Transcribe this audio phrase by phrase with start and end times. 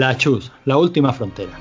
[0.00, 1.52] La Chus, la última frontera.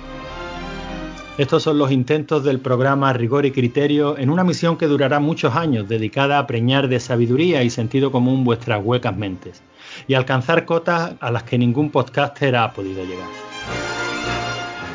[1.38, 5.58] Estos son los intentos del programa Rigor y Criterio en una misión que durará muchos
[5.58, 9.62] años, dedicada a preñar de sabiduría y sentido común vuestras huecas mentes
[10.08, 13.49] y alcanzar cotas a las que ningún podcaster ha podido llegar.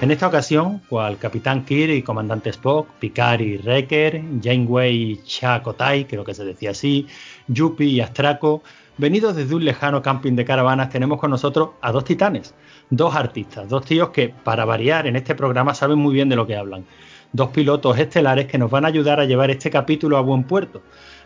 [0.01, 6.05] En esta ocasión, cual Capitán Kirk y Comandante Spock, Picard y Wrecker, Janeway y Chakotai,
[6.05, 7.07] creo que se decía así,
[7.48, 8.62] Yuppie y Astraco,
[8.98, 12.55] venidos desde un lejano camping de caravanas, tenemos con nosotros a dos titanes,
[12.91, 16.47] dos artistas, dos tíos que, para variar en este programa, saben muy bien de lo
[16.47, 16.84] que hablan.
[17.33, 20.83] Dos pilotos estelares que nos van a ayudar a llevar este capítulo a buen puerto.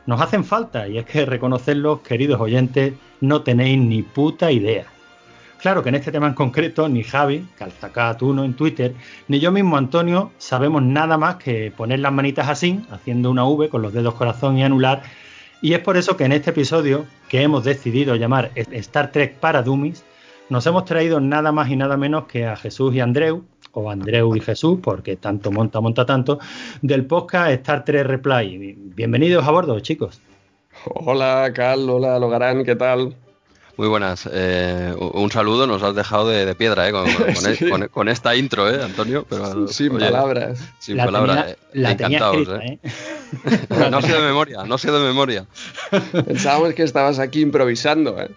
[0.07, 4.87] Nos hacen falta, y es que reconocerlos, queridos oyentes, no tenéis ni puta idea.
[5.61, 8.95] Claro que en este tema en concreto, ni Javi, Calzacat1 en Twitter,
[9.27, 13.69] ni yo mismo, Antonio, sabemos nada más que poner las manitas así, haciendo una V
[13.69, 15.03] con los dedos corazón y anular.
[15.61, 19.63] Y es por eso que en este episodio, que hemos decidido llamar Star Trek para
[19.63, 20.05] Dummies,
[20.49, 24.37] nos hemos traído nada más y nada menos que a Jesús y Andreu, o Andreu
[24.37, 26.39] y Jesús, porque tanto monta, monta tanto,
[26.83, 28.77] del podcast Star Trek Reply.
[28.95, 30.21] Bienvenidos a bordo, chicos.
[30.85, 33.17] Hola, Cal, hola, Logarán, ¿qué tal?
[33.79, 34.29] Muy buenas.
[34.33, 36.93] Eh, un saludo, nos has dejado de, piedra eh,
[37.93, 39.25] con, esta intro, ¿eh, Antonio?
[39.31, 40.59] Pero, sin palabras.
[40.81, 41.57] Sin palabras.
[41.75, 42.81] la encantados, ¿eh?
[43.91, 45.47] no sé de memoria, no sé de memoria.
[46.27, 48.33] Pensábamos que estabas aquí improvisando, ¿eh?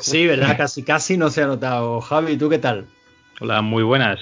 [0.00, 0.56] Sí, ¿verdad?
[0.56, 2.00] Casi, casi no se ha notado.
[2.00, 2.86] Javi, ¿tú qué tal?
[3.40, 4.20] Hola, muy buenas.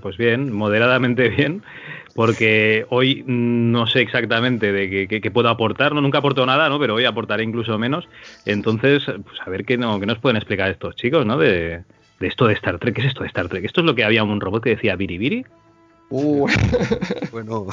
[0.00, 1.62] pues bien, moderadamente bien
[2.14, 6.78] porque hoy no sé exactamente de qué, puedo aportar, no, nunca aporto nada, ¿no?
[6.78, 8.08] pero hoy aportaré incluso menos.
[8.44, 11.38] Entonces, pues a ver qué, no, qué nos pueden explicar estos chicos, ¿no?
[11.38, 11.82] De,
[12.18, 12.94] de esto de Star Trek.
[12.94, 13.64] ¿Qué es esto de Star Trek?
[13.64, 15.44] ¿Esto es lo que había un robot que decía biribiri?
[16.10, 16.48] Uh.
[17.30, 17.66] bueno,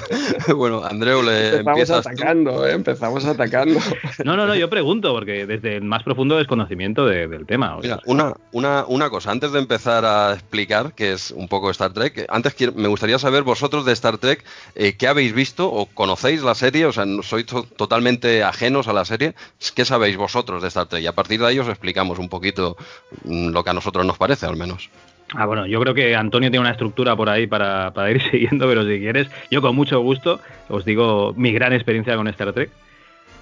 [0.56, 2.72] bueno, Andreu, le empezamos atacando, ¿eh?
[2.72, 3.78] empezamos atacando.
[4.24, 7.76] No, no, no, yo pregunto, porque desde el más profundo desconocimiento del tema.
[7.82, 11.92] Mira, una, una, una, cosa, antes de empezar a explicar qué es un poco Star
[11.92, 16.42] Trek, antes me gustaría saber vosotros de Star Trek, eh, ¿qué habéis visto o conocéis
[16.42, 16.86] la serie?
[16.86, 17.46] O sea, sois
[17.76, 19.34] totalmente ajenos a la serie.
[19.74, 21.02] ¿Qué sabéis vosotros de Star Trek?
[21.02, 22.76] Y a partir de ahí os explicamos un poquito
[23.24, 24.88] mm, lo que a nosotros nos parece, al menos.
[25.34, 28.84] Ah, bueno, yo creo que Antonio tiene una estructura por ahí para, ir siguiendo, pero
[28.84, 32.70] si quieres, yo con mucho gusto os digo mi gran experiencia con Star Trek.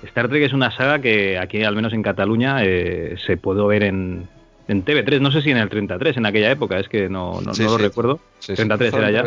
[0.04, 3.82] Star Trek es una saga que aquí, al menos en Cataluña, eh, se pudo ver
[3.82, 4.28] en,
[4.66, 7.52] en TV3, no sé si en el 33, en aquella época, es que no, no,
[7.52, 8.18] lo recuerdo.
[8.44, 9.24] 33 era ya.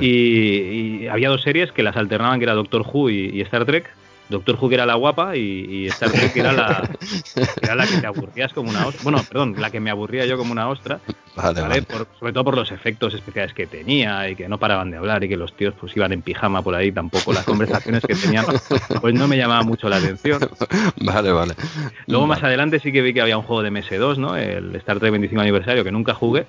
[0.00, 3.88] y, había dos series que las alternaban, que era Doctor Who y Star Trek.
[4.28, 6.88] Doctor Who era la guapa y, Star Trek era la,
[7.62, 9.02] era la que te aburrías como una ostra.
[9.02, 11.00] Bueno, perdón, la que me aburría yo como una ostra.
[11.36, 11.84] Vale,
[12.18, 15.28] sobre todo por los efectos especiales que tenía y que no paraban de hablar y
[15.28, 18.44] que los tíos pues iban en pijama por ahí, tampoco las conversaciones que tenían,
[19.00, 20.40] pues no me llamaba mucho la atención.
[21.00, 21.54] Vale, vale.
[22.06, 24.36] Luego más adelante sí que vi que había un juego de MS2, ¿no?
[24.36, 26.46] El Star Trek 25 aniversario que nunca jugué.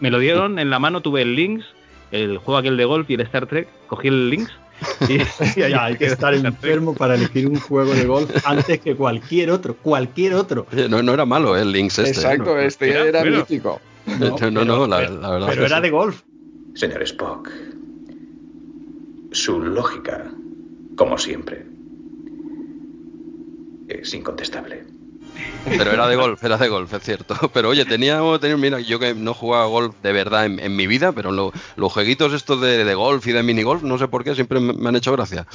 [0.00, 1.64] Me lo dieron en la mano, tuve el Lynx,
[2.10, 4.52] el juego aquel de golf y el Star Trek, cogí el Lynx
[5.08, 9.76] y, hay que estar enfermo para elegir un juego de golf antes que cualquier otro,
[9.76, 10.66] cualquier otro.
[10.88, 11.62] no, no era malo ¿eh?
[11.62, 12.10] el Lynx este.
[12.10, 13.80] Exacto, este era, mítico.
[14.06, 15.46] No, no, la, verdad.
[15.48, 16.22] Pero era de golf.
[16.74, 17.50] Señor Spock,
[19.30, 20.30] su lógica,
[20.96, 21.64] como siempre,
[23.88, 24.93] es incontestable.
[25.64, 27.34] Pero era de golf, era de golf, es cierto.
[27.52, 31.12] Pero oye, tenía, tenía mira, yo que no jugaba golf de verdad en, mi vida,
[31.12, 34.60] pero los jueguitos estos de, de, golf y de minigolf, no sé por qué, siempre
[34.60, 35.46] me, han hecho gracia.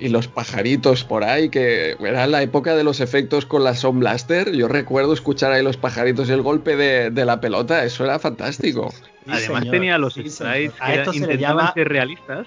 [0.00, 4.00] Y los pajaritos por ahí, que era la época de los efectos con la Sound
[4.00, 4.52] Blaster.
[4.52, 8.92] Yo recuerdo escuchar ahí los pajaritos y el golpe de, la pelota, eso era fantástico.
[9.26, 11.38] Además tenía los sprites que esto se
[11.74, 12.46] ser realistas.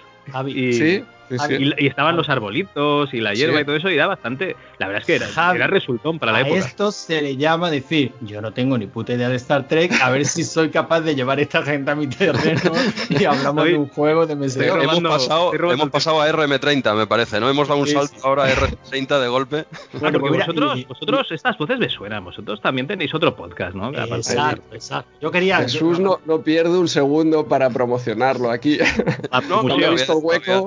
[0.53, 4.55] sí, y, estaban los arbolitos y la hierba y todo eso, y da bastante.
[4.77, 6.59] La verdad es que era, resultón para la época.
[6.59, 10.09] esto se le llama decir: Yo no tengo ni puta idea de Star Trek, a
[10.09, 12.71] ver si soy capaz de llevar esta gente a mi terreno
[13.09, 17.39] y hablamos de un juego de ms Hemos pasado, hemos pasado a RM30, me parece,
[17.39, 17.49] ¿no?
[17.49, 19.65] Hemos dado un salto ahora a RM30 de golpe.
[19.97, 23.89] Claro, porque vosotros, vosotros, estas voces me suenan, vosotros también tenéis otro podcast, ¿no?
[23.89, 25.09] Exacto, exacto.
[25.21, 25.57] Yo quería.
[25.59, 28.77] Jesús no, no pierde un segundo para promocionarlo aquí.
[29.31, 30.65] Ah, no, no, he visto el hueco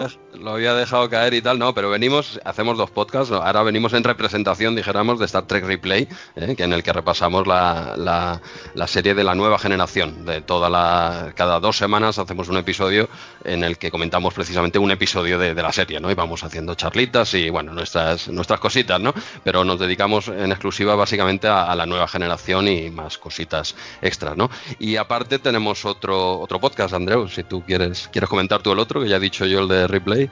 [0.48, 4.02] lo había dejado caer y tal, no, pero venimos, hacemos dos podcasts, ahora venimos en
[4.02, 6.54] representación, dijéramos, de Star Trek Replay, ¿eh?
[6.56, 8.40] que en el que repasamos la,
[8.74, 13.10] la, serie de la nueva generación, de toda la, cada dos semanas hacemos un episodio
[13.44, 16.10] en el que comentamos precisamente un episodio de, la serie, ¿no?
[16.10, 19.12] Y vamos haciendo charlitas y, bueno, nuestras, nuestras cositas, ¿no?
[19.44, 24.48] Pero nos dedicamos en exclusiva básicamente a, la nueva generación y más cositas extras, ¿no?
[24.78, 29.02] Y aparte tenemos otro, otro podcast, Andreu, si tú quieres, quieres comentar tú el otro,
[29.02, 30.30] que ya he dicho yo el de Replay.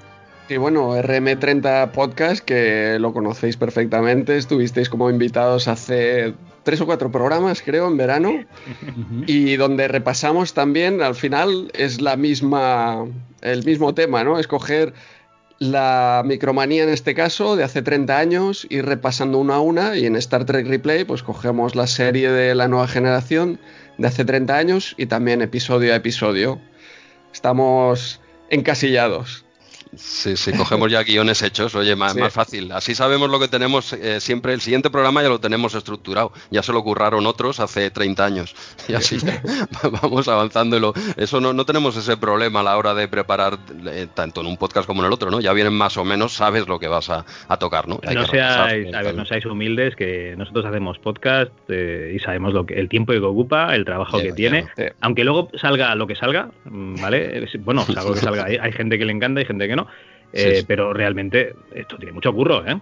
[0.48, 7.10] Y bueno, RM30 Podcast, que lo conocéis perfectamente, estuvisteis como invitados hace tres o cuatro
[7.10, 8.44] programas, creo, en verano,
[9.26, 13.06] y donde repasamos también, al final es la misma,
[13.40, 14.38] el mismo tema, ¿no?
[14.38, 14.94] Escoger
[15.58, 20.06] la micromanía en este caso de hace 30 años, ir repasando una a una, y
[20.06, 23.58] en Star Trek Replay pues cogemos la serie de la nueva generación
[23.98, 26.60] de hace 30 años y también episodio a episodio.
[27.32, 28.20] Estamos
[28.50, 29.45] encasillados.
[29.96, 32.70] Sí, sí, cogemos ya guiones hechos, oye, más, más fácil.
[32.72, 34.52] Así sabemos lo que tenemos eh, siempre.
[34.52, 36.32] El siguiente programa ya lo tenemos estructurado.
[36.50, 38.54] Ya se lo curraron otros hace 30 años.
[38.88, 39.18] Y así
[40.02, 40.92] vamos avanzándolo.
[41.16, 44.56] Eso no, no tenemos ese problema a la hora de preparar, eh, tanto en un
[44.56, 45.40] podcast como en el otro, ¿no?
[45.40, 47.24] Ya vienen más o menos, sabes lo que vas a,
[47.58, 47.98] tocar, ¿no?
[48.02, 52.64] no, seáis, a ver, no seáis humildes, que nosotros hacemos podcast eh, y sabemos lo
[52.64, 54.66] que, el tiempo que ocupa, el trabajo que tiene.
[55.00, 57.48] Aunque luego salga lo que salga, mm, ¿vale?
[57.60, 58.44] Bueno, salga lo que salga.
[58.44, 59.85] hay gente que le encanta y gente que no.
[60.32, 62.78] Eh, pero realmente esto tiene mucho curro, ¿eh?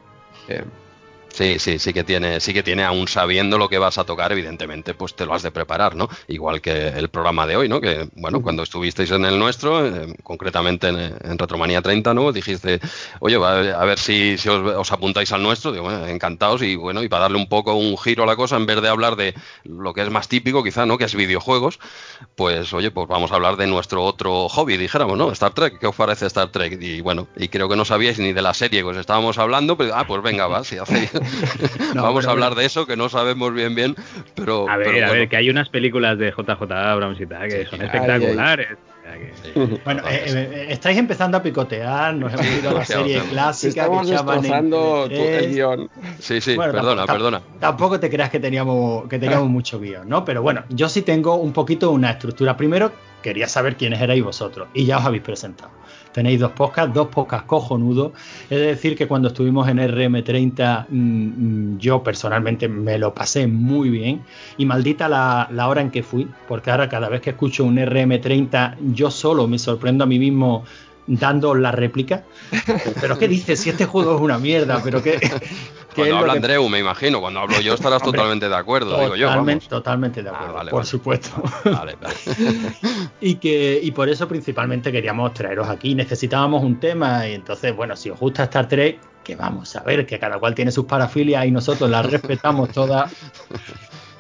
[1.35, 4.31] Sí, sí, sí que tiene, sí que tiene, aún sabiendo lo que vas a tocar,
[4.31, 6.09] evidentemente, pues te lo has de preparar, ¿no?
[6.29, 7.81] Igual que el programa de hoy, ¿no?
[7.81, 12.31] Que, bueno, cuando estuvisteis en el nuestro, eh, concretamente en, Retromanía 30, ¿no?
[12.31, 12.79] Dijiste,
[13.19, 17.23] oye, a ver si, os, apuntáis al nuestro, digo, bueno, encantados, y bueno, y para
[17.23, 19.35] darle un poco un giro a la cosa, en vez de hablar de
[19.65, 20.99] lo que es más típico, quizá, ¿no?
[20.99, 21.81] Que es videojuegos,
[22.37, 25.33] pues, oye, pues vamos a hablar de nuestro otro hobby, dijéramos, ¿no?
[25.33, 26.81] Star Trek, ¿qué os parece Star Trek?
[26.81, 29.77] Y bueno, y creo que no sabíais ni de la serie que os estábamos hablando,
[29.77, 31.11] pero, ah, pues venga, va, si hacéis
[31.95, 33.97] Vamos a hablar de eso, que no sabemos bien bien,
[34.35, 34.69] pero...
[34.69, 37.83] A ver, a ver, que hay unas películas de JJ Abrams y tal que son
[37.83, 38.69] espectaculares.
[39.85, 43.83] Bueno, eh, eh, estáis empezando a picotear, nos hemos ido a la serie clásica.
[43.83, 45.91] Estamos destrozando el guion.
[46.19, 47.43] Sí, sí, perdona, perdona.
[47.61, 50.25] Tampoco te creas que teníamos, que teníamos mucho guion, ¿no?
[50.25, 52.57] Pero bueno, yo sí tengo un poquito una estructura.
[52.57, 52.93] Primero,
[53.23, 55.71] quería saber quiénes erais vosotros y ya os habéis presentado.
[56.15, 58.13] Tenéis dos podcasts, dos podcasts cojonudos.
[58.49, 63.91] Es decir, que cuando estuvimos en RM30, mm, mm, yo personalmente me lo pasé muy
[63.91, 64.23] bien.
[64.57, 67.79] Y maldita la, la, hora en que fui, porque ahora cada vez que escucho un
[67.79, 70.65] RM30, yo solo me sorprendo a mí mismo
[71.09, 72.23] dando la réplica.
[73.01, 73.59] Pero ¿qué dices?
[73.59, 75.19] Si este juego es una mierda, pero qué...
[75.95, 79.29] Cuando habla Andreu, me imagino, cuando hablo yo estarás totalmente de acuerdo, digo yo.
[79.69, 81.31] Totalmente de ah, acuerdo, por supuesto.
[81.65, 82.15] Vale, vale.
[83.21, 85.95] y, que, y por eso principalmente queríamos traeros aquí.
[85.95, 90.07] Necesitábamos un tema y entonces, bueno, si os gusta Star Trek, que vamos a ver,
[90.07, 93.13] que cada cual tiene sus parafilias y nosotros las respetamos todas.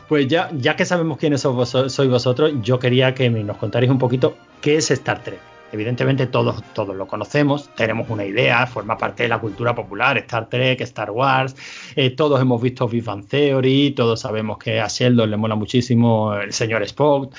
[0.06, 4.37] Pues ya, ya que sabemos quiénes sois vosotros, yo quería que nos contarais un poquito
[4.61, 5.53] qué es Star Trek.
[5.75, 10.49] Evidentemente todos, todos lo conocemos, tenemos una idea, forma parte de la cultura popular, Star
[10.49, 11.56] Trek, Star Wars,
[11.97, 16.53] eh, todos hemos visto Big Theory, todos sabemos que a Sheldon le mola muchísimo el
[16.53, 17.35] señor Spock,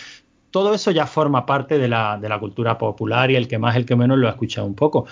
[0.51, 3.77] todo eso ya forma parte de la, de la cultura popular y el que más,
[3.77, 5.05] el que menos lo ha escuchado un poco.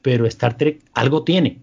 [0.00, 1.58] Pero Star Trek algo tiene,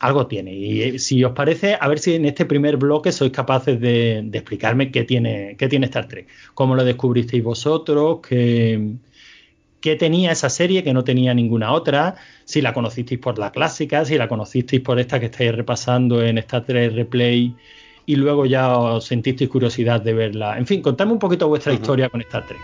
[0.00, 0.52] algo tiene.
[0.52, 4.28] Y eh, si os parece, a ver si en este primer bloque sois capaces de,
[4.32, 8.96] explicarme qué tiene, qué tiene Star Trek, cómo lo descubristeis vosotros, qué,
[9.84, 12.14] qué tenía esa serie que no tenía ninguna otra,
[12.46, 16.38] si la conocisteis por la clásica, si la conocisteis por esta que estáis repasando en
[16.38, 17.54] Star 3 Replay
[18.06, 20.56] y luego ya os sentisteis curiosidad de verla.
[20.56, 22.58] En fin, contadme un poquito vuestra historia con Star Trek.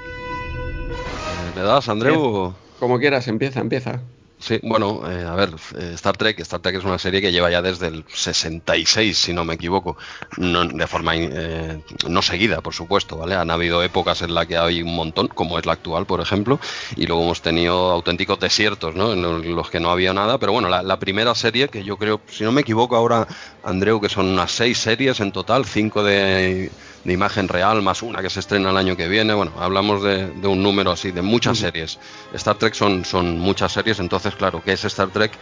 [1.57, 2.55] ¿Le das, Andreu?
[2.79, 4.01] Como quieras, empieza, empieza.
[4.41, 7.51] Sí, bueno, eh, a ver, eh, Star Trek, Star Trek es una serie que lleva
[7.51, 9.99] ya desde el 66, si no me equivoco,
[10.39, 13.35] no, de forma eh, no seguida, por supuesto, ¿vale?
[13.35, 16.59] Han habido épocas en las que hay un montón, como es la actual, por ejemplo,
[16.97, 19.13] y luego hemos tenido auténticos desiertos, ¿no?
[19.13, 22.43] En los que no había nada, pero bueno, la, primera serie, que yo creo, si
[22.43, 23.29] no me equivoco ahora,
[23.63, 26.71] Andreu, que son unas seis series en total, cinco de
[27.05, 29.35] de imagen real, más una que se estrena el año que viene.
[29.35, 31.99] Bueno, hablamos de, un número así, de muchas series.
[32.35, 35.33] Star Trek son, son muchas series, entonces, claro, ¿qué es Star Trek?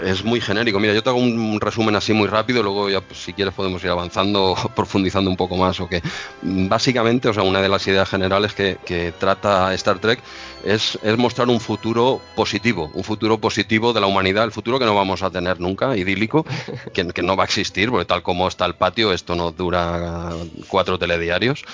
[0.00, 0.78] Es muy genérico.
[0.78, 3.82] Mira, yo te hago un resumen así muy rápido, luego ya, pues, si quieres, podemos
[3.82, 5.80] ir avanzando, profundizando un poco más.
[5.80, 6.02] O que
[6.42, 10.20] básicamente, o sea, una de las ideas generales que, que trata Star Trek
[10.66, 14.94] es, mostrar un futuro positivo, un futuro positivo de la humanidad, el futuro que no
[14.94, 16.44] vamos a tener nunca, idílico,
[16.92, 20.30] que, no va a existir, porque tal como está el patio, esto no dura
[20.68, 21.64] cuatro telediarios.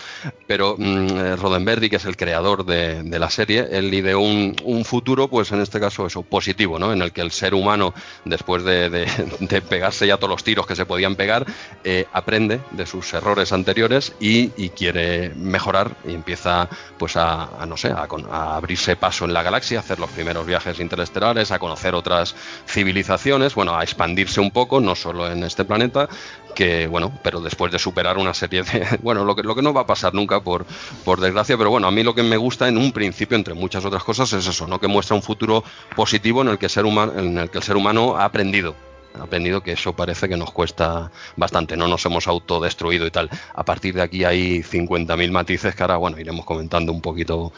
[0.47, 5.29] Pero mmm, Roddenberry, que es el creador de, la serie, él ideó un, un, futuro,
[5.29, 6.93] pues en este caso eso, positivo, ¿no?
[6.93, 7.95] En el que el ser humano,
[8.25, 11.47] después de, pegarse ya todos los tiros que se podían pegar,
[11.85, 17.89] eh, aprende de sus errores anteriores y, quiere mejorar y empieza pues a, no sé,
[17.89, 21.95] a, a abrir abrirse paso en la galaxia, hacer los primeros viajes interestelares, a conocer
[21.95, 22.35] otras
[22.67, 26.09] civilizaciones, bueno, a expandirse un poco, no solo en este planeta,
[26.55, 29.73] que bueno, pero después de superar una serie de, bueno, lo que, lo que no
[29.73, 30.67] va a pasar nunca por,
[31.05, 33.85] por desgracia, pero bueno, a mí lo que me gusta en un principio, entre muchas
[33.85, 34.81] otras cosas, es eso, ¿no?
[34.81, 35.65] Que muestra un futuro
[35.97, 38.75] positivo en el que, ser humano, en el, que el ser humano ha aprendido
[39.19, 43.29] ha aprendido que eso parece que nos cuesta bastante, no nos hemos autodestruido y tal.
[43.55, 47.53] A partir de aquí hay 50.000 matices que ahora, bueno, iremos comentando un poquito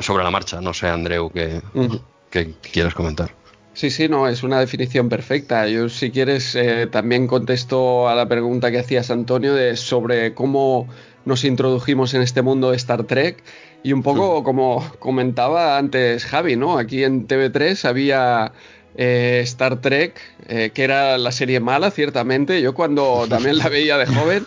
[0.00, 0.60] sobre la marcha.
[0.60, 1.62] No sé, Andreu, ¿qué,
[2.30, 3.39] ¿qué quieres comentar?
[3.80, 5.66] Sí, sí, no, es una definición perfecta.
[5.66, 10.86] Yo, si quieres, eh, también contesto a la pregunta que hacías, Antonio, de sobre cómo
[11.24, 13.42] nos introdujimos en este mundo de Star Trek.
[13.82, 16.76] Y un poco como comentaba antes Javi, ¿no?
[16.76, 18.52] Aquí en TV3 había
[18.96, 22.60] eh, Star Trek, eh, que era la serie mala, ciertamente.
[22.60, 24.44] Yo cuando también la veía de joven.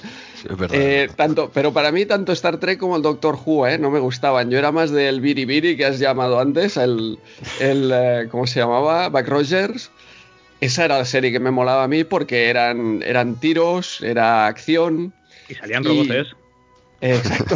[0.71, 4.49] Eh, tanto, pero para mí tanto Star Trek como el Doctor Who no me gustaban.
[4.49, 7.19] Yo era más del Biri que has llamado antes, el,
[7.59, 9.09] el ¿cómo se llamaba?
[9.09, 9.91] Back Rogers.
[10.61, 15.13] Esa era la serie que me molaba a mí porque eran, eran tiros, era acción.
[15.49, 16.35] Y salían robots.
[17.01, 17.55] exacto.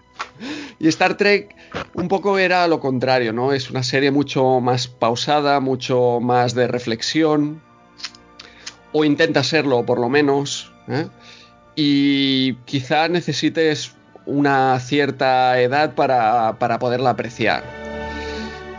[0.78, 1.56] y Star Trek
[1.94, 3.52] un poco era lo contrario, ¿no?
[3.52, 7.60] Es una serie mucho más pausada, mucho más de reflexión,
[8.92, 11.06] o intenta serlo por lo menos, ¿eh?
[11.80, 13.92] Y quizá necesites
[14.26, 17.62] una cierta edad para, poderla apreciar.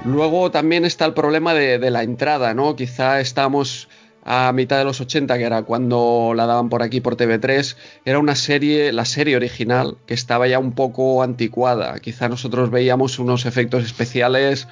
[0.04, 2.76] Luego también está el problema de, de la entrada, ¿no?
[2.76, 3.88] Quizá estamos
[4.26, 8.20] a mitad de los 80, que era cuando la daban por aquí por TV3, era
[8.20, 11.98] una serie, la serie original, que estaba ya un poco anticuada.
[12.00, 14.68] Quizá nosotros veíamos unos efectos especiales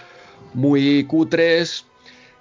[0.53, 1.85] muy cutres.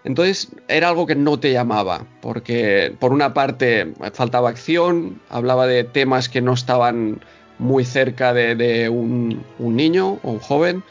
[0.06, 5.82] Entonces era algo que no te llamaba, porque por una parte faltaba acción, hablaba de
[5.82, 7.20] temas que no estaban
[7.58, 10.84] muy cerca de, un, niño o un joven,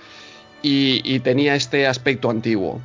[0.62, 2.82] y tenía este aspecto antiguo.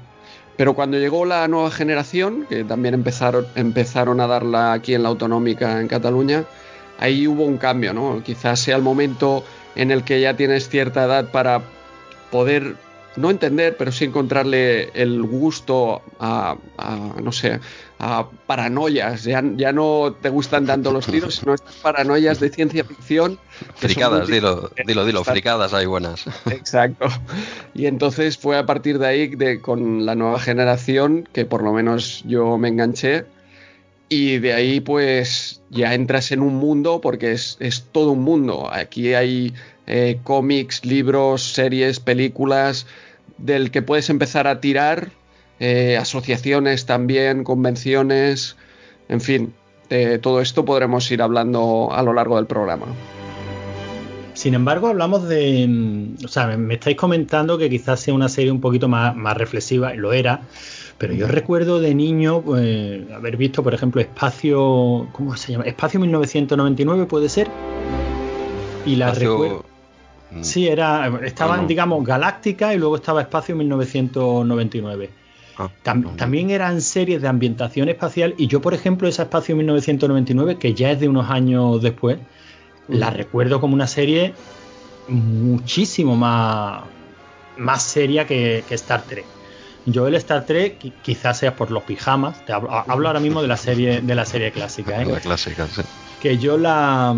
[0.61, 5.09] Pero cuando llegó la nueva generación, que también empezaron, empezaron a darla aquí en la
[5.09, 6.45] autonómica en Cataluña,
[6.99, 8.23] ahí hubo un cambio, ¿no?
[8.23, 9.43] Quizás sea el momento
[9.75, 11.63] en el que ya tienes cierta edad para
[12.31, 12.77] poder
[13.21, 16.57] no entender, pero sí encontrarle el gusto a,
[17.23, 17.61] no sé,
[17.99, 19.25] a paranoias.
[19.25, 23.39] Ya, ya, no te gustan tanto los tiros, sino estas paranoias de ciencia ficción.
[23.77, 26.25] Fricadas, dilo, dilo, dilo, fricadas hay buenas.
[26.51, 27.07] Exacto.
[27.75, 31.73] Y entonces fue a partir de ahí, de, con la nueva generación, que por lo
[31.73, 33.25] menos yo me enganché.
[34.09, 38.69] Y de ahí pues ya entras en un mundo, porque es, es todo un mundo.
[38.73, 39.55] Aquí hay
[39.93, 42.87] eh, cómics, libros, series, películas,
[43.41, 45.11] del que puedes empezar a tirar,
[45.59, 48.57] eh, asociaciones también, convenciones,
[49.09, 49.53] en fin,
[49.89, 52.87] de todo esto podremos ir hablando a lo largo del programa.
[54.35, 55.67] Sin embargo, hablamos de.
[55.69, 59.37] Mm, o sea, me estáis comentando que quizás sea una serie un poquito más, más
[59.37, 60.43] reflexiva, lo era,
[60.97, 65.09] pero yo recuerdo de niño pues, haber visto, por ejemplo, Espacio.
[65.13, 65.65] ¿Cómo se llama?
[65.65, 67.49] Espacio 1999, ¿puede ser?
[68.87, 69.70] Y la recuerdo.
[70.31, 70.43] Mm.
[70.43, 75.11] Sí, era, estaban, digamos, Galáctica y luego estaba Espacio 1999.
[75.59, 75.69] Ah,
[76.17, 80.93] también eran series de ambientación espacial y yo, por ejemplo, esa Espacio 1999, que ya
[80.93, 82.19] es de unos años después,
[82.89, 84.35] la recuerdo como una serie
[85.09, 86.85] muchísimo más,
[87.57, 89.27] más seria que, Star Trek.
[89.87, 92.45] Yo el Star Trek quizás sea por los pijamas.
[92.47, 95.07] Te hablo, ahora mismo de la serie de la serie clásica, ¿eh?
[95.11, 95.83] La clásica, sí.
[96.21, 97.15] Que yo la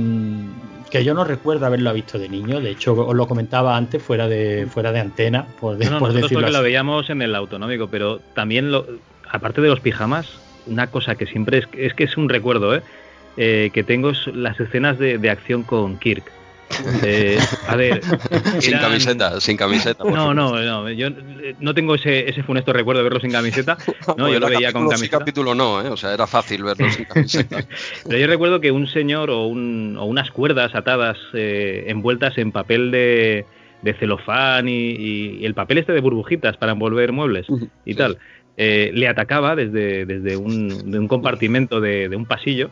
[0.90, 2.60] que yo no recuerdo haberlo visto de niño.
[2.60, 6.52] De hecho, os lo comentaba antes fuera de fuera de antena, por, no, no, nosotros
[6.52, 8.86] lo veíamos en el autonómico, pero también lo,
[9.30, 12.82] aparte de los pijamas, una cosa que siempre es, es que es un recuerdo, ¿eh?
[13.38, 16.24] eh que tengo las escenas de, de acción con Kirk
[17.02, 18.00] eh, a ver.
[18.60, 20.04] Sin camiseta, sin camiseta.
[20.04, 20.90] no, no, no.
[20.90, 21.08] Yo
[21.60, 23.76] no tengo ese, ese funesto recuerdo de verlo sin camiseta.
[24.16, 25.18] No, yo lo veía con camiseta.
[25.18, 25.88] capítulo no, ¿eh?
[25.88, 27.64] O sea, era fácil verlo sin camiseta.
[28.04, 32.52] Pero yo recuerdo que un señor o, un, o unas cuerdas atadas eh, envueltas en
[32.52, 33.46] papel de,
[33.82, 37.46] de celofán y, el papel este de burbujitas para envolver muebles
[37.84, 38.18] y tal.
[38.56, 42.70] Eh, le atacaba desde, desde un, de un compartimento de, de un pasillo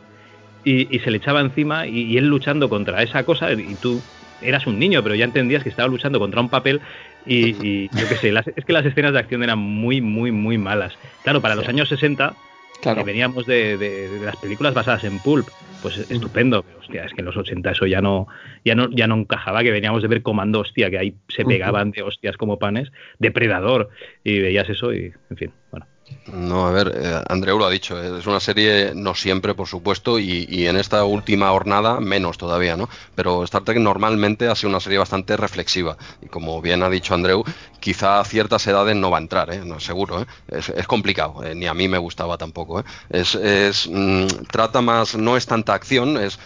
[0.63, 4.01] y, se le echaba encima y, él luchando contra esa cosa y tú
[4.41, 6.81] eras un niño, pero ya entendías que estaba luchando contra un papel
[7.25, 10.97] y, yo qué sé, es que las escenas de acción eran muy, muy, muy malas.
[11.23, 12.35] Claro, para los años 60,
[12.81, 15.47] que veníamos de, las películas basadas en pulp,
[15.81, 18.27] pues estupendo, pero hostia, es que en los 80 eso ya no,
[18.65, 21.91] ya no, ya no encajaba, que veníamos de ver Comando, hostia, que ahí se pegaban
[21.91, 23.89] de hostias como panes, Depredador,
[24.23, 25.85] y veías eso y, en fin, bueno.
[26.25, 29.67] No, a ver, eh, Andreu lo ha dicho, eh, es una serie no siempre, por
[29.67, 32.89] supuesto, y, en esta última jornada menos todavía, ¿no?
[33.15, 37.13] Pero Star Trek normalmente ha sido una serie bastante reflexiva, y como bien ha dicho
[37.15, 37.43] Andreu,
[37.81, 39.61] quizá a ciertas edades no va a entrar, ¿eh?
[39.65, 40.25] no, seguro, ¿eh?
[40.47, 42.85] es, complicado, ni a mí me gustaba tampoco.
[43.09, 46.39] Es, es mm, trata más, no es tanta acción, es,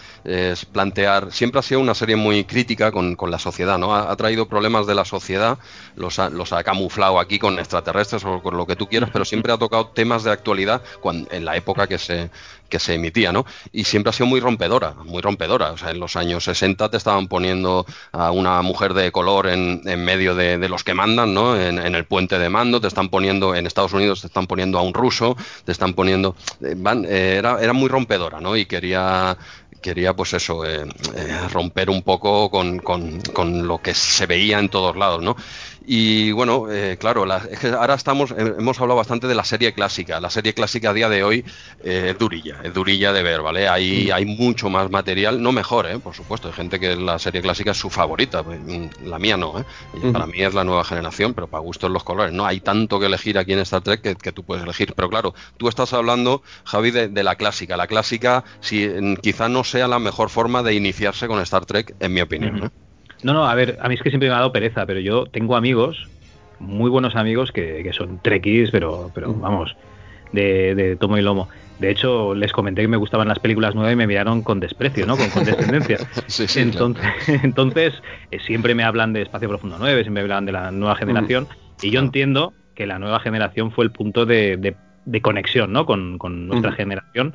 [0.72, 3.94] plantear, siempre ha sido una serie muy crítica con, la sociedad, ¿no?
[3.94, 5.58] Ha, traído problemas de la sociedad,
[5.94, 9.24] los ha, los ha camuflado aquí con extraterrestres o con lo que tú quieras, pero
[9.24, 12.30] siempre ha tocado temas de actualidad cuando, en la época que se,
[12.68, 13.46] que se emitía, ¿no?
[13.72, 15.72] Y siempre ha sido muy rompedora, muy rompedora.
[15.72, 19.82] O sea, en los años 60 te estaban poniendo a una mujer de color en,
[19.84, 21.58] en medio de, los que mandan, ¿no?
[21.60, 24.82] En, el puente de mando, te están poniendo, en Estados Unidos te están poniendo a
[24.82, 26.34] un ruso, te están poniendo...
[26.60, 28.56] Eh, van, eh, era, era muy rompedora, ¿no?
[28.56, 29.36] Y quería
[29.86, 30.84] quería pues eso, eh,
[31.52, 35.36] romper un poco con, con, con, lo que se veía en todos lados, ¿no?
[35.88, 39.72] Y bueno, eh, claro, es que ahora estamos, eh, hemos hablado bastante de la serie
[39.72, 40.20] clásica.
[40.20, 41.44] La serie clásica a día de hoy
[41.84, 43.68] eh, es durilla, es durilla de ver, ¿vale?
[43.68, 46.00] Hay, hay mucho más material, no mejor, ¿eh?
[46.00, 49.36] Por supuesto, hay gente que la serie clásica es su favorita, pues, mm, la mía
[49.36, 49.64] no, ¿eh?
[50.12, 52.32] Para mí es la nueva generación, pero para gustos los colores.
[52.32, 54.92] No hay tanto que elegir aquí en Star Trek que, tú puedes elegir.
[54.94, 57.76] Pero claro, tú estás hablando, Javi, de, la clásica.
[57.76, 58.90] La clásica si,
[59.22, 62.72] quizá no sea la mejor forma de iniciarse con Star Trek, en mi opinión.
[63.22, 65.26] No, no, a ver, a mí es que siempre me ha dado pereza, pero yo
[65.26, 66.08] tengo amigos,
[66.58, 69.76] muy buenos amigos, que, son trekkies, pero, pero vamos,
[70.32, 71.48] de, tomo y lomo.
[71.78, 75.06] De hecho, les comenté que me gustaban las películas nuevas y me miraron con desprecio,
[75.06, 75.16] ¿no?
[75.16, 75.98] Con condescendencia.
[76.56, 77.04] entonces,
[77.42, 77.94] entonces
[78.30, 81.44] eh, siempre me hablan de Espacio Profundo 9, siempre me hablan de la nueva generación.
[81.44, 81.86] Mm.
[81.86, 84.74] Y yo entiendo que la nueva generación fue el punto de,
[85.22, 85.84] conexión, ¿no?
[85.84, 86.18] Con,
[86.48, 87.34] nuestra generación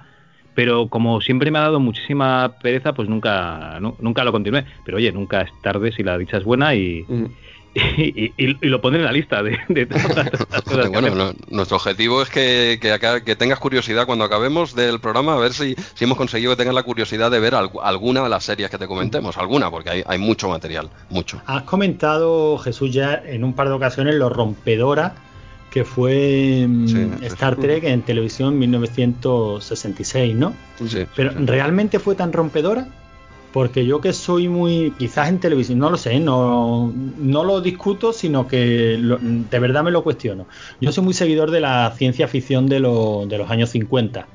[0.55, 4.65] pero como siempre me ha dado muchísima pereza, pues nunca, nunca lo continué.
[4.85, 7.25] Pero oye, nunca es tarde si la dicha es buena y, mm.
[7.97, 10.29] y, lo pondré en la lista de, todas las
[10.63, 10.89] cosas.
[10.89, 15.75] bueno, nuestro objetivo es que, que, tengas curiosidad cuando acabemos del programa, a ver si,
[15.93, 18.87] si hemos conseguido que tengas la curiosidad de ver alguna de las series que te
[18.87, 21.41] comentemos, alguna, porque hay, hay mucho material, mucho.
[21.45, 25.15] Has comentado, Jesús, ya en un par de ocasiones lo rompedora
[25.71, 30.53] que fue mm, Star Trek en televisión en 1966, ¿no?
[30.85, 32.89] Sí, Pero ¿realmente fue tan rompedora?
[33.53, 38.13] Porque yo que soy muy, quizás en televisión, no lo sé, no, no lo discuto,
[38.13, 40.45] sino que de verdad me lo cuestiono.
[40.79, 44.27] Yo soy muy seguidor de la ciencia ficción de, de los años 50.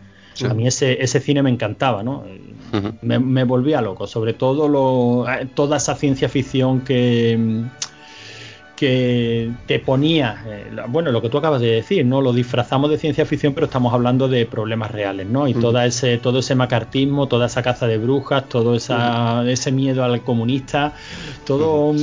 [0.45, 2.25] A mí ese, ese cine me encantaba, ¿no?
[3.01, 7.65] me, me, volvía loco, sobre todo lo, eh, toda esa ciencia ficción que
[8.77, 12.21] que te ponía, eh, bueno, lo que tú acabas de decir, ¿no?
[12.21, 15.49] Lo disfrazamos de ciencia ficción, pero estamos hablando de problemas reales, ¿no?
[15.49, 20.93] Y ese, todo ese macartismo, toda esa caza de brujas, todo ese miedo al comunista,
[21.45, 21.95] todo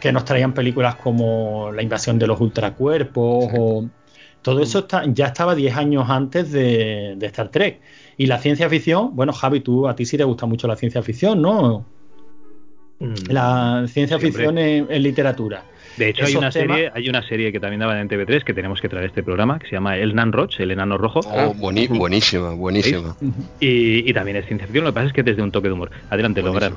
[0.00, 3.84] que nos traían películas como La invasión de los ultracuerpos o
[4.42, 7.80] todo eso ya estaba 10 años antes de, Star Trek.
[8.16, 11.02] Y la ciencia ficción, bueno, Javi, tú a ti sí te gusta mucho la ciencia
[11.02, 11.84] ficción, ¿no?
[12.98, 13.14] Mm.
[13.28, 15.62] La ciencia ficción en literatura.
[15.96, 18.80] De hecho, hay una, serie, hay una serie que también daban en TV3 que tenemos
[18.80, 21.20] que traer este programa, que se llama El Nan Roch, el enano rojo.
[21.24, 23.16] Oh, buenísima, buenísima.
[23.60, 25.74] Y, también es ciencia ficción, lo que pasa es que es desde un toque de
[25.74, 25.90] humor.
[26.10, 26.72] Adelante, lograr.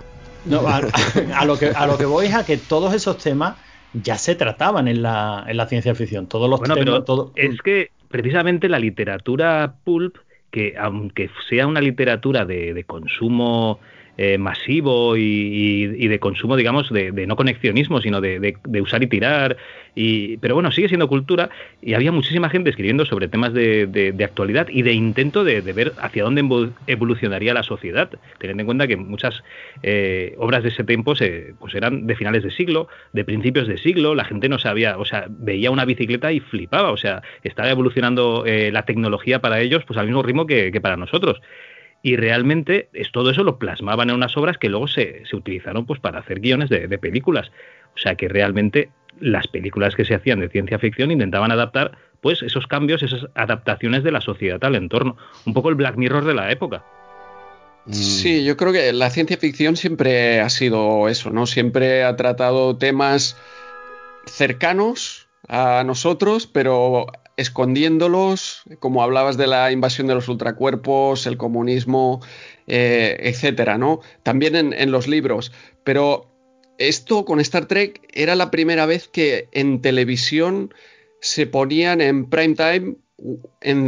[0.45, 3.58] No, a, lo que, a lo que voy es a que todos esos temas
[3.93, 6.27] ya se trataban en la, en la ciencia ficción.
[6.27, 10.17] Todos los bueno, pero es que precisamente la literatura pulp,
[10.49, 13.79] que aunque sea una literatura de, de consumo
[14.21, 19.55] eh, masivo y, de consumo, digamos, de, no conexionismo, sino de, usar y tirar.
[19.95, 21.49] Y, pero bueno, sigue siendo cultura
[21.82, 26.25] y había muchísima gente escribiendo sobre temas de, actualidad y de intento de, ver hacia
[26.25, 26.43] dónde
[26.88, 29.41] evolucionaría la sociedad, teniendo en cuenta que muchas
[29.84, 33.77] eh, obras de ese tiempo se, pues eran de finales de siglo, de principios de
[33.77, 37.69] siglo, la gente no sabía, o sea, veía una bicicleta y flipaba, o sea, estaba
[37.69, 41.39] evolucionando eh, la tecnología para ellos pues al mismo ritmo que para nosotros
[42.02, 45.86] y realmente es, todo eso lo plasmaban en unas obras que luego se, se utilizaron
[45.86, 47.52] pues para hacer guiones de, películas.
[47.96, 52.42] O sea que realmente las películas que se hacían de ciencia ficción intentaban adaptar pues
[52.42, 55.18] esos cambios, esas adaptaciones de la sociedad al entorno.
[55.46, 56.84] Un poco el Black Mirror de la época.
[57.92, 61.48] Sí, yo creo que la ciencia ficción siempre ha sido eso, ¿no?
[61.48, 63.36] Siempre ha tratado temas
[64.26, 67.08] cercanos a nosotros, pero
[67.39, 72.21] escondiéndolos, como hablabas de la invasión de los ultracuerpos, el comunismo,
[72.67, 74.02] eh, etcétera, ¿no?
[74.23, 75.54] También en, los libros.
[75.86, 76.30] Pero
[76.78, 80.73] esto con Star Trek era la primera vez que en televisión
[81.21, 82.95] se ponían en prime time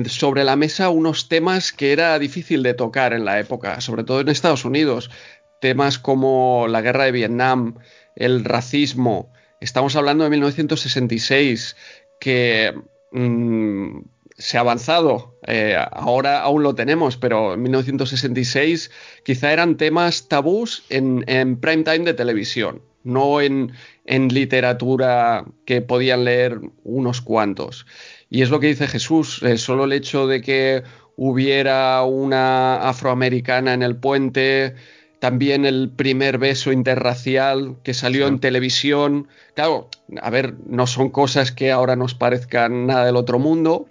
[0.07, 4.21] sobre la mesa unos temas que era difícil de tocar en la época, sobre todo
[4.21, 5.11] en Estados Unidos.
[5.59, 7.75] Temas como la guerra de Vietnam,
[8.15, 9.31] el racismo.
[9.59, 11.75] Estamos hablando de 1966,
[12.19, 12.73] que
[13.11, 13.99] Mm,
[14.37, 18.89] se ha avanzado, eh, ahora aún lo tenemos, pero en 1966
[19.23, 21.23] quizá eran temas tabús en,
[21.57, 22.81] prime time de televisión.
[23.03, 23.71] no en,
[24.05, 27.87] en literatura que podían leer unos cuantos.
[28.29, 30.83] Y es lo que dice Jesús, eh, solo el hecho de que
[31.15, 34.75] hubiera una afroamericana en el puente,
[35.21, 39.27] también el primer beso interracial que salió en televisión.
[39.53, 39.87] Claro,
[40.19, 43.85] a ver, no son cosas que ahora nos parezcan nada del otro mundo,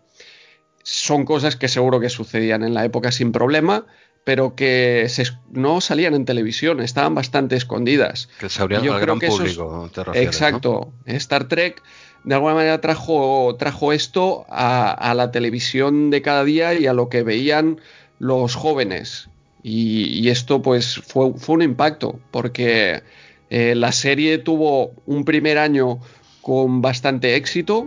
[0.82, 3.86] son cosas que seguro que sucedían en la época sin problema,
[4.24, 5.06] pero que
[5.52, 8.28] no salían en televisión, estaban bastante escondidas.
[8.40, 9.88] Que se abrían al gran público.
[10.14, 10.92] exacto.
[11.06, 11.80] Star Trek
[12.24, 17.08] de alguna manera trajo, trajo esto a, la televisión de cada día y a lo
[17.08, 17.80] que veían
[18.18, 19.30] los jóvenes.
[19.62, 23.02] Y, esto pues fue, fue, un impacto, porque
[23.50, 26.00] eh, la serie tuvo un primer año
[26.40, 27.86] con bastante éxito,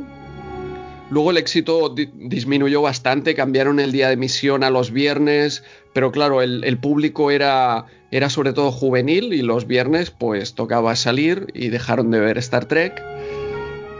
[1.13, 6.41] Luego el éxito disminuyó bastante, cambiaron el día de emisión a los viernes, pero claro,
[6.41, 12.09] el, público era, era, sobre todo juvenil y los viernes pues tocaba salir y dejaron
[12.09, 12.99] de ver Star Trek.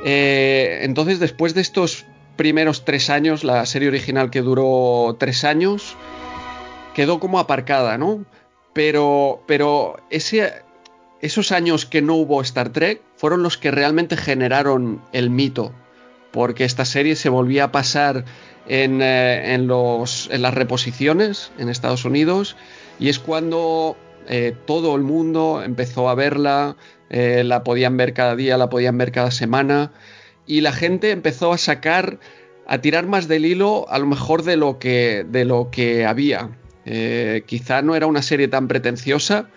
[0.06, 2.06] Eh, entonces después de estos
[2.36, 5.96] primeros tres años, la serie original que duró tres años,
[6.94, 8.26] quedó como aparcada, ¿no?
[8.74, 10.54] Pero, pero ese,
[11.22, 15.72] esos años que no hubo Star Trek fueron los que realmente generaron el mito
[16.34, 18.26] porque esta serie se volvía a pasar
[18.68, 19.58] en, eh,
[20.32, 22.58] las reposiciones en Estados Unidos
[23.00, 23.96] y es cuando
[24.28, 26.76] eh, todo el mundo empezó a verla,
[27.12, 29.92] eh, la podían ver cada día, la podían ver cada semana
[30.48, 32.18] y la gente empezó a sacar,
[32.66, 36.50] a tirar más del hilo a lo mejor de lo que, de lo que había.
[36.86, 39.48] Quizá no era una serie tan pretenciosa,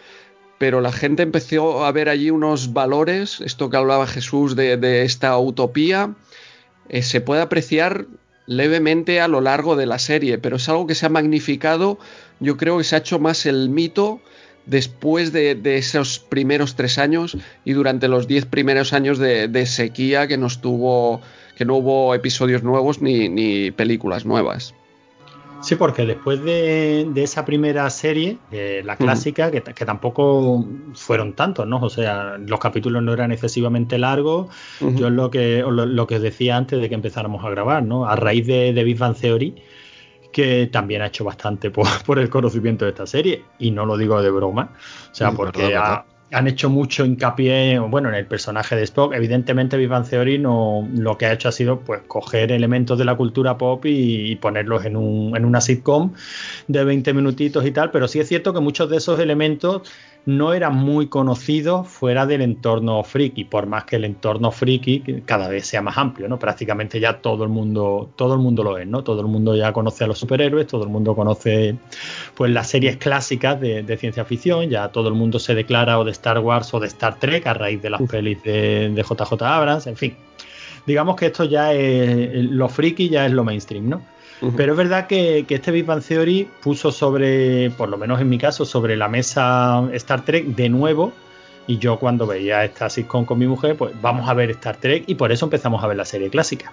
[0.58, 5.38] pero la gente empezó a ver allí unos valores, esto que hablaba Jesús de esta
[5.38, 6.14] utopía,
[6.88, 8.06] eh, se puede apreciar
[8.46, 11.98] levemente a lo largo de la serie, pero es algo que se ha magnificado,
[12.38, 14.20] yo creo que se ha hecho más el mito
[14.66, 20.34] después de, esos primeros tres años y durante los diez primeros años de, sequía que,
[20.36, 24.74] que no hubo episodios nuevos ni películas nuevas.
[25.60, 28.38] Sí, porque después de, esa primera serie,
[28.84, 30.64] la clásica, que, tampoco
[30.94, 31.78] fueron tantos, ¿no?
[31.80, 34.48] O sea, los capítulos no eran excesivamente largos.
[34.80, 38.06] Yo lo que, lo, que decía antes de que empezáramos a grabar, ¿no?
[38.06, 39.54] A raíz de, de Big Bang Theory,
[40.32, 41.70] que también ha hecho bastante
[42.06, 43.44] por, el conocimiento de esta serie.
[43.58, 44.72] Y no lo digo de broma.
[45.10, 45.74] O sea, porque
[46.36, 49.14] han hecho mucho hincapié bueno, en el personaje de Spock.
[49.14, 53.14] Evidentemente, Vivan Theory no, lo que ha hecho ha sido pues coger elementos de la
[53.14, 56.12] cultura pop y, ponerlos en, un, en una sitcom
[56.68, 59.90] de 20 minutitos y tal, pero sí es cierto que muchos de esos elementos
[60.26, 65.48] no era muy conocido fuera del entorno friki, por más que el entorno friki cada
[65.48, 66.36] vez sea más amplio, ¿no?
[66.36, 69.04] Prácticamente ya todo el mundo, todo el mundo lo es, ¿no?
[69.04, 71.76] Todo el mundo ya conoce a los superhéroes, todo el mundo conoce
[72.34, 76.10] pues las series clásicas de, ciencia ficción, ya todo el mundo se declara o de
[76.10, 79.86] Star Wars o de Star Trek a raíz de las pelis de, de JJ Abrams,
[79.86, 80.16] en fin.
[80.86, 84.15] Digamos que esto ya es lo friki ya es lo mainstream, ¿no?
[84.56, 88.38] Pero es verdad que, este Big Bang Theory puso sobre, por lo menos en mi
[88.38, 91.12] caso, sobre la mesa Star Trek de nuevo.
[91.68, 95.04] Y yo cuando veía esta sitcom con mi mujer, pues vamos a ver Star Trek
[95.08, 96.72] y por eso empezamos a ver la serie clásica.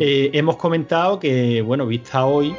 [0.00, 2.52] Eh, hemos comentado que, bueno, vista hoy,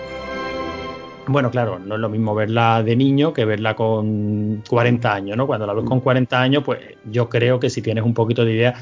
[1.28, 5.48] bueno, claro, no es lo mismo verla de niño que verla con 40 años, ¿no?
[5.48, 8.54] Cuando la ves con 40 años, pues yo creo que si tienes un poquito de
[8.54, 8.76] idea,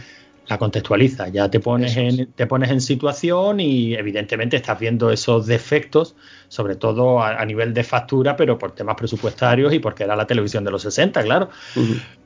[0.47, 5.45] la contextualiza, ya te pones, en, te pones en situación y evidentemente estás viendo esos
[5.45, 6.15] defectos,
[6.49, 10.65] sobre todo a, nivel de factura, pero por temas presupuestarios y porque era la televisión
[10.65, 11.49] de los 60, claro.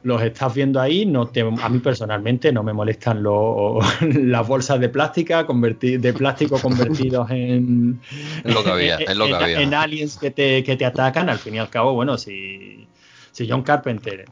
[0.01, 3.23] Los estás viendo ahí, no te, a mí personalmente no me molestan
[4.01, 7.99] las bolsas de plástica de plástico convertidos en,
[8.43, 9.61] lo que había, en, lo que había.
[9.61, 12.87] en, aliens que te, que te atacan, al fin y al cabo, bueno, si,
[13.31, 14.25] si John Carpenter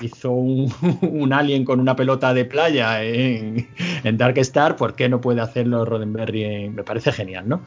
[0.00, 3.68] hizo un, alien con una pelota de playa en,
[4.16, 6.70] Dark Star, ¿por qué no puede hacerlo Roddenberry?
[6.70, 7.62] me parece genial, ¿no?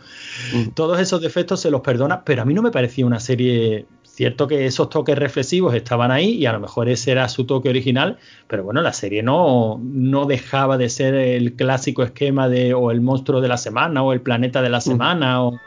[0.54, 0.70] Mm.
[0.74, 3.86] Todos esos defectos se los perdona, pero a mí no me parecía una serie.
[4.04, 7.70] Cierto que esos toques reflexivos estaban ahí y a lo mejor ese era su toque
[7.70, 8.18] original,
[8.48, 13.00] pero bueno, la serie no, no dejaba de ser el clásico esquema de o el
[13.00, 14.82] monstruo de la semana o el planeta de la mm.
[14.82, 15.58] semana o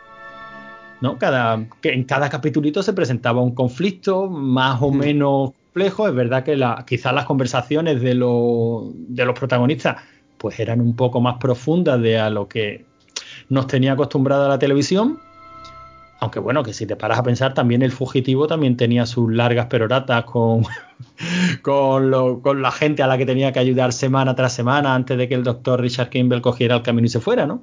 [1.01, 1.19] ¿no?
[1.19, 4.99] Cada, que en cada capítulito se presentaba un conflicto más o mm.
[5.75, 9.97] Es verdad que la, quizás las conversaciones de, de los protagonistas
[10.39, 12.85] pues eran un poco más profundas de a lo que
[13.49, 15.19] nos tenía acostumbrada la televisión.
[16.21, 19.67] Aunque bueno, que si te paras a pensar, también el fugitivo también tenía sus largas
[19.67, 20.65] peroratas con,
[21.63, 25.29] con, con, la gente a la que tenía que ayudar semana tras semana antes de
[25.29, 27.63] que el doctor Richard Kimball cogiera el camino y se fuera, ¿no?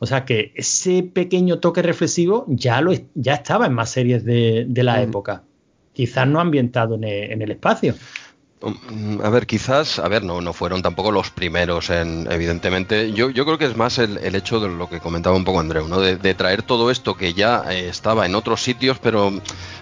[0.00, 4.66] O sea que ese pequeño toque reflexivo ya, lo, ya estaba en más series de,
[4.74, 5.02] la mm.
[5.02, 5.44] época
[5.92, 7.94] quizás no ambientado en el, espacio.
[8.62, 13.12] Mm, a ver, quizás, a ver, no, no fueron tampoco los primeros en, evidentemente.
[13.12, 15.88] Yo, yo creo que es más el, hecho de lo que comentaba un poco Andreu,
[15.88, 16.00] ¿no?
[16.00, 19.32] De, traer todo esto que ya eh, estaba en otros sitios, pero,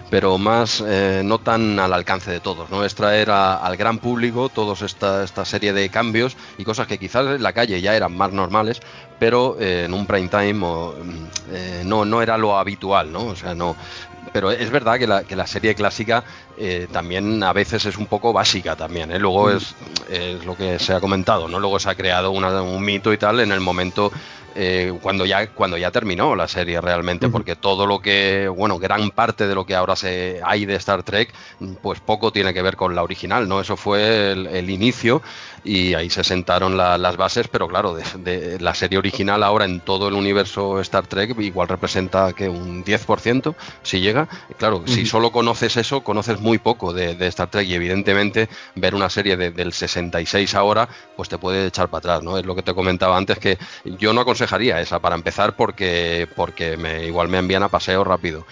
[0.09, 2.83] pero más eh, no tan al alcance de todos, ¿no?
[2.83, 7.27] Es traer al gran público toda esta, esta serie de cambios y cosas que quizás
[7.27, 8.81] en la calle ya eran más normales,
[9.19, 13.25] pero eh, en un prime time mm, no, no era lo habitual, ¿no?
[13.27, 13.75] O sea, no,
[14.33, 16.23] pero es verdad que la, que la serie clásica
[16.57, 19.11] eh, también a veces es un poco básica también.
[19.11, 19.19] ¿eh?
[19.19, 19.57] Luego mm.
[19.57, 19.75] es,
[20.09, 21.59] es, lo que se ha comentado, ¿no?
[21.59, 24.11] Luego se ha creado un mito y tal en el momento
[24.53, 29.11] eh, cuando, ya, cuando ya terminó la serie realmente, porque todo lo que, bueno, gran
[29.11, 31.33] parte de lo que ahora se hay de Star Trek,
[31.81, 33.61] pues poco tiene que ver con la original, ¿no?
[33.61, 35.21] Eso fue el, inicio
[35.63, 40.07] y ahí se sentaron las bases, pero claro, de, la serie original ahora en todo
[40.07, 44.27] el universo Star Trek igual representa que un 10%, si llega.
[44.57, 49.09] Claro, si solo conoces eso, conoces muy poco de, Star Trek y evidentemente ver una
[49.09, 52.37] serie del 66 ahora, pues te puede echar para atrás, ¿no?
[52.37, 56.77] Es lo que te comentaba antes, que yo no aconsejaría esa para empezar porque, porque
[56.77, 58.45] me, igual me envían a paseo rápido.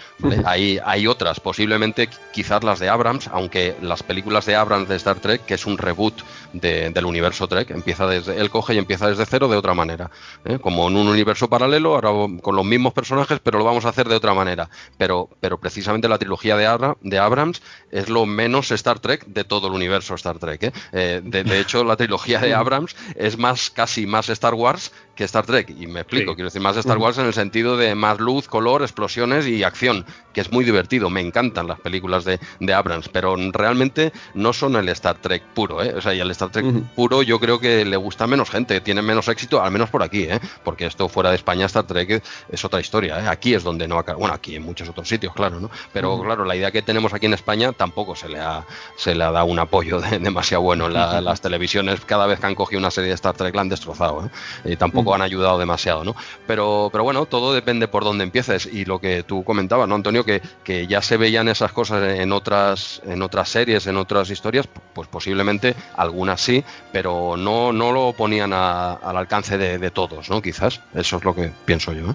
[0.44, 5.18] hay, hay otras, posiblemente quizás las de Abrams, aunque las películas de Abrams de Star
[5.18, 9.26] Trek, que es un reboot del universo Trek, empieza desde, él coge y empieza desde
[9.26, 10.10] cero de otra manera,
[10.44, 10.58] ¿eh?
[10.58, 12.10] como en un universo paralelo, ahora
[12.42, 14.68] con los mismos personajes, pero lo vamos a hacer de otra manera.
[14.98, 19.68] Pero, pero precisamente la trilogía de, de Abrams es lo menos Star Trek de todo
[19.68, 20.62] el universo Star Trek.
[20.64, 20.72] ¿eh?
[20.92, 25.44] Eh, de, hecho, la trilogía de Abrams es más casi más Star Wars que Star
[25.44, 25.68] Trek.
[25.78, 28.80] Y me explico, quiero decir, más Star Wars en el sentido de más luz, color,
[28.80, 31.10] explosiones y acción, que es muy divertido.
[31.10, 35.82] Me encantan las películas de, de Abrams, pero realmente no son el Star Trek puro.
[35.82, 35.92] ¿eh?
[35.94, 36.64] O sea, y el Star Trek
[36.96, 40.22] puro yo creo que le gusta menos gente, tiene menos éxito, al menos por aquí,
[40.22, 40.40] ¿eh?
[40.64, 43.20] porque esto fuera de España, Star Trek es otra historia.
[43.20, 43.28] ¿eh?
[43.28, 44.16] Aquí es donde no acaba.
[44.16, 45.70] Bueno, aquí en muchos otros sitios, claro, ¿no?
[45.92, 48.64] Pero claro, la idea que tenemos aquí en España tampoco se le ha,
[48.96, 52.00] se le ha dado un apoyo demasiado bueno en las televisiones.
[52.06, 54.24] Cada vez que han cogido una serie de Star Trek la han destrozado.
[54.24, 54.30] ¿eh?
[54.72, 56.16] Y tampoco han ayudado demasiado, ¿no?
[56.46, 58.66] Pero, pero bueno, todo depende por dónde empieces.
[58.66, 60.24] Y lo que tú comentabas, ¿no, Antonio?
[60.24, 64.68] Que, que ya se veían esas cosas en otras, en otras series, en otras historias,
[64.94, 70.40] pues posiblemente algunas sí, pero no, no lo ponían al alcance de, todos, ¿no?
[70.40, 70.80] Quizás.
[70.94, 72.10] Eso es lo que pienso yo.
[72.10, 72.14] ¿eh?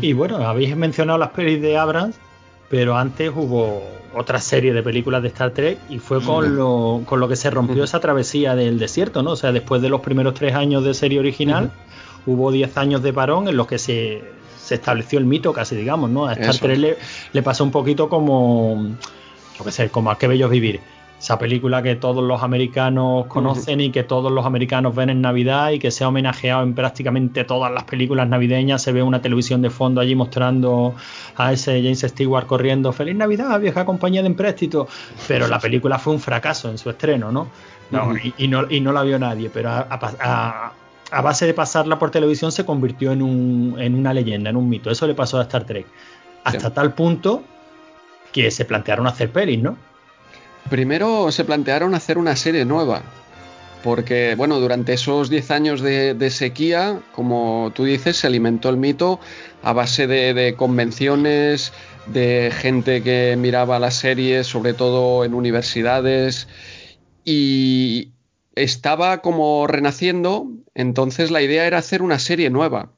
[0.00, 2.16] Y bueno, habéis mencionado las pelis de Abrams,
[2.70, 3.82] pero antes hubo
[4.14, 7.50] otra serie de películas de Star Trek y fue con, lo, con lo que se
[7.50, 9.32] rompió esa travesía del desierto, ¿no?
[9.32, 11.72] O sea, después de los primeros tres años de serie original,
[12.26, 14.22] hubo diez años de parón en los que se,
[14.70, 16.26] estableció el mito, casi digamos, ¿no?
[16.26, 16.96] A Star Trek le,
[17.32, 18.96] le, pasó un poquito como,
[19.58, 20.80] yo qué sé, como a qué bello vivir
[21.20, 25.70] esa película que todos los americanos conocen y que todos los americanos ven en Navidad
[25.70, 28.80] y que se ha homenajeado en prácticamente todas las películas navideñas.
[28.80, 30.94] Se ve una televisión de fondo allí mostrando
[31.36, 34.88] a ese James Stewart corriendo Feliz Navidad, vieja compañía de empréstito.
[35.28, 37.48] Pero la película fue un fracaso en su estreno, ¿no?
[38.38, 40.72] y, no, y no la vio nadie, pero a,
[41.22, 44.90] base de pasarla por televisión se convirtió en, un, en una leyenda, en un mito.
[44.90, 45.86] Eso le pasó a Star Trek.
[46.44, 47.42] Hasta tal punto
[48.32, 49.89] que se plantearon hacer pelis, ¿no?
[50.68, 53.02] Primero se plantearon hacer una serie nueva,
[53.82, 59.20] porque bueno, durante esos 10 años de, sequía, como tú dices, se alimentó el mito
[59.62, 61.72] a base de, convenciones,
[62.06, 66.46] de gente que miraba las series, sobre todo en universidades,
[67.24, 68.12] y
[68.54, 72.90] estaba como renaciendo, entonces la idea era hacer una serie nueva.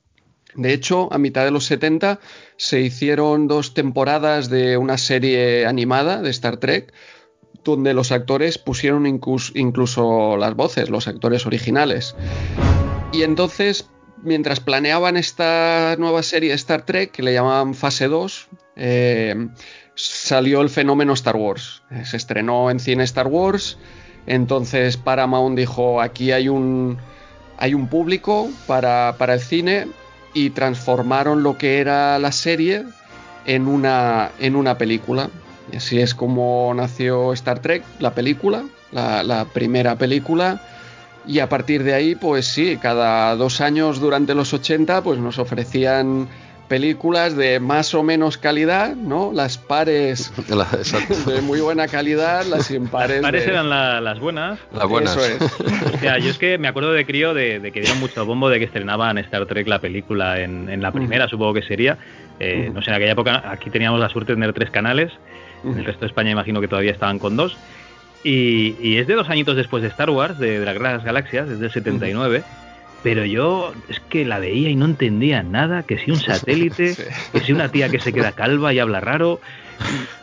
[0.55, 2.21] De hecho, a mitad de los 70
[2.57, 6.93] se hicieron dos temporadas de una serie animada de Star Trek,
[7.65, 12.15] donde los actores pusieron incluso, las voces, los actores originales.
[13.13, 13.89] Y entonces,
[14.23, 19.49] mientras planeaban esta nueva serie Star Trek, que le llamaban Fase 2, eh,
[19.95, 21.83] salió el fenómeno Star Wars.
[21.91, 23.79] Eh, se estrenó en cine Star Wars,
[24.27, 26.99] entonces Paramount dijo, aquí hay un,
[27.59, 29.87] hay un público para, para el cine
[30.35, 32.85] y transformaron lo que era la serie
[33.47, 35.31] en una, en una película.
[35.71, 40.61] Y así es como nació Star Trek, la película, la, primera película.
[41.27, 45.39] Y a partir de ahí, pues sí, cada dos años durante los 80, pues nos
[45.39, 46.29] ofrecían
[46.73, 49.31] películas de más o menos calidad, ¿no?
[49.33, 50.33] Las pares
[51.27, 53.21] de muy buena calidad, las impares.
[53.21, 54.59] Las pares eran las buenas.
[54.73, 55.17] Las buenas.
[55.17, 55.95] Eso es.
[55.95, 58.59] o sea, yo es que me acuerdo de crío de, que dieron mucho bombo de
[58.59, 61.99] que estrenaban Star Trek la película en, la primera, supongo que sería.
[62.41, 65.13] Eh, no sé, en aquella época aquí teníamos la suerte de tener tres canales
[65.65, 67.57] en el resto de España imagino que todavía estaban con dos.
[68.25, 71.71] Y, es de dos añitos después de Star Wars, de, de las Galaxias, es del
[71.71, 72.43] 79.
[73.03, 76.95] Pero yo es que la veía y no entendía nada, que si un satélite,
[77.33, 79.41] que si una tía que se queda calva y habla raro,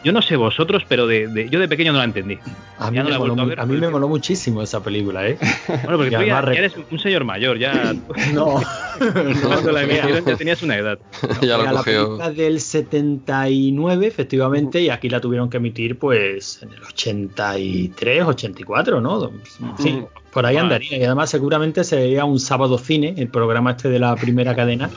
[0.03, 2.37] Yo no sé vosotros, pero de, yo de pequeño no la entendí.
[2.77, 5.37] A mí, me, moló, muchísimo esa película, ¿eh?
[5.67, 7.93] Bueno, porque tú ya, eres un señor mayor, ya.
[8.33, 8.61] no.
[9.43, 10.99] Cuando la emitieron ya tenías una edad.
[11.41, 16.73] ya lo la película del 79, efectivamente, y aquí la tuvieron que emitir, pues, en
[16.73, 19.31] el 83, 84, ¿no?
[19.77, 20.97] Sí, por ahí andaría.
[20.97, 24.89] Y además, seguramente sería un sábado cine, el programa este de la primera cadena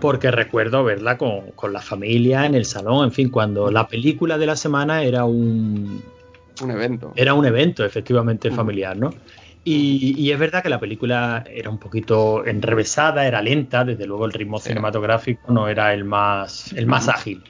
[0.00, 4.46] porque recuerdo verla con, la familia en el salón, en fin, cuando la película de
[4.46, 6.02] la semana era un...
[6.62, 7.12] Un evento.
[7.14, 9.10] Era un evento, efectivamente, familiar, ¿no?
[9.64, 14.32] Y, es verdad que la película era un poquito enrevesada, era lenta, desde luego el
[14.32, 17.42] ritmo cinematográfico no era el más, el más ágil.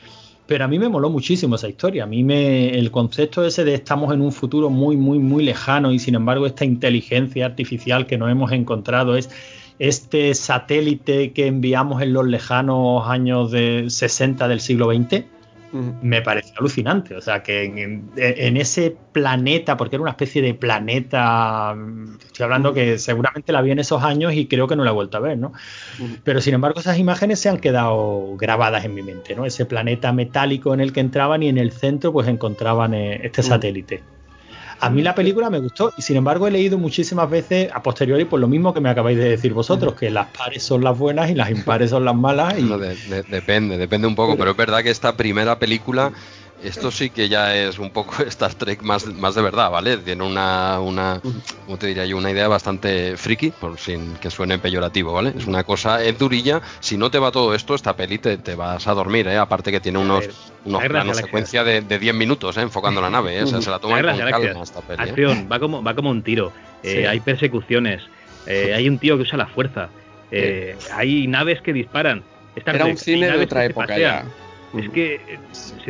[0.49, 2.05] Pero a mí me moló muchísimo esa historia.
[2.05, 5.93] A mí me, el concepto ese de estamos en un futuro muy, muy, muy lejano
[5.93, 9.31] y sin embargo esta inteligencia artificial que nos hemos encontrado es
[9.79, 15.25] este satélite que enviamos en los lejanos años de 60 del siglo XX,
[15.73, 17.14] me pareció alucinante.
[17.14, 21.77] O sea, que en, ese planeta, porque era una especie de planeta,
[22.27, 24.95] estoy hablando que seguramente la vi en esos años y creo que no la he
[24.95, 25.53] vuelto a ver, ¿no?
[26.25, 29.45] Pero sin embargo, esas imágenes se han quedado grabadas en mi mente, ¿no?
[29.45, 33.43] Ese planeta metálico en el que entraban y en el centro, pues encontraban eh, este
[33.43, 34.03] satélite.
[34.81, 38.25] A mí la película me gustó y sin embargo he leído muchísimas veces a posteriori
[38.25, 41.31] por lo mismo que me acabáis de decir vosotros, que las pares son las buenas
[41.31, 42.55] y las impares son las malas.
[42.59, 42.69] Y...
[43.29, 46.12] depende, depende un poco, pero es verdad que esta primera película
[46.62, 49.97] esto sí que ya es un poco Star Trek más, más de verdad, ¿vale?
[49.99, 51.21] Tiene una, una,
[51.64, 52.16] ¿cómo te diría yo?
[52.16, 55.33] Una idea bastante friki, por sin que suene peyorativo, ¿vale?
[55.37, 56.61] Es una cosa, es durilla.
[56.81, 59.37] Si no te va todo esto, esta peli te, vas a dormir, ¿eh?
[59.37, 60.29] Aparte que tiene unos,
[60.64, 62.62] unos planos secuencia de, de 10 minutos, ¿eh?
[62.62, 63.47] Enfocando la nave, ¿eh?
[63.47, 65.03] se la toma con calma esta peli.
[65.03, 65.11] ¿eh?
[65.11, 66.53] Acción, va como, va como un tiro.
[66.83, 68.03] Eh, hay persecuciones.
[68.47, 69.90] hay un tío que usa la fuerza.
[70.92, 72.23] hay naves que disparan.
[72.66, 74.25] Era un cine de otra época ya.
[74.79, 75.38] Es que eh,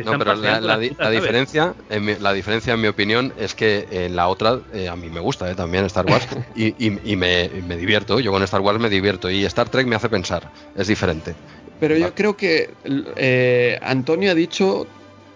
[0.03, 4.27] no, pero la, diferencia, en mi, la diferencia en mi opinión es que en la
[4.27, 8.19] otra eh, a mí me gusta eh, también Star Wars y, me, divierto.
[8.19, 10.51] Yo con Star Wars me divierto y Star Trek me hace pensar.
[10.75, 11.35] Es diferente.
[11.79, 14.87] Pero yo creo que Antonio ha dicho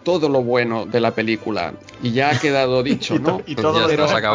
[0.03, 3.41] todo lo bueno de la película y ya ha quedado dicho, ¿no?
[3.45, 3.87] y todo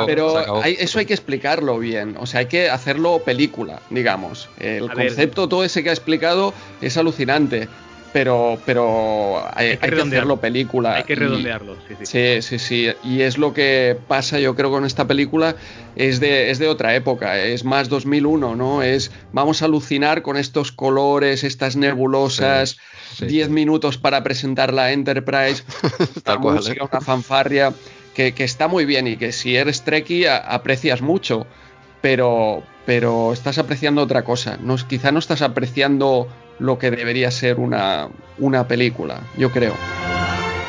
[0.07, 4.49] pero, eso hay que explicarlo bien, o sea, hay que hacerlo película, digamos.
[4.59, 7.69] El concepto, todo ese que ha explicado es alucinante,
[8.13, 10.95] pero, pero hay, que, hacerlo película.
[10.95, 12.43] Hay que redondearlo, sí, sí.
[12.43, 15.57] Sí, sí, Y es lo que pasa, yo creo, con esta película,
[15.97, 18.83] es de, es de otra época, es más 2001, ¿no?
[18.83, 22.79] Es, vamos a alucinar con estos colores, estas nebulosas,
[23.21, 25.65] 10 minutos para presentar la Enterprise,
[26.25, 26.79] Tal cual, ¿eh?
[26.81, 27.73] una fanfarria,
[28.15, 31.47] que, que, está muy bien y que si eres Trekkie aprecias mucho,
[32.01, 34.57] pero, pero estás apreciando otra cosa.
[34.61, 39.75] No, quizá no estás apreciando lo que debería ser una, una película, yo creo.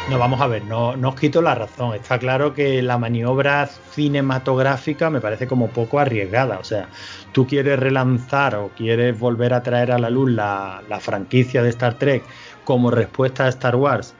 [0.10, 1.94] No, vamos a ver, no, no, os quito la razón.
[1.94, 6.58] Está claro que la maniobra cinematográfica me parece como poco arriesgada.
[6.58, 6.90] O sea,
[7.32, 11.94] tú quieres relanzar o quieres volver a traer a la luz la, franquicia de Star
[12.00, 12.24] Trek
[12.64, 14.16] como respuesta a Star Wars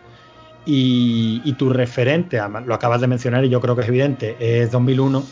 [0.64, 4.70] y, y, tu referente, lo acabas de mencionar y yo creo que es evidente, es
[4.70, 5.24] 2001,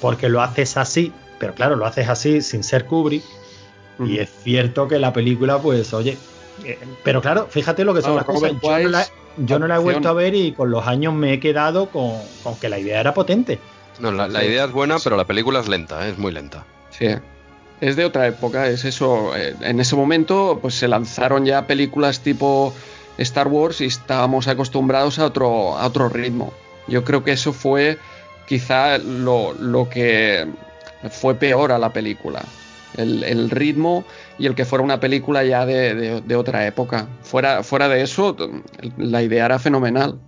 [0.00, 3.22] porque lo haces así, pero claro, lo haces así sin ser Kubrick
[3.98, 6.16] y es cierto que la película, pues, oye,
[6.64, 8.52] eh, pero claro, fíjate lo que son las cosas.
[9.36, 12.20] Yo no, la, he vuelto a ver y con los años me he quedado con,
[12.60, 13.58] que la idea era potente.
[13.98, 16.10] No, la, idea es buena, pero la película es lenta, ¿eh?
[16.10, 16.64] es muy lenta.
[16.90, 17.08] Sí.
[17.80, 19.36] Es de otra época, es eso.
[19.36, 22.72] Eh, en ese momento, pues se lanzaron ya películas tipo
[23.18, 26.52] Star Wars y estábamos acostumbrados a otro, a otro ritmo.
[26.86, 27.98] Yo creo que eso fue
[28.46, 30.46] quizá lo, lo que
[31.10, 32.42] fue peor a la película
[32.96, 34.04] el, ritmo
[34.38, 37.08] y el que fuera una película ya de, otra época.
[37.22, 38.36] Fuera, fuera de eso,
[38.98, 40.18] la idea era fenomenal.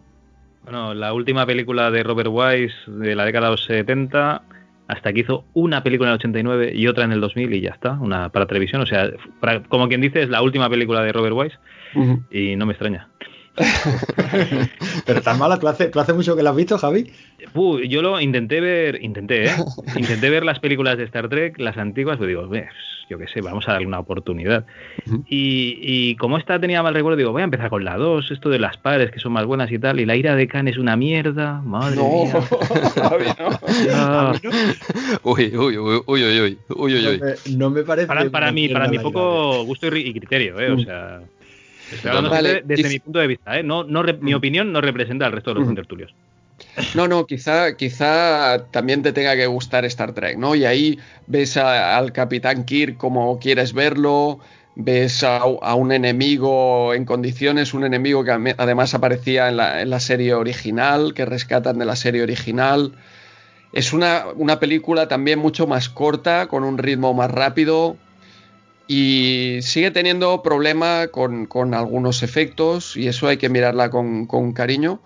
[0.64, 4.42] Bueno, la última película de Robert Wise de la década de los 70,
[4.88, 7.70] hasta que hizo una película en el 89 y otra en el 2000 y ya
[7.70, 8.82] está, una para televisión.
[8.82, 9.10] O sea,
[9.68, 11.58] como quien dice, es la última película de Robert Wise
[12.30, 13.08] y no me extraña.
[15.06, 17.10] Pero tan mala, ¿tú hace, ¿tú hace mucho que la has visto, Javi?
[17.88, 19.54] yo lo intenté ver, intenté, ¿eh?
[19.96, 22.50] Intenté ver las películas de Star Trek, las antiguas, pues digo,
[23.08, 24.66] yo qué sé, vamos a darle una oportunidad.
[25.26, 28.58] y, como esta tenía mal recuerdo, digo, voy a empezar con la 2, esto de
[28.58, 30.96] las pares que son más buenas y tal, y la ira de Khan es una
[30.96, 32.40] mierda, madre mía.
[32.94, 34.32] Javi, no.
[35.22, 38.08] Uy, uy, uy, uy, uy, uy, uy, No me, parece.
[38.08, 40.72] Para, para mí, para mi poco gusto y, criterio, ¿eh?
[40.72, 41.20] O sea
[42.64, 43.62] desde mi punto de vista, ¿eh?
[43.62, 46.14] no, no mi opinión no representa al resto de los intertulios.
[46.94, 50.54] No, no, quizá, quizá también te tenga que gustar Star Trek, ¿no?
[50.54, 54.40] Y ahí ves al Capitán Kirk como quieres verlo,
[54.74, 59.56] ves a, un enemigo en condiciones, un enemigo que además aparecía en
[59.90, 62.92] la, serie original, que rescatan de la serie original.
[63.72, 64.24] Es una,
[64.58, 67.96] película también mucho más corta, con un ritmo más rápido
[68.86, 75.00] y sigue teniendo problema con, algunos efectos y eso hay que mirarla con, cariño.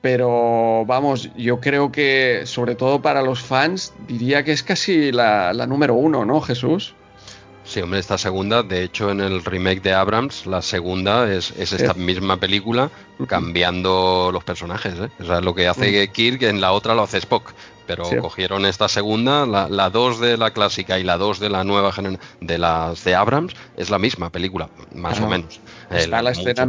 [0.00, 5.52] Pero vamos, yo creo que sobre todo para los fans diría que es casi la,
[5.52, 6.94] la número uno, ¿no, Jesús?
[7.68, 11.92] Sí, hombre, esta segunda, de hecho en el remake de Abrams, la segunda es, esta
[11.92, 12.90] misma película
[13.26, 14.94] cambiando los personajes.
[14.98, 15.10] ¿eh?
[15.20, 17.52] O sea, lo que hace Kirk en la otra lo hace Spock.
[17.88, 21.92] Pero cogieron esta segunda, la 2 de la clásica y la 2 de la nueva
[22.40, 25.58] de las de Abrams, es la misma película, más o menos.
[25.90, 26.68] Está la, escena,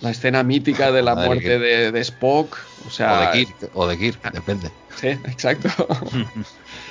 [0.00, 2.58] la escena mítica de la, muerte de, Spock.
[2.86, 4.70] O, sea, o de Kirk, o de Kirk, depende.
[4.94, 5.68] Sí, exacto.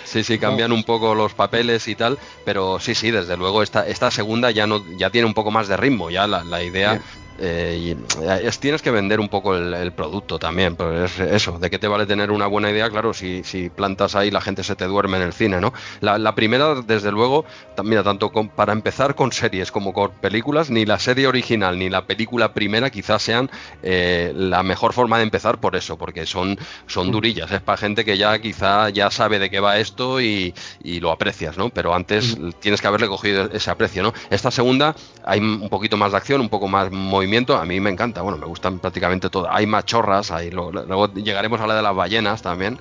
[0.07, 3.85] Sí, sí, cambian un poco los papeles y tal, pero sí, sí, desde luego esta,
[3.85, 7.01] esta segunda ya no ya tiene un poco más de ritmo, ya la, la idea
[7.39, 7.91] eh, y
[8.23, 11.87] eh, tienes que vender un poco el, producto también, pues es eso, de qué te
[11.87, 15.17] vale tener una buena idea, claro, si, si plantas ahí la gente se te duerme
[15.17, 15.73] en el cine, ¿no?
[16.01, 17.45] La, primera, desde luego,
[17.83, 22.05] mira, tanto para empezar con series como con películas, ni la serie original ni la
[22.05, 23.49] película primera quizás sean
[23.83, 26.57] eh, la mejor forma de empezar por eso, porque son,
[26.87, 30.53] son durillas, es para gente que ya quizá ya sabe de qué va esto y,
[30.83, 31.69] lo aprecias, ¿no?
[31.69, 34.13] Pero antes tienes que haberle cogido ese aprecio, ¿no?
[34.31, 37.89] Esta segunda hay un poquito más de acción, un poco más movimiento a mí me
[37.89, 38.21] encanta.
[38.21, 39.51] Bueno, me gustan prácticamente todas.
[39.53, 42.79] Hay machorras, hay, luego, llegaremos a la de las ballenas también.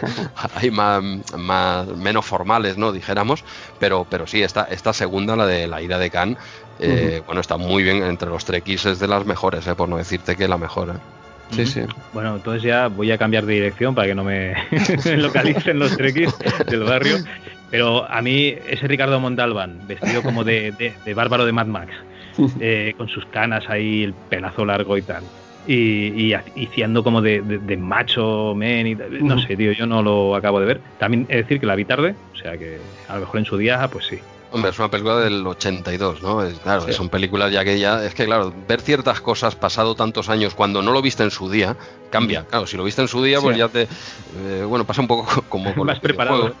[0.54, 1.02] hay más,
[1.96, 2.92] menos formales, ¿no?
[2.92, 3.44] Dijéramos.
[3.78, 6.38] Pero, pero sí, esta, esta segunda, la de la ida de Cannes,
[6.78, 9.96] eh, bueno, está muy bien entre los trequis, es de las mejores, eh, por no
[9.96, 10.90] decirte que la mejor.
[10.90, 10.92] Eh.
[11.50, 11.80] Sí, sí.
[12.12, 14.54] Bueno, entonces ya voy a cambiar de dirección para que no me,
[15.16, 16.34] localicen los trequis
[16.66, 17.18] del barrio.
[17.70, 21.92] Pero a mí, ese Ricardo Montalbán, vestido como de, de bárbaro de Mad Max,
[22.60, 25.22] Eh, con sus canas ahí, el pelazo largo y tal.
[25.66, 30.66] Y, y, como de, macho men y no sé, tío, yo no lo acabo de
[30.66, 30.80] ver.
[30.98, 33.56] También es decir que la vi tarde, o sea que a lo mejor en su
[33.58, 34.18] día, pues sí.
[34.50, 36.42] Hombre, es una película del 82, ¿no?
[36.42, 38.02] Es, claro, son películas ya que ya.
[38.04, 41.50] Es que, claro, ver ciertas cosas pasado tantos años cuando no lo viste en su
[41.50, 41.76] día,
[42.10, 42.44] cambia.
[42.44, 43.82] Claro, si lo viste en su día, pues ya te.
[43.82, 45.86] Eh, bueno, pasa un poco como con.
[45.88, 46.54] Vas preparado.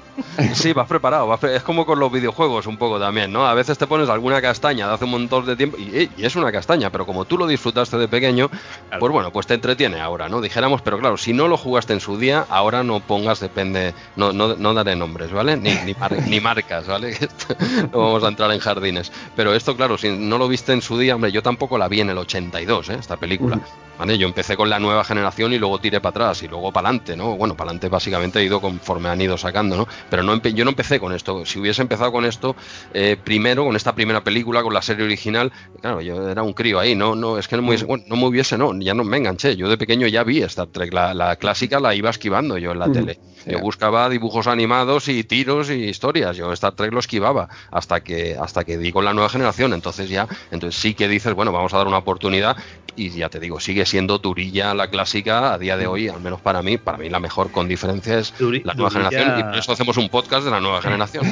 [0.52, 1.32] Sí, vas preparado.
[1.48, 3.46] es como con los videojuegos un poco también, ¿no?
[3.46, 6.50] A veces te pones alguna castaña de hace un montón de tiempo y, es una
[6.50, 8.50] castaña, pero como tú lo disfrutaste de pequeño,
[8.98, 10.40] pues bueno, pues te entretiene ahora, ¿no?
[10.40, 13.94] Dijéramos, pero claro, si no lo jugaste en su día, ahora no pongas, depende.
[14.16, 15.56] No, no, no daré nombres, ¿vale?
[15.56, 15.94] Ni, ni,
[16.26, 17.16] ni marcas, ¿vale?
[17.92, 19.12] no vamos a entrar en jardines.
[19.36, 22.00] Pero esto, claro, si no lo viste en su día, hombre, yo tampoco la vi
[22.00, 22.96] en el 82, ¿eh?
[22.98, 23.60] esta película.
[24.06, 27.16] Yo empecé con la nueva generación y luego tiré para atrás y luego para adelante,
[27.16, 27.36] ¿no?
[27.36, 29.88] Bueno, para adelante básicamente he ido conforme han ido sacando, ¿no?
[30.08, 31.44] Pero no yo no empecé con esto.
[31.44, 32.54] Si hubiese empezado con esto
[32.94, 36.78] eh, primero, con esta primera película, con la serie original, claro, yo era un crío
[36.78, 39.04] ahí, no, no, es que no me hubiese, bueno, no me hubiese, no, ya no
[39.04, 39.56] me enganché.
[39.56, 42.90] Yo de pequeño ya vi Star Trek, la, clásica la iba esquivando yo en la
[42.90, 43.18] tele.
[43.46, 46.36] Yo buscaba dibujos animados y tiros y historias.
[46.36, 49.72] Yo Star Trek lo esquivaba hasta que hasta que di con la nueva generación.
[49.72, 52.56] Entonces ya, entonces sí que dices, bueno, vamos a dar una oportunidad
[52.98, 56.40] y ya te digo, sigue siendo durilla la clásica a día de hoy, al menos
[56.40, 59.72] para mí, para mí la mejor con diferencia es la nueva generación y por eso
[59.72, 61.24] hacemos un podcast de la nueva generación.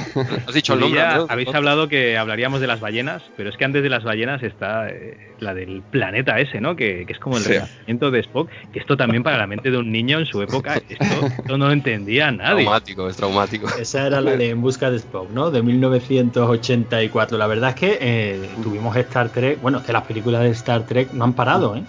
[0.47, 1.01] ¿Has dicho el nombre?
[1.29, 4.89] Habéis hablado que hablaríamos de las ballenas, pero es que antes de las ballenas está
[4.89, 6.77] eh, la del planeta ese, ¿no?
[6.77, 9.91] Que, es como el renacimiento de Spock, que esto también para la mente de un
[9.91, 12.65] niño en su época, esto, no lo entendía nadie.
[12.65, 13.69] Traumático, es traumático.
[13.79, 15.51] Esa era la de En busca de Spock, ¿no?
[15.51, 17.39] De 1984.
[17.39, 20.87] La verdad es que eh, tuvimos Star Trek, bueno, es que las películas de Star
[20.87, 21.85] Trek no han parado, ¿eh?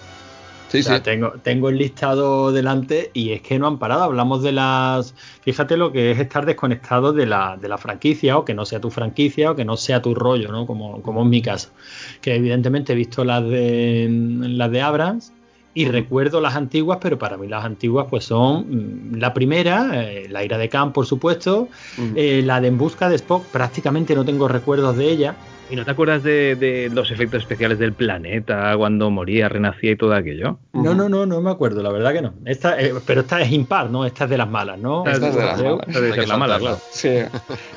[0.68, 0.92] Sí, sí.
[1.02, 4.02] Tengo, tengo el listado delante y es que no han parado.
[4.02, 5.14] Hablamos de las.
[5.40, 8.78] Fíjate lo que es estar desconectado de la, de la franquicia o que no sea
[8.78, 10.66] tu franquicia o que no sea tu rollo, ¿no?
[10.66, 11.70] Como, como en mi caso.
[12.20, 15.32] Que evidentemente he visto las de, las de Abrams
[15.74, 20.26] y recuerdo las antiguas, pero para mí las antiguas pues son mm, la primera, eh,
[20.28, 21.68] la ira de Khan, por supuesto,
[22.16, 25.36] eh, la de En busca de Spock, prácticamente no tengo recuerdos de ella
[25.70, 30.14] ¿Y no te acuerdas de, los efectos especiales del planeta cuando moría, renacía y todo
[30.14, 30.58] aquello?
[30.72, 32.34] No, no, no, no me acuerdo, la verdad que no.
[32.46, 34.06] Esta, eh, pero esta es impar, ¿no?
[34.06, 35.06] Esta es de las malas, ¿no?
[35.06, 35.88] Esta es de las malas.
[35.88, 36.78] Esta de la mala, claro.
[36.90, 37.10] Sí.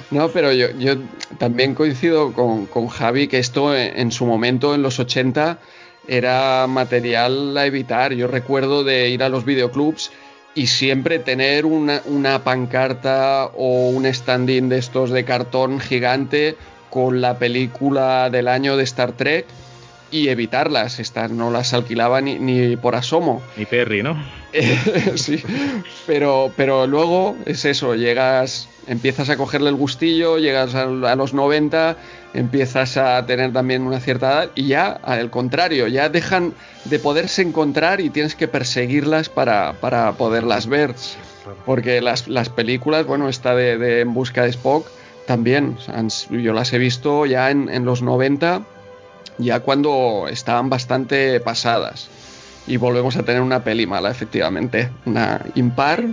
[0.09, 0.95] No, pero yo, yo
[1.37, 5.59] también coincido con, con Javi que esto en, su momento, en los 80,
[6.07, 8.13] era material a evitar.
[8.13, 10.11] Yo recuerdo de ir a los videoclubs
[10.53, 16.57] y siempre tener una, una pancarta o un standing de estos de cartón gigante
[16.89, 19.45] con la película del año de Star Trek
[20.11, 20.99] y evitarlas.
[20.99, 23.41] Estas no las alquilaba ni, por asomo.
[23.57, 24.21] Ni Perry, ¿no?
[25.15, 25.43] sí,
[26.05, 31.95] pero, pero luego es eso, llegas, empiezas a cogerle el gustillo, llegas a, los 90,
[32.33, 36.53] empiezas a tener también una cierta edad y ya, al contrario, ya dejan
[36.85, 40.95] de poderse encontrar y tienes que perseguirlas para, para poderlas ver.
[41.65, 44.87] Porque las, las, películas, bueno, esta de, En Busca de Spock,
[45.25, 45.77] también,
[46.29, 48.63] yo las he visto ya en, en los 90,
[49.37, 52.09] ya cuando estaban bastante pasadas
[52.67, 56.05] y volvemos a tener una peli mala, efectivamente, una impar.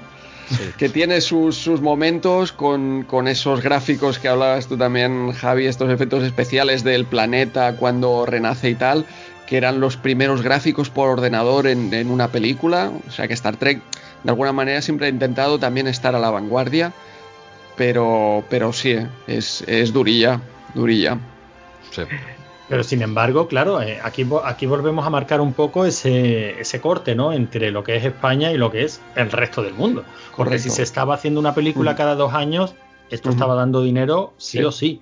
[0.79, 6.85] que tiene sus, momentos con, esos gráficos que hablabas tú también, Javi, estos efectos especiales
[6.85, 9.05] del planeta cuando renace y tal,
[9.47, 12.91] que eran los primeros gráficos por ordenador en, una película.
[13.07, 13.83] O sea que Star Trek,
[14.25, 16.95] de alguna manera, siempre ha intentado también estar a la vanguardia,
[17.77, 18.97] pero, pero sí,
[19.27, 20.41] es, es durilla,
[20.75, 21.19] durilla.
[21.91, 22.03] Sí.
[22.69, 27.15] Pero sin embargo, claro, eh, aquí, aquí volvemos a marcar un poco ese, ese, corte,
[27.15, 27.33] ¿no?
[27.33, 30.05] Entre lo que es España y lo que es el resto del mundo.
[30.37, 32.75] Porque si se estaba haciendo una película cada dos años,
[33.11, 35.01] esto estaba dando dinero sí, o sí.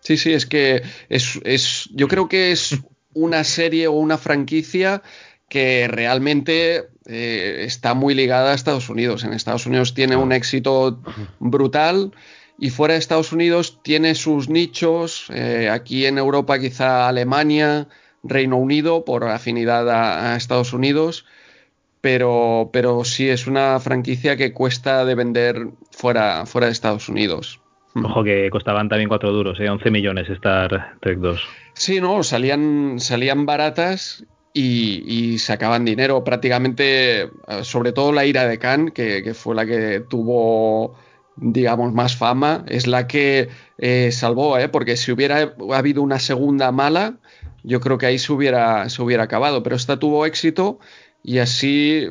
[0.00, 2.78] Sí, sí, es que es, es, yo creo que es
[3.14, 5.02] una serie o una franquicia
[5.48, 9.24] que realmente eh, está muy ligada a Estados Unidos.
[9.24, 11.00] En Estados Unidos tiene un éxito
[11.40, 12.12] brutal
[12.58, 17.86] y fuera de Estados Unidos tiene sus nichos, eh, aquí en Europa quizá Alemania,
[18.24, 21.24] Reino Unido por afinidad a, Estados Unidos,
[22.00, 27.60] pero, pero sí es una franquicia que cuesta de vender fuera, fuera de Estados Unidos.
[27.94, 29.68] Ojo que costaban también cuatro duros, ¿eh?
[29.68, 31.40] 11 millones Star Trek 2.
[31.74, 36.22] Sí, no, salían, salían baratas y, y, sacaban dinero.
[36.22, 37.30] Prácticamente, eh,
[37.62, 40.96] sobre todo la ira de Khan, que, que fue la que tuvo
[41.40, 44.68] digamos, más fama, es la que eh, salvó, ¿eh?
[44.68, 47.16] porque si hubiera habido una segunda mala,
[47.62, 50.78] yo creo que ahí se hubiera, se hubiera acabado, pero esta tuvo éxito
[51.22, 52.06] y así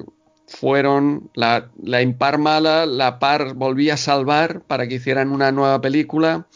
[0.47, 5.81] fueron la, la impar mala, la par volvía a salvar para que hicieran una nueva
[5.81, 6.47] película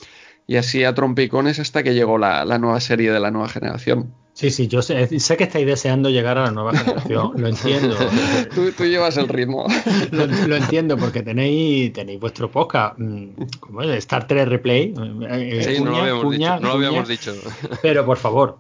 [0.48, 4.14] y así a trompicones hasta que llegó la, la nueva serie de la nueva generación.
[4.42, 7.96] Sí, sí, yo sé, que estáis deseando llegar a la nueva generación, lo entiendo.
[8.76, 9.68] tú, llevas el ritmo.
[10.12, 13.92] Lo, entiendo, porque tenéis, tenéis vuestro podcast, mm, como es?
[14.00, 14.96] Star Trek Replay.
[15.30, 17.36] Eh, sí, no, lo habíamos, dicho, no lo habíamos dicho.
[17.84, 18.58] Pero por favor,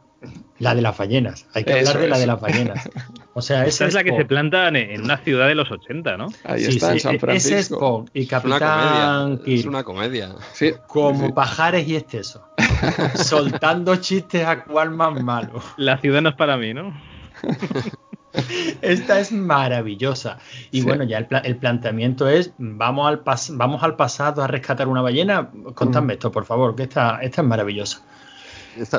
[0.59, 1.47] la de las ballenas.
[1.55, 2.87] Hay que hablar de la de las ballenas.
[3.33, 6.27] O sea, esa es la que se planta en una ciudad de los 80, ¿no?
[6.43, 7.55] Ahí está, en San Francisco.
[7.55, 10.35] Ese es Spock y Capitán Es una comedia.
[10.53, 12.45] Sí, como pajares y exceso.
[13.15, 15.61] soltando chistes a cual más malo.
[15.77, 16.93] La ciudad no es para mí, ¿no?
[18.81, 20.37] Esta es maravillosa.
[20.71, 23.21] Y bueno, ya el, planteamiento es, vamos al,
[23.57, 25.49] vamos al pasado a rescatar una ballena.
[25.75, 26.15] Contadme mm.
[26.15, 28.03] esto, por favor, que esta, esta es maravillosa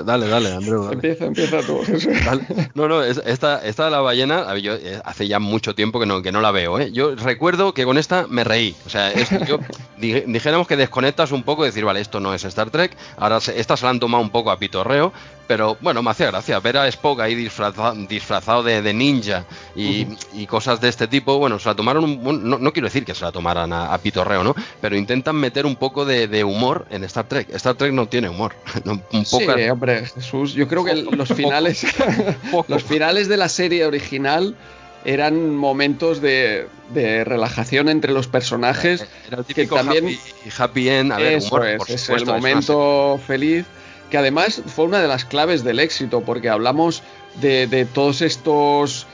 [0.04, 0.90] dale, dale, Andreu.
[0.92, 1.80] Empieza, empieza tú.
[2.74, 6.22] No, no, esta, esta de la ballena, yo eh, hace ya mucho tiempo que no,
[6.22, 6.78] que no la veo.
[6.78, 6.90] ¿eh?
[6.92, 8.74] Yo recuerdo que con esta me reí.
[8.86, 9.12] O sea,
[9.46, 9.58] yo,
[9.98, 12.96] dijéramos que desconectas un poco y decir, vale, esto no es Star Trek.
[13.16, 15.12] Ahora esta se la han tomado un poco a pitorreo,
[15.46, 20.06] pero bueno, me hacía gracia ver a Spock ahí disfrazado, disfrazado de, ninja y,
[20.46, 21.38] cosas de este tipo.
[21.38, 24.54] Bueno, se la tomaron, un, no, quiero decir que se la tomaran a, pitorreo, ¿no?
[24.80, 27.48] Pero intentan meter un poco de, humor en Star Trek.
[27.54, 28.54] Star Trek no tiene humor.
[28.84, 31.86] un poco sí, hombre, Jesús, yo creo que los finales,
[32.68, 34.56] los finales de la serie original
[35.04, 39.06] eran momentos de, relajación entre los personajes.
[39.26, 40.18] Era el típico que también,
[40.56, 43.66] happy, end, a ver, humor, es, el momento feliz
[44.12, 47.02] que además fue una de las claves del éxito, porque hablamos
[47.40, 49.06] de, de todos estos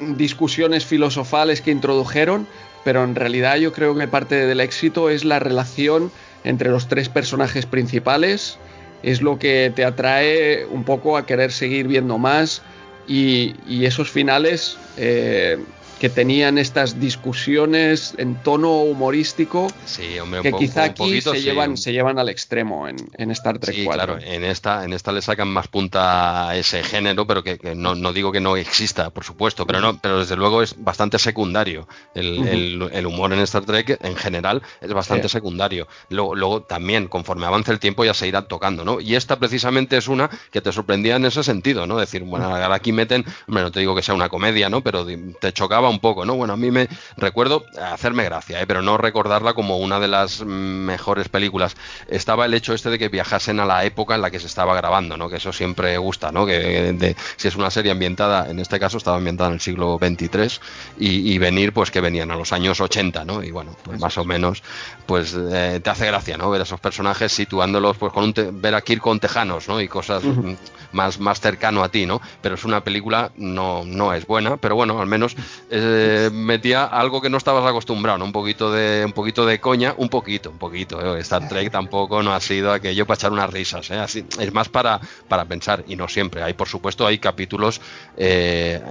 [0.00, 2.48] discusiones filosofales que introdujeron,
[2.84, 6.10] pero en realidad yo creo que parte del éxito es la relación
[6.42, 8.58] entre los tres personajes principales,
[9.04, 12.62] es lo que te atrae un poco a querer seguir viendo más
[13.06, 13.54] y,
[13.84, 15.56] esos finales eh,
[15.98, 19.68] que tenían estas discusiones en tono humorístico
[20.42, 24.18] que quizá aquí se, llevan, se llevan al extremo en, en Star Trek sí, Claro,
[24.20, 28.12] en esta, en esta le sacan más punta a ese género, pero que, no, no,
[28.12, 31.88] digo que no exista, por supuesto, pero no, pero desde luego es bastante secundario.
[32.14, 35.88] El, el, humor en Star Trek en general es bastante secundario.
[36.10, 39.00] Luego, luego, también, conforme avance el tiempo, ya se irá tocando, ¿no?
[39.00, 41.96] Y esta precisamente es una que te sorprendía en ese sentido, ¿no?
[41.96, 44.82] Decir, bueno, ahora aquí meten, hombre, no te digo que sea una comedia, ¿no?
[44.82, 45.06] Pero
[45.40, 46.34] te chocaba un poco, ¿no?
[46.34, 48.66] Bueno, a mí me recuerdo hacerme gracia, ¿eh?
[48.66, 51.76] pero no recordarla como una de las mejores películas.
[52.08, 54.74] Estaba el hecho este de que viajasen a la época en la que se estaba
[54.74, 55.28] grabando, ¿no?
[55.28, 56.46] Que eso siempre gusta, ¿no?
[56.46, 60.60] Que si es una serie ambientada, en este caso estaba ambientada en el siglo XXIII
[60.98, 63.42] y, venir, pues que venían a los años 80, ¿no?
[63.42, 64.62] Y bueno, pues más o menos,
[65.06, 66.50] pues eh, te hace gracia, ¿no?
[66.50, 69.80] Ver a esos personajes situándolos, pues con un ver a Kirk con tejanos, ¿no?
[69.80, 70.22] Y cosas
[70.92, 72.20] más, más cercano a ti, ¿no?
[72.40, 75.36] Pero es una película, no, no es buena, pero bueno, al menos
[75.70, 75.75] eh,
[76.32, 80.50] metía algo que no estabas acostumbrado, un poquito de un poquito de coña, un poquito,
[80.50, 81.16] un poquito.
[81.16, 85.00] Star Trek tampoco no ha sido aquello para echar unas risas, Así, es más para,
[85.28, 86.42] para pensar y no siempre.
[86.42, 87.80] Hay, por supuesto, hay capítulos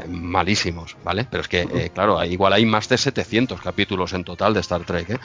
[0.07, 1.27] malísimos, ¿vale?
[1.29, 5.09] Pero es que, claro, igual hay más de 700 capítulos en total de Star Trek,
[5.11, 5.19] ¿eh?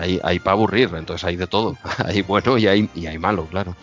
[0.00, 1.76] hay, hay para aburrir, entonces hay de todo.
[2.04, 3.76] hay bueno y hay, y hay malo, claro.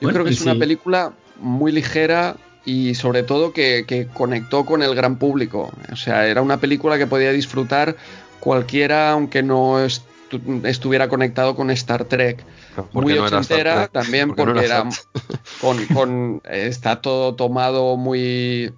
[0.00, 2.36] Yo creo que es una película muy ligera
[2.70, 5.72] y sobre todo que, conectó con el gran público.
[5.90, 7.96] O sea, era una película que podía disfrutar
[8.38, 9.84] cualquiera aunque no
[10.64, 12.44] estuviera conectado con Star Trek.
[12.92, 14.84] Muy no ochentera también porque, era,
[15.60, 18.72] con, con, está todo tomado muy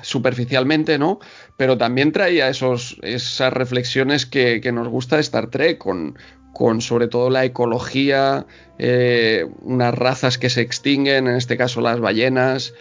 [0.00, 1.18] superficialmente, ¿no?
[1.58, 6.16] Pero también traía esos, esas reflexiones que, que nos gusta de Star Trek, con,
[6.56, 8.46] con sobre todo la ecología,
[8.78, 12.72] eh, unas razas que se extinguen, en este caso las ballenas,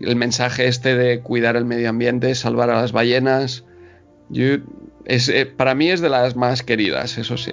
[0.00, 3.64] el mensaje este de cuidar el medio ambiente, salvar a las ballenas.
[5.04, 7.52] es, eh, para mí es de las más queridas, eso sí.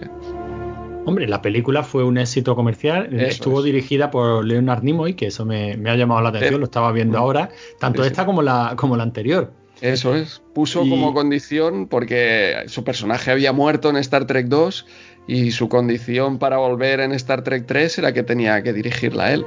[1.05, 3.19] Hombre, la película fue un éxito comercial.
[3.19, 7.17] Estuvo dirigida por Leonard Nimoy, que eso me, ha llamado la atención, lo estaba viendo
[7.17, 9.51] ahora, tanto esta como la, como la anterior.
[9.81, 10.43] Eso es.
[10.53, 14.85] Puso como condición, porque su personaje había muerto en Star Trek 2
[15.27, 19.45] y su condición para volver en Star Trek 3 era que tenía que dirigirla él.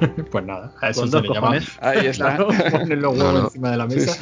[0.30, 1.58] pues nada, a eso se le llama.
[1.80, 2.36] Ahí está.
[2.36, 4.16] ponen los huevos encima de la mesa.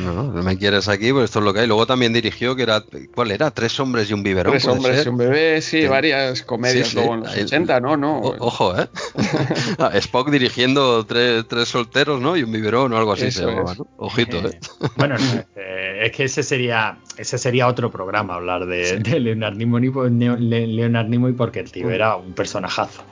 [0.00, 1.66] No, no, me quieres aquí, pues esto es lo que hay.
[1.66, 2.82] Luego también dirigió que era,
[3.14, 3.50] ¿cuál era?
[3.50, 4.52] Tres hombres y un biberón.
[4.52, 7.96] Tres hombres y un bebé, sí, varias comedias luego en los 80, ¿no?
[7.96, 8.88] no ojo, ¿eh?
[9.78, 12.36] Ah, Spock dirigiendo tres, tres, solteros, ¿no?
[12.36, 13.86] Y un biberón o algo así se llamaba, ¿no?
[13.96, 14.58] Ojito, ¿eh?
[14.96, 15.16] bueno,
[15.56, 21.08] eh, es que ese sería, ese sería otro programa, hablar de, de Leonard, Nimoy, Leonard
[21.08, 21.92] Nimoy, porque el tío mm.
[21.92, 23.02] era un personajazo.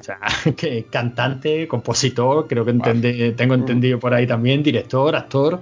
[0.00, 0.18] O sea,
[0.56, 5.60] que cantante, compositor, creo que tengo entendido por ahí también, director, actor.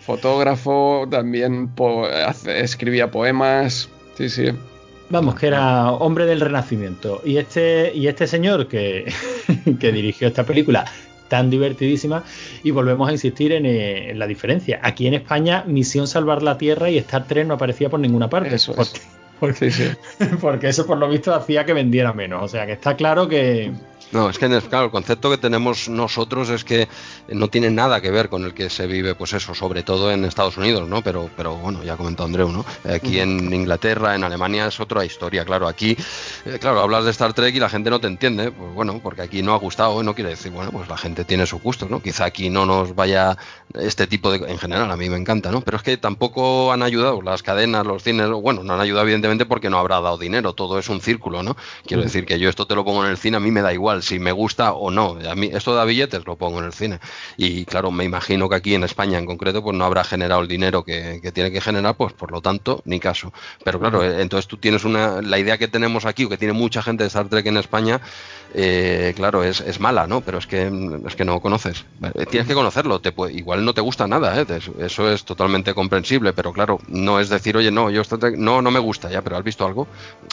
[0.00, 1.70] Fotógrafo, también
[2.46, 3.88] escribía poemas.
[4.16, 4.46] Sí, sí.
[5.10, 7.20] Vamos, que era hombre del Renacimiento.
[7.24, 9.12] Y este, y este señor que,
[9.80, 10.84] que dirigió esta película
[11.30, 12.24] tan divertidísima
[12.62, 14.80] y volvemos a insistir en, la diferencia.
[14.82, 18.54] Aquí en España, Misión Salvar la Tierra y Star Trek no aparecía por ninguna parte.
[18.54, 18.92] Eso es.
[19.40, 19.72] Porque,
[20.40, 22.44] porque eso por lo visto hacía que vendiera menos.
[22.44, 23.72] O sea que está claro que,
[24.12, 26.88] no, es que claro, el concepto que tenemos nosotros es que
[27.28, 30.24] no tiene nada que ver con el que se vive, pues eso, sobre todo en
[30.24, 31.02] Estados Unidos, ¿no?
[31.02, 32.64] Pero, pero bueno, ya comentó Andreu, ¿no?
[32.92, 35.68] Aquí en Inglaterra, en Alemania es otra historia, claro.
[35.68, 35.96] Aquí,
[36.44, 39.22] eh, claro, hablas de Star Trek y la gente no te entiende, pues bueno, porque
[39.22, 42.02] aquí no ha gustado, no quiere decir, bueno, pues la gente tiene su gusto, ¿no?
[42.02, 43.38] Quizá aquí no nos vaya
[43.74, 45.60] este tipo de, en general, a mí me encanta, ¿no?
[45.60, 49.46] Pero es que tampoco han ayudado las cadenas, los cines, bueno, no han ayudado evidentemente
[49.46, 51.56] porque no habrá dado dinero, todo es un círculo, ¿no?
[51.86, 53.72] Quiero decir que yo esto te lo pongo en el cine, a mí me da
[53.72, 55.18] igual si me gusta o no.
[55.28, 57.00] A mí esto da billetes, lo pongo en el cine.
[57.36, 60.48] Y claro, me imagino que aquí en España en concreto pues no habrá generado el
[60.48, 63.32] dinero que, tiene que generar, pues por lo tanto, ni caso.
[63.64, 66.82] Pero claro, entonces tú tienes una, la idea que tenemos aquí, o que tiene mucha
[66.82, 68.00] gente de Star Trek en España,
[68.52, 70.22] eh, claro, es, es, mala, ¿no?
[70.22, 70.70] Pero es que,
[71.06, 71.84] es que no conoces.
[72.14, 74.46] Eh, tienes que conocerlo, te igual no te gusta nada, ¿eh?
[74.80, 78.02] eso es totalmente comprensible, pero claro, no es decir, oye, no, yo
[78.36, 79.86] no, no me gusta ya, pero ¿has visto algo?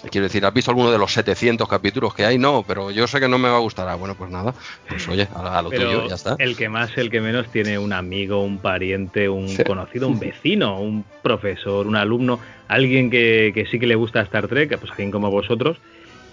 [0.10, 2.40] Quiero decir, ¿has visto alguno de los 700 capítulos que hay?
[2.40, 3.88] No, pero yo sé que no me va a gustar.
[3.88, 4.54] Ah, bueno, pues nada,
[4.90, 6.36] pues oye, a, lo tuyo, ya está.
[6.40, 10.80] El que más, el que menos tiene un amigo, un pariente, un conocido, un vecino,
[10.80, 15.12] un profesor, un alumno, alguien que, que sí que le gusta Star Trek, pues alguien
[15.12, 15.78] como vosotros,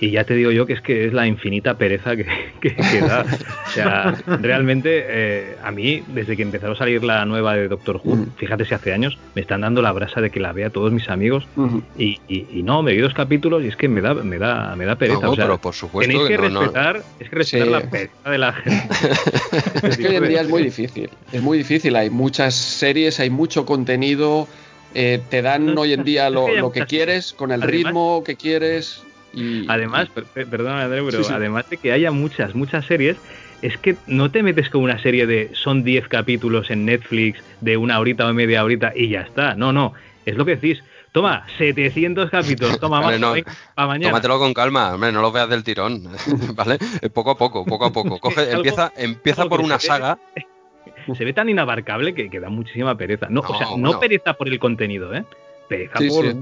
[0.01, 2.25] y ya te digo yo que es que es la infinita pereza que,
[3.01, 3.25] da.
[3.67, 8.01] O sea, realmente eh, a mí, desde que empezó a salir la nueva de Doctor
[8.03, 10.93] Who, fíjate si hace años, me están dando la brasa de que la vea todos
[10.93, 11.47] mis amigos
[11.97, 12.19] y,
[12.65, 15.29] no, me vi dos capítulos y es que me da, me da, me da pereza.
[15.29, 18.53] o sea, pero por supuesto tenéis que, respetar, es que respetar la pereza de la
[18.53, 18.89] gente.
[19.83, 23.31] es que hoy en día es muy difícil, es muy difícil, hay muchas series, hay
[23.31, 24.49] mucho contenido,
[24.95, 29.03] eh, te dan hoy en día lo, lo que quieres, con el ritmo que quieres.
[29.69, 33.17] Además, perdón André, pero además de que haya muchas, muchas series,
[33.63, 37.77] es que no te metes con una serie de son 10 capítulos en Netflix de
[37.77, 39.55] una horita o media horita y ya está.
[39.55, 39.95] No, no,
[40.27, 40.83] es lo que decís.
[41.13, 44.11] Toma, 700 capítulos, toma más para mañana.
[44.11, 46.03] Tómatelo con calma, hombre, no lo veas del tirón,
[46.57, 46.77] ¿vale?
[47.13, 48.19] Poco a poco, poco a poco.
[48.19, 50.19] Coge, empieza empieza por una saga.
[51.17, 53.29] se ve tan inabarcable que, da muchísima pereza.
[53.31, 55.25] No, o sea, no, pereza por el contenido, ¿eh?
[55.69, 56.37] Pereza por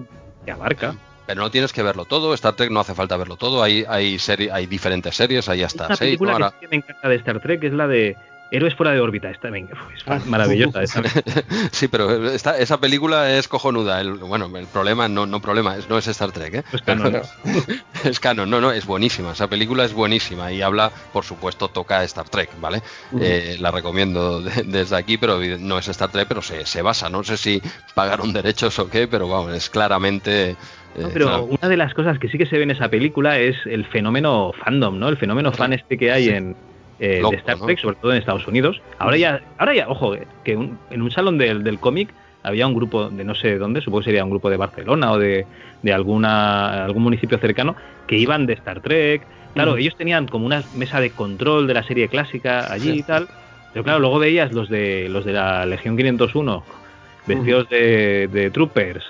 [0.45, 0.95] que abarca.
[1.27, 4.18] Pero no tienes que verlo todo, Star Trek no hace falta verlo todo, hay, hay,
[4.53, 7.87] hay diferentes series, ahí hasta Una película que me encanta de Star Trek es la
[7.87, 8.16] de
[8.53, 10.21] Héroes fuera de órbita, esta, venga, es ah.
[10.27, 10.83] maravillosa.
[11.73, 13.99] sí, pero esa película es cojonuda.
[13.99, 16.65] El, bueno, el problema, no, no problema, es, no es Star Trek, ¿eh?
[16.71, 17.23] Es canon.
[18.05, 19.33] es canon, no, no, es buenísima.
[19.33, 22.83] Esa película es buenísima y habla, por supuesto, toca Star Trek, ¿vale?
[23.19, 27.09] Eh, la recomiendo desde aquí, pero no es Star Trek, pero se, se basa.
[27.09, 27.63] No sé si
[27.95, 30.51] pagaron derechos o qué, pero vamos, es claramente.
[30.51, 30.57] Eh,
[31.11, 33.87] pero una de las cosas que sí que se ve en esa película es el
[33.87, 35.09] fenómeno fandom, ¿no?
[35.09, 36.55] El fenómeno fan este que hay en,
[36.99, 38.80] eh, de Star Trek, sobre todo en Estados Unidos.
[38.99, 42.12] Ahora ya, ahora ya, ojo, eh, que en un salón del, del cómic
[42.43, 45.18] había un grupo de no sé dónde, supongo que sería un grupo de Barcelona o
[45.18, 45.47] de,
[45.82, 47.76] de alguna, algún municipio cercano,
[48.07, 49.22] que iban de Star Trek.
[49.55, 53.28] Claro, ellos tenían como una mesa de control de la serie clásica allí y tal.
[53.72, 56.64] Pero claro, luego veías los de los de la Legión 501
[57.26, 59.05] vestidos de, de, troopers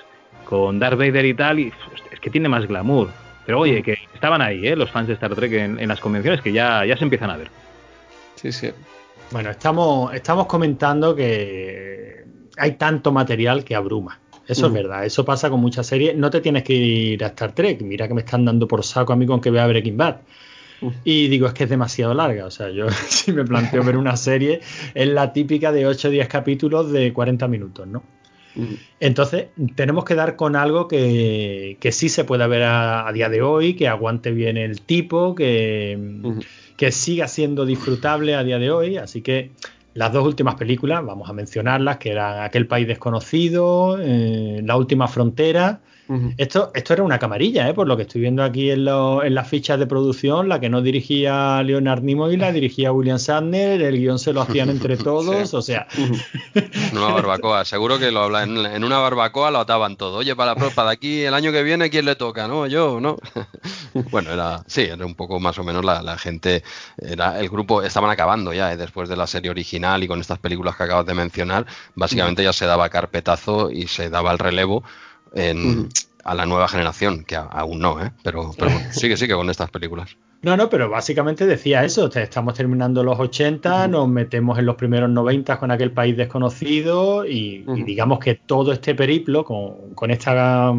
[0.45, 1.73] con Darth Vader y tal, y
[2.11, 3.09] es que tiene más glamour.
[3.45, 4.75] Pero oye, que estaban ahí, ¿eh?
[4.75, 7.37] los fans de Star Trek en, en las convenciones, que ya, ya se empiezan a
[7.37, 7.47] ver.
[8.43, 8.71] Sí, sí.
[9.31, 12.25] Bueno, estamos, estamos comentando que
[12.57, 14.19] hay tanto material que abruma.
[14.45, 16.17] Eso es verdad, eso pasa con muchas series.
[16.17, 17.81] No te tienes que ir a Star Trek.
[17.81, 20.17] Mira que me están dando por saco a mí con que vea Breaking Bad.
[21.05, 22.45] Y digo, es que es demasiado larga.
[22.45, 24.59] O sea, yo si me planteo ver una serie,
[24.93, 28.03] es la típica de 8 o 10 capítulos de 40 minutos, ¿no?
[28.99, 33.41] Entonces, tenemos que dar con algo que, que sí se pueda ver a, día de
[33.41, 35.97] hoy, que aguante bien el tipo, que,
[36.77, 38.97] que siga siendo disfrutable a día de hoy.
[38.97, 39.51] Así que
[39.93, 45.07] las dos últimas películas, vamos a mencionarlas, que eran Aquel País Desconocido, eh, La Última
[45.07, 45.81] Frontera
[46.37, 47.73] esto, esto era una camarilla, ¿eh?
[47.73, 51.63] por lo que estoy viendo aquí en, las fichas de producción, la que no dirigía
[51.63, 55.87] Leonard Nimoy, la dirigía William Sandner, el guion se lo hacían entre todos, o sea...
[56.91, 60.17] Una barbacoa, seguro que lo hablan, en una barbacoa lo ataban todo.
[60.17, 62.47] Oye, para, para aquí el año que viene, ¿quién le toca?
[62.47, 62.67] ¿No?
[62.67, 63.17] Yo, ¿no?
[64.11, 66.63] bueno, era, sí, era un poco más o menos la, gente,
[66.97, 68.77] era el grupo, estaban acabando ya, ¿eh?
[68.77, 72.53] después de la serie original y con estas películas que acabas de mencionar, básicamente ya
[72.53, 74.83] se daba carpetazo y se daba el relevo
[76.23, 78.11] a la nueva generación, que aún no, ¿eh?
[78.23, 80.15] pero, pero sigue, sigue con estas películas.
[80.41, 85.09] No, no, pero básicamente decía eso, estamos terminando los 80, nos metemos en los primeros
[85.09, 90.73] 90 con aquel país desconocido y, digamos que todo este periplo con, con, esta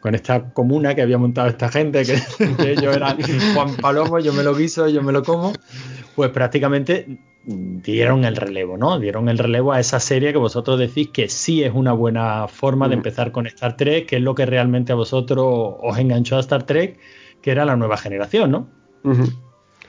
[0.00, 2.20] con esta comuna que había montado esta gente, que,
[2.56, 3.18] que ellos eran
[3.54, 5.52] Juan Palomo, yo me lo guiso, yo me lo como,
[6.16, 8.98] pues prácticamente dieron el relevo, ¿no?
[8.98, 12.88] Dieron el relevo a esa serie que vosotros decís que sí es una buena forma
[12.88, 16.40] de empezar con Star Trek, que es lo que realmente a vosotros os enganchó a
[16.40, 16.98] Star Trek,
[17.40, 18.68] que era la nueva generación, ¿no?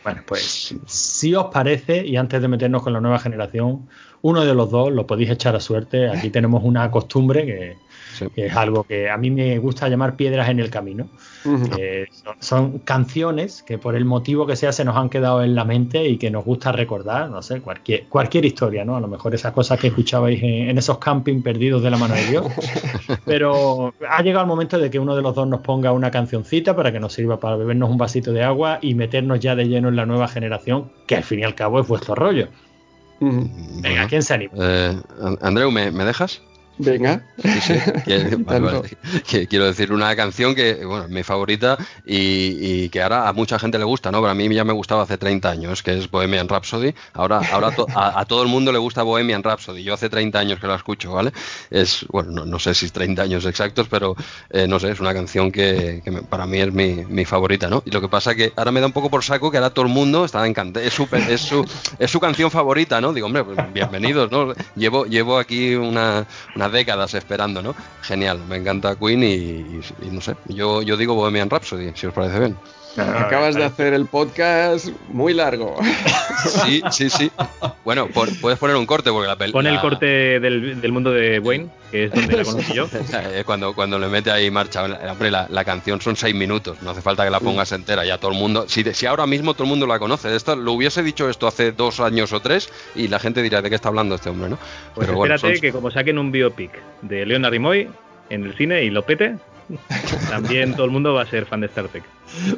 [0.04, 3.90] Bueno, pues si os parece, y antes de meternos con la nueva generación,
[4.22, 6.10] uno de los dos lo podéis echar a suerte.
[6.10, 7.76] Aquí tenemos una costumbre que
[8.34, 11.08] que es algo que a mí me gusta llamar piedras en el camino.
[12.40, 16.08] son, canciones que por el motivo que sea se nos han quedado en la mente
[16.08, 18.96] y que nos gusta recordar, no sé, cualquier, cualquier historia, ¿no?
[18.96, 22.26] A lo mejor esas cosas que escuchabais en, esos camping perdidos de la mano de
[22.26, 22.46] Dios.
[23.26, 26.76] Pero ha llegado el momento de que uno de los dos nos ponga una cancioncita
[26.76, 29.90] para que nos sirva para bebernos un vasito de agua y meternos ya de lleno
[29.90, 32.48] en la nueva generación, que al fin y al cabo es vuestro rollo.
[33.20, 34.54] Venga, ¿quién se anima?
[34.58, 34.98] Eh,
[35.42, 36.42] Andreu, ¿me, ¿me dejas?
[36.80, 37.22] Venga.
[39.50, 43.78] quiero decir una canción que, bueno, es mi favorita y, que ahora a mucha gente
[43.78, 44.22] le gusta, ¿no?
[44.22, 46.96] Pero a mí ya me gustaba hace 30 años, que es Bohemian Rhapsody.
[47.14, 49.84] Ahora, ahora a, todo el mundo le gusta Bohemian Rhapsody.
[49.84, 51.34] Yo hace 30 años que la escucho, ¿vale?
[51.70, 54.16] Es, bueno, no, sé si es 30 años exactos, pero
[54.50, 57.84] eh, no sé, es una canción que, para mí es mi, favorita, ¿no?
[57.86, 59.86] Y lo que pasa que ahora me da un poco por saco que ahora todo
[59.86, 60.86] el mundo está encantado.
[60.86, 61.66] Es, es, su,
[62.00, 63.12] es su canción favorita, ¿no?
[63.12, 64.54] Digo, hombre, pues bienvenidos, ¿no?
[64.78, 66.26] Llevo, llevo aquí una
[66.72, 67.76] décadas esperando, ¿no?
[68.02, 72.40] Genial, me encanta Queen y, no sé, yo, yo digo Bohemian Rhapsody, si os parece
[72.40, 72.58] bien.
[72.98, 75.78] Acabas de hacer el podcast muy largo.
[76.40, 77.30] Sí, sí, sí.
[77.84, 79.62] Bueno, puedes poner un corte porque la película.
[79.62, 82.88] Pon el corte del, mundo de Wayne, que es donde la conocí yo.
[83.46, 84.86] cuando, cuando le mete ahí marcha.
[85.12, 88.32] Hombre, la, canción son seis minutos, no hace falta que la pongas entera, ya todo
[88.32, 88.70] el mundo.
[88.70, 91.74] Si, si ahora mismo todo el mundo la conoce, esto, lo hubiese dicho esto hace
[91.74, 94.58] dos años o tres y la gente dirá de qué está hablando este hombre, ¿no?
[94.96, 96.72] Pues Pero espérate que como saquen un biopic
[97.02, 97.90] de Leonard Nimoy
[98.30, 99.36] en el cine y lo pete,
[100.30, 102.04] también todo el mundo va a ser fan de Star Trek.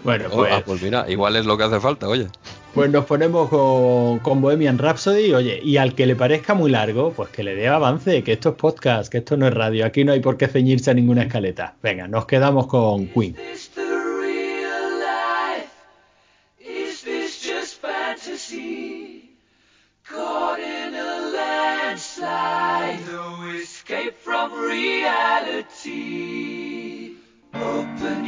[0.03, 2.28] Bueno, oh, pues, ah, pues mira, igual es lo que hace falta, oye.
[2.74, 7.30] Pues nos ponemos con, Bohemian Rhapsody, oye, y al que le parezca muy largo, pues
[7.30, 10.14] que le dé avance, que esto es podcast, que esto no es radio, aquí no
[10.14, 11.76] hay por qué ceñirse a ninguna escaleta.
[11.84, 13.36] Venga, nos quedamos con Queen.
[25.84, 26.30] Open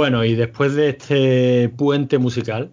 [0.00, 2.72] Bueno, y después de este puente musical,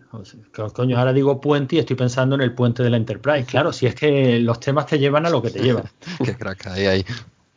[0.71, 3.43] coño, ahora digo puente y estoy pensando en el puente de la Enterprise.
[3.43, 5.83] Claro, si es que los temas te llevan a lo que te llevan.
[6.23, 7.05] Qué crack hay ahí.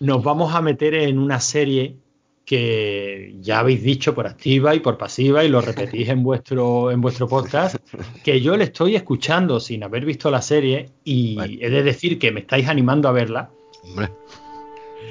[0.01, 1.95] Nos vamos a meter en una serie
[2.45, 7.01] que ya habéis dicho por activa y por pasiva y lo repetís en vuestro en
[7.01, 7.77] vuestro podcast
[8.25, 12.33] que yo le estoy escuchando sin haber visto la serie y he de decir que
[12.33, 13.51] me estáis animando a verla.
[13.85, 14.09] Hombre,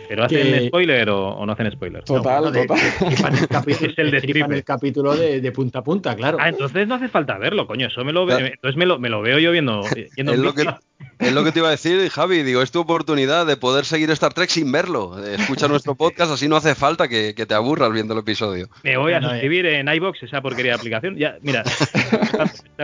[0.08, 2.04] ¿Pero hacen Que- spoiler o, o no hacen spoiler?
[2.04, 2.80] Total, No, de- total.
[3.00, 4.56] destripan el capítulo, Es el destripan destripe.
[4.56, 6.38] el capítulo de, de punta a punta, claro.
[6.42, 7.88] Ah, entonces no hace falta verlo, coño.
[7.88, 8.46] Eso me lo ve- Claro.
[8.48, 9.84] entonces me lo, me lo veo yo viendo.
[10.16, 10.80] viendo es lo, que, vídeo.
[11.20, 12.42] es lo que te iba a decir, Javi.
[12.42, 15.24] Digo, es tu oportunidad de poder seguir Star Trek sin verlo.
[15.24, 18.68] Escucha nuestro podcast, así no hace falta que, que te aburras viendo el episodio.
[18.84, 21.18] Me voy a No, no, suscribir en iBox esa porquería de aplicación.
[21.18, 21.64] Ya, mira.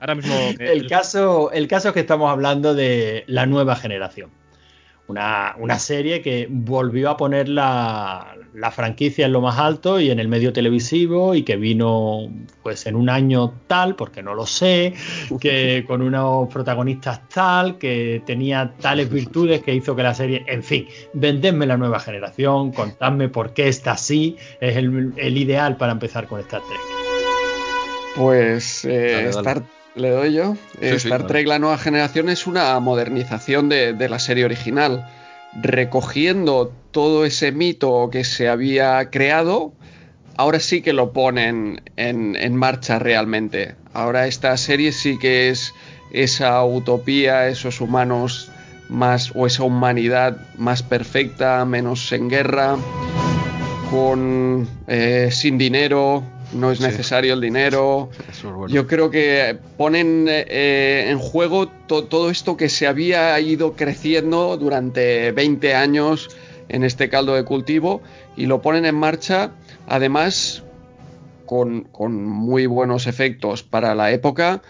[0.00, 0.34] Ahora mismo.
[0.58, 4.30] El caso, el caso es que estamos hablando de la nueva generación.
[5.08, 10.10] Una, una serie que volvió a poner la, la franquicia en lo más alto y
[10.10, 12.28] en el medio televisivo y que vino
[12.62, 14.94] pues en un año tal, porque no lo sé,
[15.40, 20.62] que con unos protagonistas tal, que tenía tales virtudes que hizo que la serie, en
[20.62, 25.92] fin, vendedme la nueva generación, contadme por qué está así, es el, el ideal para
[25.92, 26.80] empezar con Star Trek.
[28.16, 29.28] Pues eh, Dale, dale.
[29.30, 29.62] Star,
[29.94, 30.56] le doy yo.
[30.80, 31.26] Eh, Sí, Star.
[31.26, 35.06] Trek La Nueva Generación es una modernización de, de la serie original,
[35.60, 39.72] recogiendo todo ese mito que se había creado.
[40.36, 43.74] Ahora sí que lo ponen en, en marcha realmente.
[43.92, 45.74] Ahora esta serie sí que es
[46.10, 48.50] esa utopía, esos humanos
[48.88, 52.76] más o esa humanidad más perfecta, menos en guerra,
[53.90, 56.22] con eh, sin dinero,
[56.52, 56.84] no es Sí.
[56.84, 58.10] necesario el dinero.
[58.42, 58.68] Bueno.
[58.68, 64.56] Yo creo que ponen eh, en juego to- todo esto que se había ido creciendo
[64.56, 66.28] durante 20 años
[66.68, 68.02] en este caldo de cultivo
[68.36, 69.52] y lo ponen en marcha,
[69.86, 70.62] además
[71.46, 74.62] con, con muy buenos efectos para la época,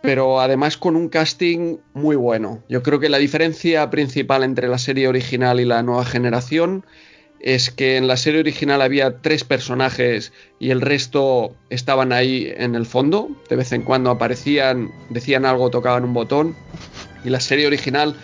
[0.00, 2.62] pero además con un casting muy bueno.
[2.68, 6.84] Yo creo que la diferencia principal entre la serie original y la nueva generación
[7.40, 12.74] es que en la serie original había tres personajes y el resto estaban ahí en
[12.74, 13.30] el fondo.
[13.48, 16.56] De vez en cuando aparecían, decían algo, tocaban un botón.
[17.24, 18.16] Y la serie original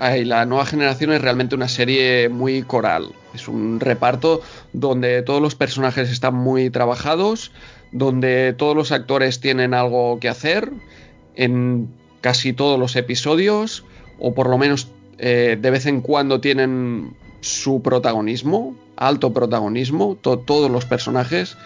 [0.00, 3.12] ay, la nueva generación es realmente una serie muy coral.
[3.34, 4.40] Es un reparto
[4.72, 7.52] donde todos los personajes están muy trabajados,
[7.92, 10.70] donde todos los actores tienen algo que hacer
[11.36, 11.88] en
[12.20, 13.84] casi todos los episodios,
[14.18, 14.88] o por lo menos
[15.18, 21.56] eh, de vez en cuando tienen su protagonismo, alto protagonismo, to- todos los personajes.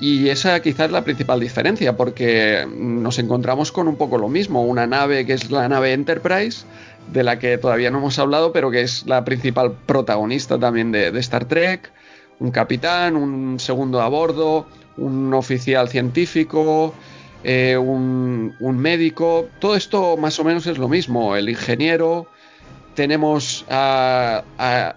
[0.00, 4.64] Y esa quizás es la principal diferencia, porque nos encontramos con un poco lo mismo,
[4.64, 6.64] una nave que es la nave Enterprise,
[7.12, 11.16] de la que todavía no hemos hablado, pero que es la principal protagonista también de,
[11.20, 11.92] Star Trek,
[12.40, 16.92] un capitán, un segundo a bordo, un oficial científico,
[17.44, 22.26] eh, un médico, todo esto más o menos es lo mismo, el ingeniero,
[22.94, 24.94] tenemos a, a-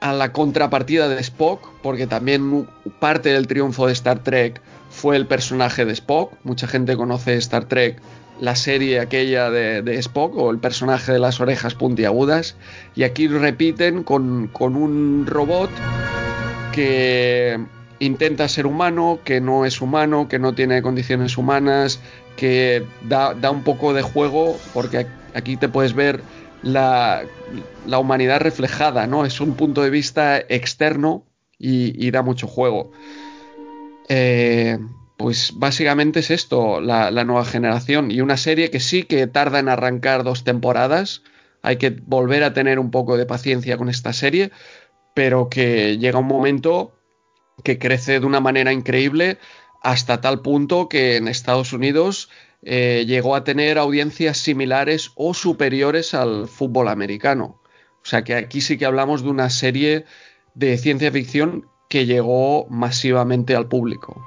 [0.00, 2.68] a la contrapartida de Spock, porque también
[3.00, 6.32] parte del triunfo de Star Trek fue el personaje de Spock.
[6.44, 7.96] Mucha gente conoce Star Trek,
[8.38, 12.54] la serie aquella de, de Spock o el personaje de las orejas puntiagudas.
[12.94, 15.70] Y aquí repiten con, con un robot
[16.72, 17.58] que
[17.98, 22.00] intenta ser humano, que no es humano, que no tiene condiciones humanas,
[22.36, 26.20] que da, da un poco de juego, porque aquí te puedes ver
[26.64, 27.24] la,
[27.86, 29.24] la, humanidad reflejada, ¿no?
[29.24, 31.26] Es un punto de vista externo
[31.58, 32.90] y, da mucho juego.
[34.08, 34.78] Eh,
[35.16, 38.10] pues básicamente es esto, la, nueva generación.
[38.10, 41.22] Y una serie que sí que tarda en arrancar dos temporadas.
[41.62, 44.50] Hay que volver a tener un poco de paciencia con esta serie,
[45.14, 46.92] pero que llega un momento
[47.62, 49.38] que crece de una manera increíble
[49.80, 52.28] hasta tal punto que en Estados Unidos
[52.64, 57.60] eh, llegó a tener audiencias similares o superiores al fútbol americano.
[58.02, 60.04] O sea que aquí sí que hablamos de una serie
[60.54, 64.22] de ciencia ficción que llegó masivamente al público.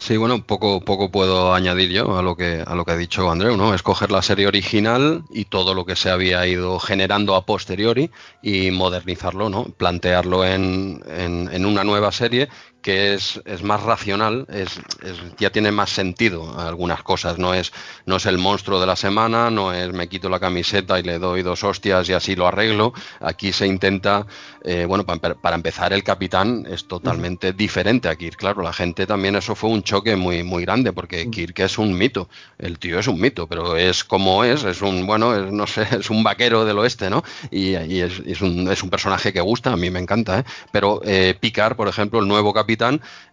[0.00, 3.30] Sí, bueno, poco, poco puedo añadir yo a lo que a lo que ha dicho
[3.30, 3.74] Andreu, ¿no?
[3.74, 8.10] Escoger la serie original y todo lo que se había ido generando a posteriori
[8.42, 9.64] y modernizarlo, ¿no?
[9.64, 12.48] Plantearlo en, en, en una nueva serie
[12.82, 17.72] que es, es más racional, es, es, ya tiene más sentido algunas cosas, no es,
[18.06, 21.18] no es el monstruo de la semana, no es me quito la camiseta y le
[21.18, 24.26] doy dos hostias y así lo arreglo, aquí se intenta,
[24.64, 27.56] eh, bueno, para, para, empezar el capitán es totalmente uh -huh.
[27.56, 31.30] diferente a Kirk, claro, la gente también eso fue un choque muy, muy grande, porque
[31.30, 32.28] Kirk es un mito,
[32.58, 35.86] el tío es un mito, pero es como es, es un, bueno, es, no sé,
[36.00, 37.22] es un vaquero del oeste, ¿no?
[37.50, 40.44] Y, y es, es, un, es un personaje que gusta, a mí me encanta, ¿eh?
[40.72, 42.69] Pero eh, Picard, por ejemplo, el nuevo capitán,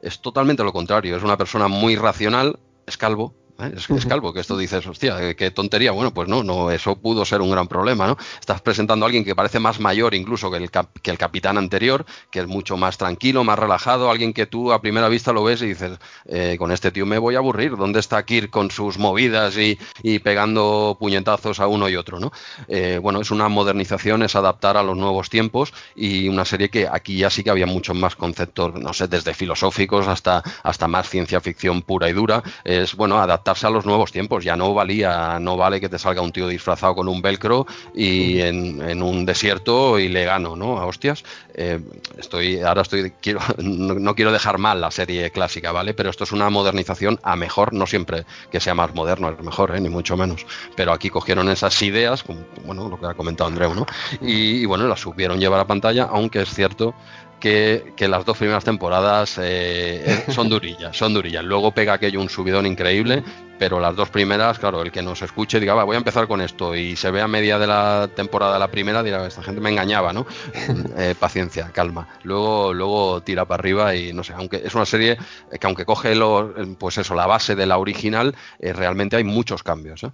[0.01, 1.15] es totalmente lo contrario.
[1.15, 3.73] Es una persona muy racional, es calvo, ¿Eh?
[3.75, 5.91] Es, es, calvo, que esto dices, hostia, qué tontería.
[5.91, 8.17] Bueno, pues no, no, eso pudo ser un gran problema, ¿no?
[8.39, 11.57] Estás presentando a alguien que parece más mayor incluso que el, cap, que el capitán
[11.57, 15.43] anterior, que es mucho más tranquilo, más relajado, alguien que tú a primera vista lo
[15.43, 17.75] ves y dices, eh, con este tío me voy a aburrir.
[17.75, 22.31] ¿Dónde está Kirk con sus movidas y, y pegando puñetazos a uno y otro, ¿no?
[22.67, 26.87] Eh, bueno, es una modernización, es adaptar a los nuevos tiempos y una serie que
[26.87, 31.09] aquí ya sí que había muchos más conceptos, no sé, desde filosóficos hasta, hasta más
[31.09, 32.43] ciencia ficción pura y dura.
[32.63, 34.43] Es, bueno, adaptar adaptarse a los nuevos tiempos.
[34.43, 38.41] Ya no valía, no vale que te salga un tío disfrazado con un velcro y
[38.41, 40.77] en, en un desierto y le gano, ¿no?
[40.77, 41.23] A hostias.
[41.53, 41.79] Eh,
[42.17, 45.93] estoy, ahora estoy, quiero, no, no, quiero dejar mal la serie clásica, ¿vale?
[45.93, 49.75] Pero esto es una modernización a mejor, no siempre que sea más moderno es mejor,
[49.75, 49.81] ¿eh?
[49.81, 50.45] ni mucho menos.
[50.75, 53.85] Pero aquí cogieron esas ideas, como, bueno, lo que ha comentado Andreu, ¿no?
[54.21, 56.93] Y, y bueno, las supieron llevar a pantalla, aunque es cierto
[57.39, 61.43] que, que, las dos primeras temporadas eh, son durillas, son durillas.
[61.43, 63.23] Luego pega aquello un subidón increíble,
[63.59, 66.41] pero las dos primeras, claro, el que nos escuche diga, va, voy a empezar con
[66.41, 69.69] esto y se ve a media de la temporada la primera, dirá, esta gente me
[69.69, 70.25] engañaba, ¿no?
[70.97, 72.07] eh, paciencia, calma.
[72.23, 75.17] Luego, luego tira para arriba y no sé, aunque es una serie
[75.59, 79.63] que aunque coge lo, pues eso, la base de la original, eh, realmente hay muchos
[79.63, 80.03] cambios.
[80.03, 80.11] ¿eh?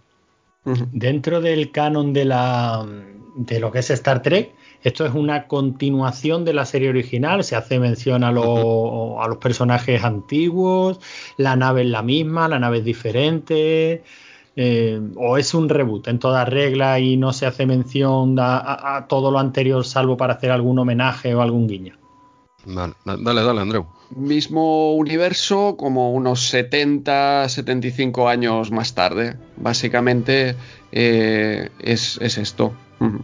[0.66, 2.86] Dentro del canon de la
[3.36, 4.54] de lo que es Star Trek,
[4.84, 9.24] esto es una continuación de la serie original, se hace mención a, lo, -huh.
[9.24, 11.00] a los personajes antiguos,
[11.38, 14.04] la nave es la misma, la nave es diferente,
[14.56, 18.98] eh, o es un reboot en toda regla y no se hace mención a, a,
[18.98, 21.98] a, todo lo anterior salvo para hacer algún homenaje o algún guiño.
[22.66, 23.88] Vale, dale, dale, Andreu.
[24.16, 29.38] Mismo universo como unos 70, 75 años más tarde.
[29.58, 30.56] Básicamente
[30.92, 32.74] eh, es, es, esto.
[33.00, 33.22] Uh -huh.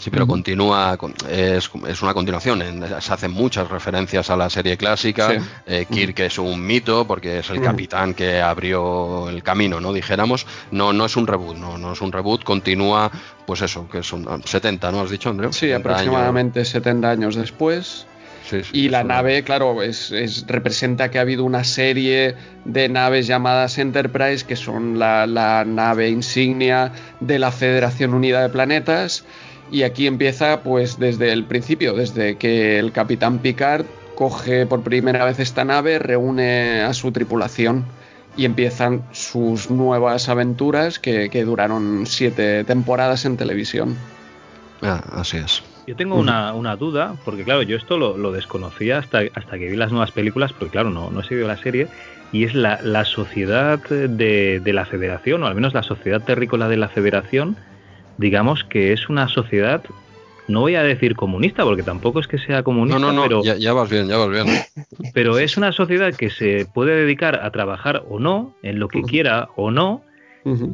[0.00, 0.96] Sí, pero continúa,
[1.28, 2.62] es, es, una continuación.
[3.00, 5.30] Se hacen muchas referencias a la serie clásica.
[5.30, 5.46] Sí.
[5.66, 9.92] Eh, Kirk es un mito porque es el capitán que abrió el camino, ¿no?
[9.92, 10.46] Dijéramos.
[10.70, 12.44] No, no es un reboot, no, no es un reboot.
[12.44, 13.10] Continúa,
[13.46, 15.02] pues eso, que son 70, ¿no?
[15.02, 15.52] ¿Has dicho, Andreu?
[15.52, 16.68] Sí, aproximadamente años.
[16.70, 18.06] 70 años después.
[18.48, 22.34] Sí, sí, y la nave, claro, es, es, representa que ha habido una serie
[22.64, 26.90] de naves llamadas Enterprise, que son la, la nave insignia
[27.20, 29.24] de la Federación Unida de Planetas
[29.70, 35.24] y aquí empieza pues desde el principio, desde que el capitán Picard coge por primera
[35.24, 37.84] vez esta nave, reúne a su tripulación
[38.36, 43.96] y empiezan sus nuevas aventuras que, que duraron siete temporadas en televisión.
[44.82, 45.62] Ah, así es.
[45.86, 49.68] Yo tengo una, una, duda, porque claro, yo esto lo, lo, desconocía hasta, hasta que
[49.68, 51.88] vi las nuevas películas, porque claro, no, no he seguido la serie,
[52.32, 56.68] y es la, la sociedad de, de, la federación, o al menos la sociedad terrícola
[56.68, 57.56] de la federación,
[58.20, 59.82] digamos que es una sociedad,
[60.46, 63.42] no voy a decir comunista, porque tampoco es que sea comunista, no, no, no, pero,
[63.42, 64.46] ya, ya, vas bien, ya vas bien.
[65.14, 69.02] Pero es una sociedad que se puede dedicar a trabajar o no, en lo que
[69.02, 70.02] quiera o no,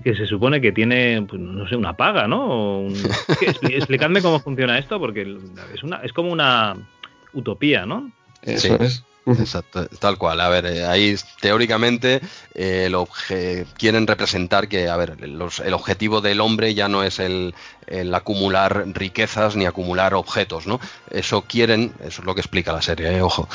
[0.02, 2.80] que se supone que tiene, pues, no sé, una paga, ¿no?
[2.80, 2.94] Un...
[3.62, 5.22] Explicadme cómo funciona esto, porque
[5.74, 6.76] es, una, es como una
[7.32, 8.10] utopía, ¿no?
[8.42, 9.04] Eso es.
[9.34, 10.40] Exacto, tal cual.
[10.40, 12.20] A ver, eh, ahí teóricamente
[12.54, 12.88] eh,
[13.76, 17.52] quieren representar que, a ver, el objetivo del hombre ya no es el,
[18.14, 20.80] acumular riquezas ni acumular objetos, ¿no?
[21.10, 23.48] Eso quieren, eso es lo que explica la serie, eh, ojo,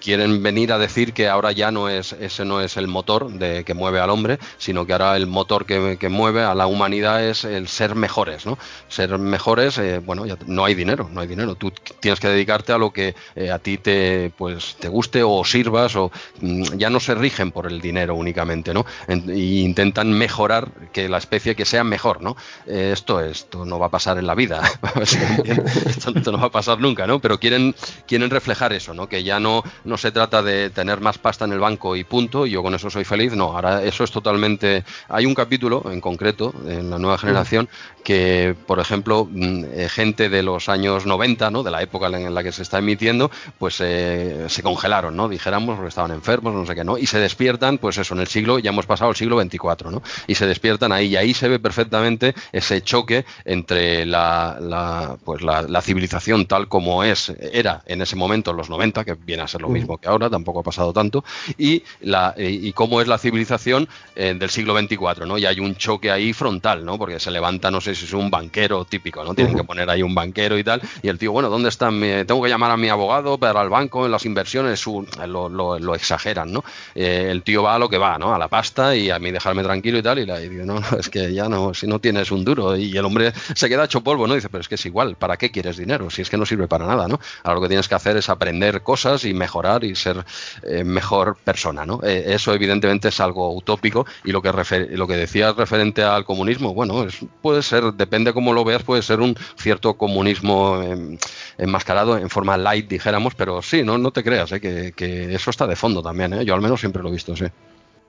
[0.00, 3.64] quieren venir a decir que ahora ya no es, ese no es el motor de,
[3.64, 7.44] que mueve al hombre, sino que ahora el motor que, mueve a la humanidad es
[7.44, 8.58] el ser mejores, ¿no?
[8.88, 11.56] Ser mejores, bueno, ya no hay dinero, no hay dinero.
[11.56, 13.14] Tú tienes que dedicarte a lo que
[13.52, 16.10] a ti te, pues, te guste o sirvas o
[16.40, 18.86] mm, ya no se rigen por el dinero únicamente, ¿no?
[19.08, 22.36] y intentan mejorar que la especie que sea mejor, ¿no?
[22.66, 23.20] Eh, esto,
[23.56, 24.62] esto no va a pasar en la vida,
[25.00, 27.20] esto, no va a pasar nunca, ¿no?
[27.20, 27.74] Pero quieren,
[28.06, 29.08] quieren reflejar eso, ¿no?
[29.08, 32.46] Que ya no, no se trata de tener más pasta en el banco y punto,
[32.46, 34.84] y yo con eso soy feliz, no, ahora eso es totalmente...
[35.08, 37.68] Hay un capítulo en concreto en la nueva generación
[38.04, 41.62] que, por ejemplo, mm, eh, gente de los años 90, ¿no?
[41.62, 45.28] De la época en la que se está emitiendo, pues eh, se congela ¿no?
[45.28, 46.96] Dijéramos, porque estaban enfermos, no sé qué, ¿no?
[46.98, 50.02] Y se despiertan, pues eso, en el siglo, ya hemos pasado el siglo 24, ¿no?
[50.26, 55.80] Y se despiertan ahí, y ahí se ve perfectamente ese choque entre la, pues la,
[55.80, 59.62] civilización tal como es, era en ese momento, en los 90, que viene a ser
[59.62, 61.24] lo mismo que ahora, tampoco ha pasado tanto,
[61.56, 65.38] y, la, y cómo es la civilización eh, del siglo 24, ¿no?
[65.38, 66.98] Y hay un choque ahí frontal, ¿no?
[66.98, 69.32] Porque se levanta, no sé si es un banquero típico, ¿no?
[69.34, 71.88] Tienen que poner ahí un banquero y tal, y el tío, bueno, ¿dónde está?
[72.26, 76.64] tengo que llamar a mi abogado para el banco, en las inversiones, lo, exageran, ¿no?
[76.96, 78.34] Eh, el tío va a lo que va, ¿no?
[78.34, 81.08] A la pasta y a mí dejarme tranquilo y tal, y, la, digo, no, es
[81.08, 84.26] que ya no, si no tienes un duro, y el hombre se queda hecho polvo,
[84.26, 84.34] ¿no?
[84.34, 86.10] dice, pero es que es igual, ¿para qué quieres dinero?
[86.10, 87.20] Si es que no sirve para nada, ¿no?
[87.42, 90.24] Ahora lo que tienes que hacer es aprender cosas y mejorar y ser
[90.62, 92.00] eh, mejor persona, ¿no?
[92.02, 94.50] Eh, eso evidentemente es algo utópico y lo que,
[94.90, 97.06] lo que decías referente al comunismo, bueno,
[97.42, 101.18] puede ser, depende cómo lo veas, puede ser un cierto comunismo em,
[101.58, 104.60] enmascarado en forma light, dijéramos, pero sí, no, no te creas, ¿eh?
[104.60, 107.46] que, eso está de fondo también, yo al menos siempre lo he visto, sí.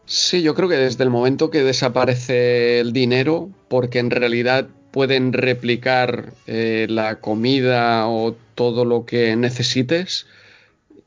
[0.06, 4.68] Sí, yo creo que desde el momento que desaparece el dinero, porque en realidad
[4.98, 10.26] pueden replicar eh, la comida o todo lo que necesites,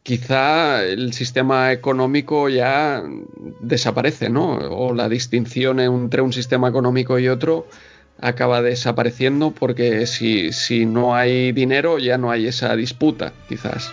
[0.04, 3.02] quizá el sistema económico ya
[3.58, 4.52] desaparece, ¿no?
[4.52, 7.66] O la distinción entre un sistema económico y otro
[8.20, 13.90] acaba desapareciendo porque si, si no hay dinero ya no hay esa disputa, quizás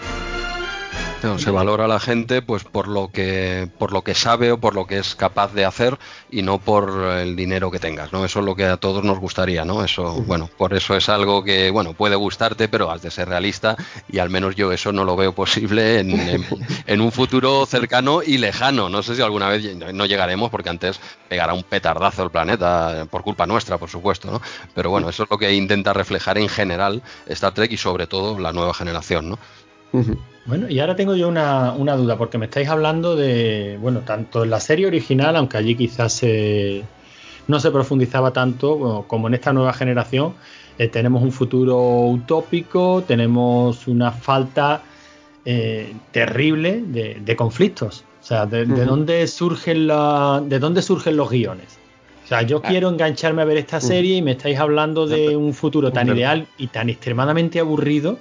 [1.37, 4.75] se valora a la gente pues por lo que por lo que sabe o por
[4.75, 5.97] lo que es capaz de hacer
[6.29, 8.23] y no por el dinero que tengas, ¿no?
[8.23, 9.83] Eso es lo que a todos nos gustaría, ¿no?
[9.83, 13.75] Eso, bueno, por eso es algo que, bueno, puede gustarte, pero has de ser realista
[14.09, 18.89] y al menos yo eso no lo veo posible en, un futuro cercano y lejano.
[18.89, 20.99] No sé si alguna vez no llegaremos porque antes
[21.29, 24.41] pegará un petardazo el planeta por culpa nuestra, por supuesto, ¿no?
[24.75, 28.39] Pero bueno, eso es lo que intenta reflejar en general Star Trek y sobre todo
[28.39, 29.39] la nueva generación, ¿no?
[30.45, 34.49] Bueno, y ahora tengo yo una, duda, porque me estáis hablando de, bueno, tanto en
[34.49, 36.21] la serie original, aunque allí quizás
[37.47, 40.33] no se profundizaba tanto como en esta nueva generación,
[40.77, 44.81] eh, tenemos un futuro utópico, tenemos una falta
[45.43, 48.03] eh, terrible de, conflictos.
[48.21, 51.79] O sea, de, dónde surgen la, de dónde surgen los guiones.
[52.25, 52.67] O sea, yo ah.
[52.67, 56.45] quiero engancharme a ver esta serie y me estáis hablando de un futuro tan ideal
[56.57, 58.19] y tan extremadamente aburrido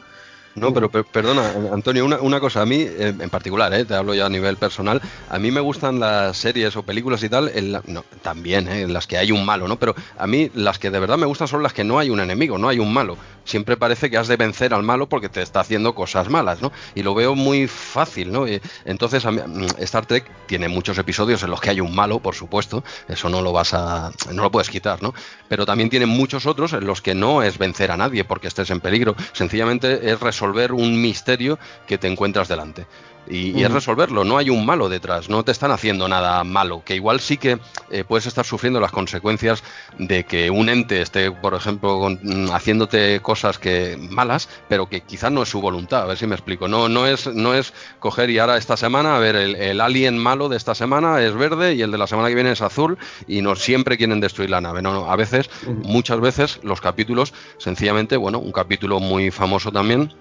[0.57, 4.25] no, pero perdona, Antonio, una, cosa, a mí eh, en particular, eh, te hablo ya
[4.25, 7.53] a nivel personal, a mí me gustan las series o películas y tal,
[7.87, 9.79] no, también, eh, en las que hay un malo, ¿no?
[9.79, 12.21] Pero a mí las que de verdad me gustan son las que no hay un
[12.21, 13.19] enemigo, no hay un malo.
[13.45, 16.73] Siempre parece que has de vencer al malo porque te está haciendo cosas malas, ¿no?
[16.95, 18.47] Y lo veo muy fácil, ¿no?
[18.85, 22.83] entonces, mm, Star Trek tiene muchos episodios en los que hay un malo, por supuesto,
[23.09, 25.13] eso no lo vas a, no lo puedes quitar, ¿no?
[25.49, 28.71] Pero también tiene muchos otros en los que no es vencer a nadie porque estés
[28.71, 32.87] en peligro, sencillamente es resolver resolver un misterio que te encuentras delante.
[33.29, 36.95] Y, es resolverlo, no hay un malo detrás, no te están haciendo nada malo, que
[36.95, 37.59] igual sí que
[37.91, 39.65] eh, puedes estar sufriendo las consecuencias
[39.99, 45.33] de que un ente esté, por ejemplo, mm, haciéndote cosas que malas, pero que quizás
[45.33, 46.69] no es su voluntad, a ver si me explico.
[46.69, 50.49] No, no, es, no es coger y ahora esta semana, a ver, el, alien malo
[50.49, 52.97] de esta semana es verde y el de la semana que viene es azul
[53.27, 54.83] y no siempre quieren destruir la nave.
[54.83, 60.15] No, no a veces, muchas veces, los capítulos, sencillamente, bueno, un capítulo muy famoso también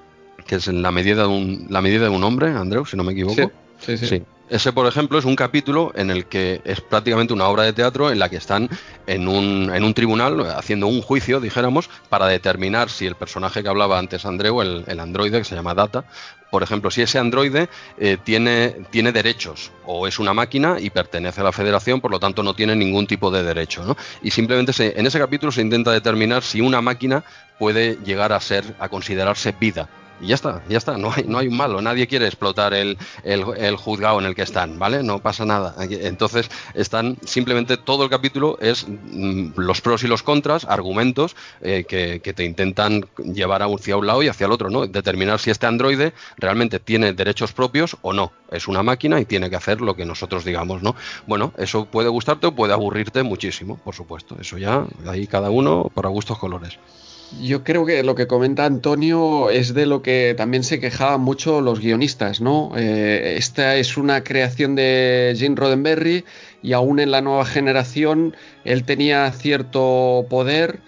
[0.46, 3.04] que es en la medida de un, la medida de un hombre, Andreu, si no
[3.04, 3.52] me equivoco.
[3.80, 4.24] Sí, sí, sí.
[4.48, 8.12] Ese, por ejemplo, es un capítulo en el que es prácticamente una obra de teatro
[8.12, 8.70] en la que están
[9.08, 13.70] en un, en un tribunal haciendo un juicio, dijéramos, para determinar si el personaje que
[13.70, 16.06] hablaba antes Andreu, el, el androide que se llama Data,
[16.52, 21.42] por ejemplo, si ese androide eh, tiene, tiene derechos o es una máquina y pertenece
[21.42, 23.84] a la federación, por lo tanto no tiene ningún tipo de derecho.
[23.84, 23.98] ¿no?
[24.22, 27.24] Y simplemente se, en ese capítulo se intenta determinar si una máquina
[27.58, 29.90] puede llegar a ser, a considerarse vida
[30.22, 32.98] y ya está, ya está, no hay, no hay un malo, nadie quiere explotar el,
[33.24, 35.04] el, juzgado en el que están, ¿vale?
[35.04, 35.76] No pasa nada.
[35.80, 41.86] Entonces, están simplemente todo el capítulo es mm, los pros y los contras, argumentos eh,
[41.88, 44.88] que, que, te intentan llevar hacia un lado y hacia el otro, ¿no?
[44.88, 48.32] Determinar si este androide realmente tiene derechos propios o no.
[48.52, 50.96] Es una máquina y tiene que hacer lo que nosotros digamos, ¿no?
[51.28, 54.38] Bueno, eso puede gustarte o puede aburrirte muchísimo, por supuesto.
[54.40, 56.80] Eso ya, ahí cada uno para gustos colores.
[57.41, 61.60] Yo creo que lo que comenta Antonio es de lo que también se quejaban mucho
[61.60, 62.72] los guionistas, ¿no?
[62.77, 66.23] Eh, esta es una creación de Gene Roddenberry
[66.61, 70.80] y aún en la nueva generación él tenía cierto poder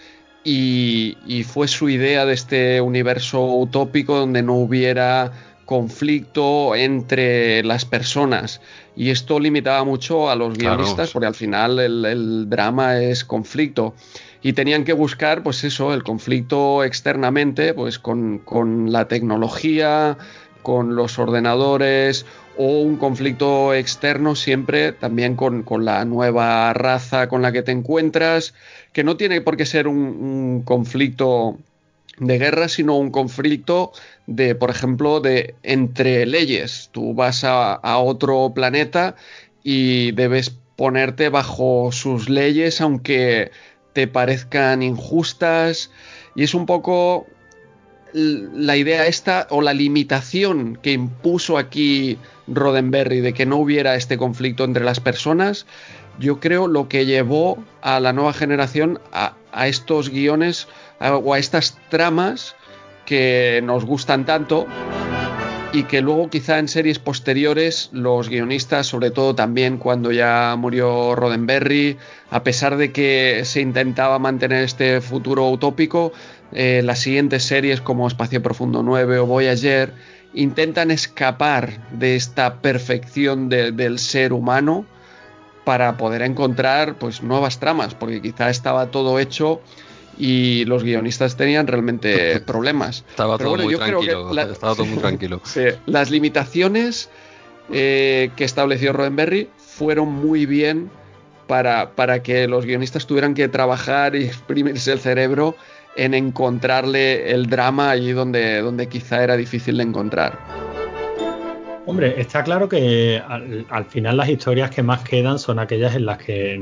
[0.43, 5.31] y, y fue su idea de este universo utópico donde no hubiera
[5.65, 8.61] conflicto entre las personas
[8.95, 11.09] y esto limitaba mucho a los guionistas claro.
[11.11, 13.93] porque al final el, el drama es conflicto
[14.41, 20.18] y tenían que buscar, pues eso, el conflicto externamente, pues con, con, la tecnología,
[20.61, 22.26] con los ordenadores,
[22.57, 27.72] o un conflicto externo siempre también con, con la nueva raza con la que te
[27.72, 28.53] encuentras,
[28.93, 31.57] que no tiene por qué ser un, un conflicto
[32.19, 33.91] de guerra, sino un conflicto
[34.26, 36.89] de, por ejemplo, de entre leyes.
[36.91, 39.15] Tú vas a, a otro planeta
[39.64, 43.51] y debes ponerte bajo sus leyes, aunque
[43.98, 45.90] te parezcan injustas.
[46.36, 47.26] Y es un poco
[48.14, 54.15] la idea esta o la limitación que impuso aquí Roddenberry de que no hubiera este
[54.19, 55.65] conflicto entre las personas,
[56.19, 60.68] yo creo lo que llevó a la nueva generación a, a estos guiones
[60.99, 62.56] o a estas tramas
[63.07, 64.68] que nos gustan tanto
[65.73, 71.15] y que luego quizá en series posteriores los guionistas, sobre todo también cuando ya murió
[71.15, 71.98] Roddenberry,
[72.30, 76.14] a pesar de que se intentaba mantener este futuro utópico,
[76.53, 79.94] eh, las siguientes series como Espacio Profundo 9 o Voyager
[80.34, 84.85] intentan escapar de esta perfección de, del ser humano
[85.65, 89.61] para poder encontrar pues nuevas tramas, porque quizá estaba todo hecho
[90.18, 93.03] y los guionistas tenían realmente problemas.
[93.10, 94.44] Estaba, todo, bueno, muy tranquilo, la...
[94.44, 95.41] estaba todo muy tranquilo.
[95.44, 97.10] sí, las limitaciones
[97.72, 100.89] eh, que estableció Roddenberry fueron muy bien
[101.48, 105.56] para, para, que los guionistas tuvieran que trabajar y exprimirse el cerebro
[105.95, 110.38] en encontrarle el drama allí donde, donde quizá era difícil de encontrar.
[111.88, 116.06] Hombre, está claro que al, al final las historias que más quedan son aquellas en
[116.06, 116.60] las que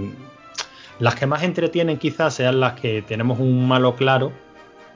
[0.99, 4.31] las que más entretienen quizás sean las que tenemos un malo claro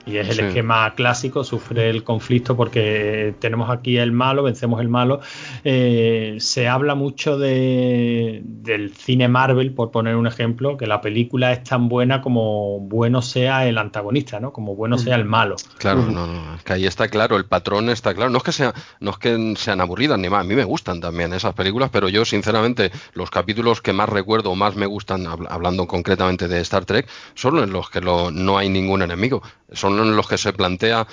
[0.06, 0.42] y es el sí.
[0.42, 5.22] esquema clásico, sufre el conflicto porque tenemos aquí el malo, vencemos el malo.
[5.64, 11.52] Eh, se habla mucho de, del cine Marvel, por poner un ejemplo, que la película
[11.52, 14.52] es tan buena como bueno sea el antagonista, ¿no?
[14.54, 15.56] Como bueno sea el malo.
[15.78, 18.30] Claro, no, no, es que ahí está claro, el patrón está claro.
[18.30, 21.02] No es que sea, no es que sean aburridas ni más, a mí me gustan
[21.02, 25.28] también esas películas, pero yo sinceramente los capítulos que más recuerdo o más me gustan,
[25.50, 29.42] hablando concretamente de Star Trek, son en los que lo, no hay ningún enemigo.
[29.72, 31.08] Son en los que se plantea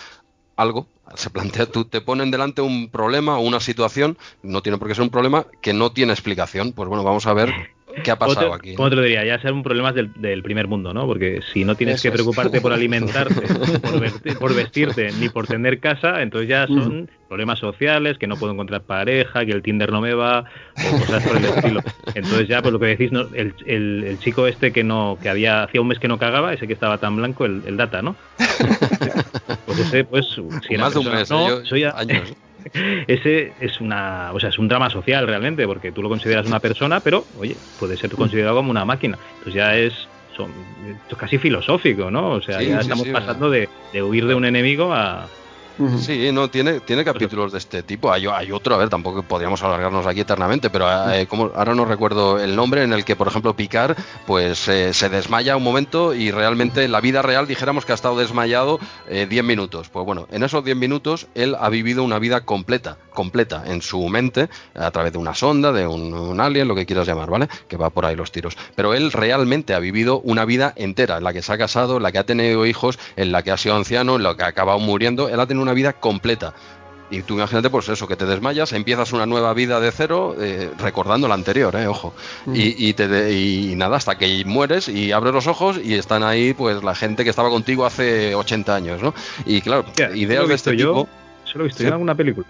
[0.57, 4.89] algo, se plantea, tú te ponen delante un problema o una situación, no tiene por
[4.89, 6.73] qué ser un problema que no tiene explicación.
[6.73, 8.75] Pues bueno, vamos a ver qué ha pasado aquí.
[8.75, 9.25] ¿Cómo te lo diría?
[9.25, 11.07] Ya ser un problema del, del, primer mundo, ¿no?
[11.07, 12.63] Porque si no tienes Eso que preocuparte es.
[12.63, 13.43] por alimentarte,
[13.79, 17.09] por, vestir, por, vestirte, ni por tener casa, entonces ya son mm.
[17.29, 20.45] problemas sociales, que no puedo encontrar pareja, que el Tinder no me va,
[20.77, 21.81] o cosas por el estilo.
[22.15, 23.23] Entonces ya, pues lo que decís, ¿no?
[23.33, 26.53] el, el, el, chico este que no, que había, hacía un mes que no cagaba,
[26.53, 28.17] ese que estaba tan blanco, el, el Data, ¿no?
[29.67, 30.27] pues ese, pues,
[30.69, 31.91] si Más de un mes, no, yo, soy a...
[31.97, 32.35] años.
[33.07, 36.61] ese es una, o sea, es un drama social realmente, porque tú lo consideras una
[36.61, 39.19] persona, pero oye, puede ser considerado como una máquina.
[39.39, 40.51] Entonces ya es, son,
[41.11, 42.31] es casi filosófico, ¿no?
[42.31, 45.29] O sea, sí, ya sí, estamos sí, pasando de, de, huir de un enemigo a,
[45.99, 48.11] Sí, no, tiene, tiene capítulos de este tipo.
[48.11, 51.85] Hay, hay otro, a ver, tampoco podríamos alargarnos aquí eternamente, pero eh, como, ahora no
[51.85, 53.97] recuerdo el nombre, en el que, por ejemplo, Picard
[54.27, 57.95] pues eh, se desmaya un momento y realmente en la vida real dijéramos que ha
[57.95, 58.79] estado desmayado
[59.09, 59.91] 10 eh, minutos.
[59.91, 64.09] Pues bueno, en esos 10 minutos él ha vivido una vida completa, completa en su
[64.09, 67.49] mente, a través de una sonda, de un, un alien, lo que quieras llamar, ¿vale?
[67.69, 68.57] Que va por ahí los tiros.
[68.75, 72.03] Pero él realmente ha vivido una vida entera, en la que se ha casado, en
[72.03, 74.49] la que ha tenido hijos, en la que ha sido anciano, en la que ha
[74.49, 75.29] acabado muriendo.
[75.29, 76.55] Él ha tenido una vida completa.
[77.09, 80.71] Y tú imagínate, pues eso, que te desmayas, empiezas una nueva vida de cero, eh,
[80.77, 82.13] recordando la anterior, eh, ojo.
[82.53, 86.25] Y, y, te de- y nada, hasta que mueres y abres los ojos y están
[86.25, 89.15] ahí, pues la gente que estaba contigo hace 80 años, ¿no?
[89.45, 89.85] Y claro,
[90.17, 91.09] ideas de este yo, tipo.
[91.47, 91.85] Eso lo he visto Sí.
[91.85, 92.47] yo en alguna película.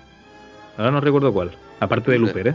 [0.78, 1.50] Ahora no recuerdo cuál.
[1.80, 2.54] Aparte de Looper, ¿eh?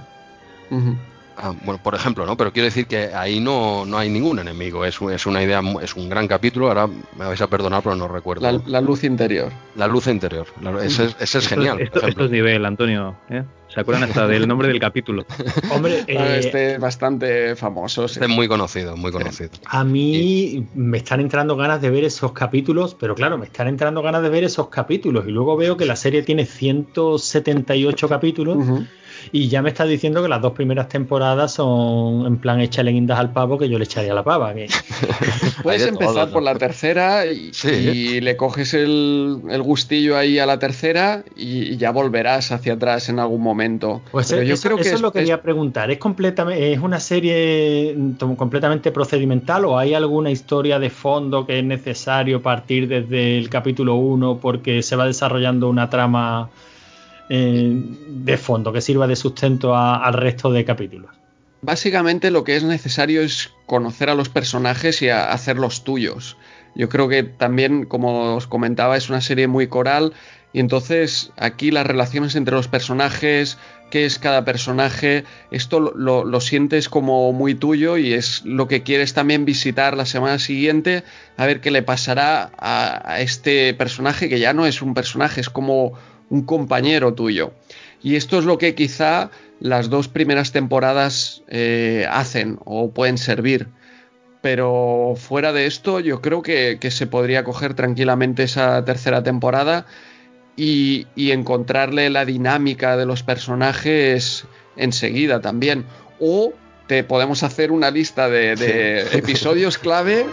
[1.43, 2.37] Ah, bueno, por ejemplo, ¿no?
[2.37, 4.85] Pero quiero decir que ahí no, no hay ningún enemigo.
[4.85, 6.67] Es, un- es una idea, es un gran capítulo.
[6.67, 8.43] Ahora me vais a perdonar, pero no recuerdo.
[8.43, 9.51] La, La, la luz interior.
[9.75, 10.45] luz interior.
[10.61, 11.79] La- ese, es- ese es Esto, genial.
[11.81, 13.15] esto, esto es nivel, Antonio.
[13.29, 13.43] ¿eh?
[13.73, 15.25] Se acuerdan hasta del nombre del capítulo.
[15.71, 18.07] Hombre, Ah, eh, este es bastante famoso.
[18.09, 18.15] sí.
[18.19, 19.49] Este es muy conocido, muy conocido.
[19.65, 24.01] a mí me están entrando ganas de ver esos capítulos, pero claro, me están entrando
[24.01, 28.85] ganas de ver esos capítulos y luego veo que la serie tiene 178 capítulos Ujú.
[29.31, 33.19] Y ya me está diciendo que las dos primeras temporadas son en plan échale guindas
[33.19, 34.53] al pavo que yo le echaría a la pava.
[34.53, 34.67] que-
[35.63, 36.31] Puedes empezar todo, ¿no?
[36.31, 37.69] por la tercera y, Sí.
[37.69, 42.73] y le coges el, el gustillo ahí a la tercera y, y ya volverás hacia
[42.73, 44.01] atrás en algún momento.
[44.11, 45.91] Pues Pero yo eso, creo que eso es, lo quería preguntar.
[45.91, 51.59] ¿Es, completamente, ¿Es una serie mm, completamente procedimental o hay alguna historia de fondo que
[51.59, 56.49] es necesario partir desde el capítulo 1 porque se va desarrollando una trama
[57.33, 61.11] eh, de fondo que sirva de sustento al resto de capítulos?
[61.61, 66.35] Básicamente lo que es necesario es conocer a los personajes y hacerlos tuyos.
[66.75, 70.13] Yo creo que también, como os comentaba, es una serie muy coral
[70.53, 73.57] y entonces aquí las relaciones entre los personajes,
[73.91, 78.83] qué es cada personaje, esto lo, lo- sientes como muy tuyo y es lo que
[78.83, 81.03] quieres también visitar la semana siguiente
[81.37, 85.49] a ver qué le pasará a este personaje que ya no es un personaje, es
[85.49, 85.93] como
[86.31, 87.51] un compañero tuyo.
[88.01, 89.29] Y esto es lo que quizá
[89.59, 93.67] las dos primeras temporadas eh, hacen o pueden servir.
[94.41, 99.85] Pero fuera de esto, yo creo que, que se podría coger tranquilamente esa tercera temporada
[100.57, 104.45] y, y encontrarle la dinámica de los personajes
[104.77, 105.85] enseguida también.
[106.19, 106.53] O
[106.87, 110.25] te podemos hacer una lista de, de episodios clave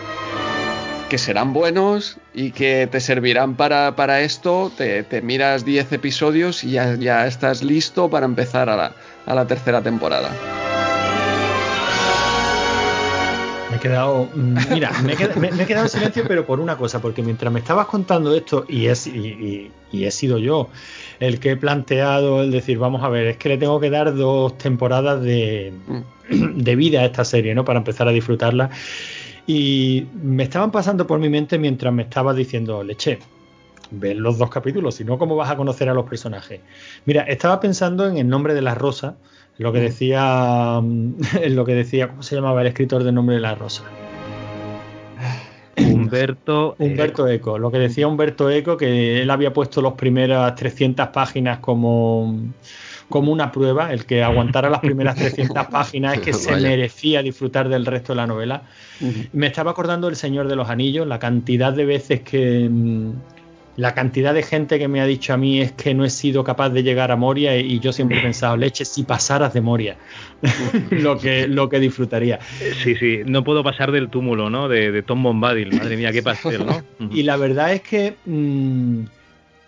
[1.08, 4.70] que serán buenos y que te servirán para, para esto.
[4.76, 8.92] Te, te miras 10 episodios y ya, ya estás listo para empezar a la,
[9.26, 10.30] a la tercera temporada.
[13.70, 14.28] Me he quedado.
[14.34, 17.00] mm, Mira, me he quedado, me- me he quedado en silencio, pero por una cosa,
[17.00, 20.68] porque mientras me estabas contando esto, y, es, y, y- y he sido yo
[21.20, 24.14] el que he planteado el decir, vamos a ver, es que le tengo que dar
[24.14, 25.72] dos temporadas de,
[26.30, 27.64] de vida a esta serie, ¿no?
[27.64, 28.70] Para empezar a disfrutarla.
[29.48, 33.18] Y me estaban pasando por mi mente mientras me estabas diciendo, leche,
[33.90, 36.60] ver los dos capítulos, si no, ¿cómo vas a conocer a los personajes?
[37.06, 39.16] Mira, estaba pensando en el nombre de la rosa,
[39.56, 43.36] lo que decía, mm, en lo que decía, ¿cómo se llamaba el escritor del nombre
[43.36, 43.84] de la rosa?
[45.78, 46.76] Humberto.
[46.78, 51.60] Humberto Eco, lo que decía Humberto Eco, que él había puesto las primeras 300 páginas
[51.60, 52.38] como,
[53.08, 57.70] como una prueba, el que aguantara las primeras 300 páginas es que se merecía disfrutar
[57.70, 58.64] del resto de la novela.
[59.32, 62.68] Me estaba acordando del Señor de los Anillos, la cantidad de veces que...
[62.70, 63.12] mm,
[63.76, 66.42] La cantidad de gente que me ha dicho a mí es que no he sido
[66.42, 69.96] capaz de llegar a Moria y yo siempre he pensado, leche, si pasaras de Moria,
[70.90, 72.40] lo, que, lo que disfrutaría.
[72.82, 74.68] Sí, sí, no puedo pasar del túmulo, ¿no?
[74.68, 75.72] De, de Tom Bombadil.
[75.72, 76.82] Madre mía, qué pastel, ¿no?
[77.12, 79.04] Y la verdad es que mm,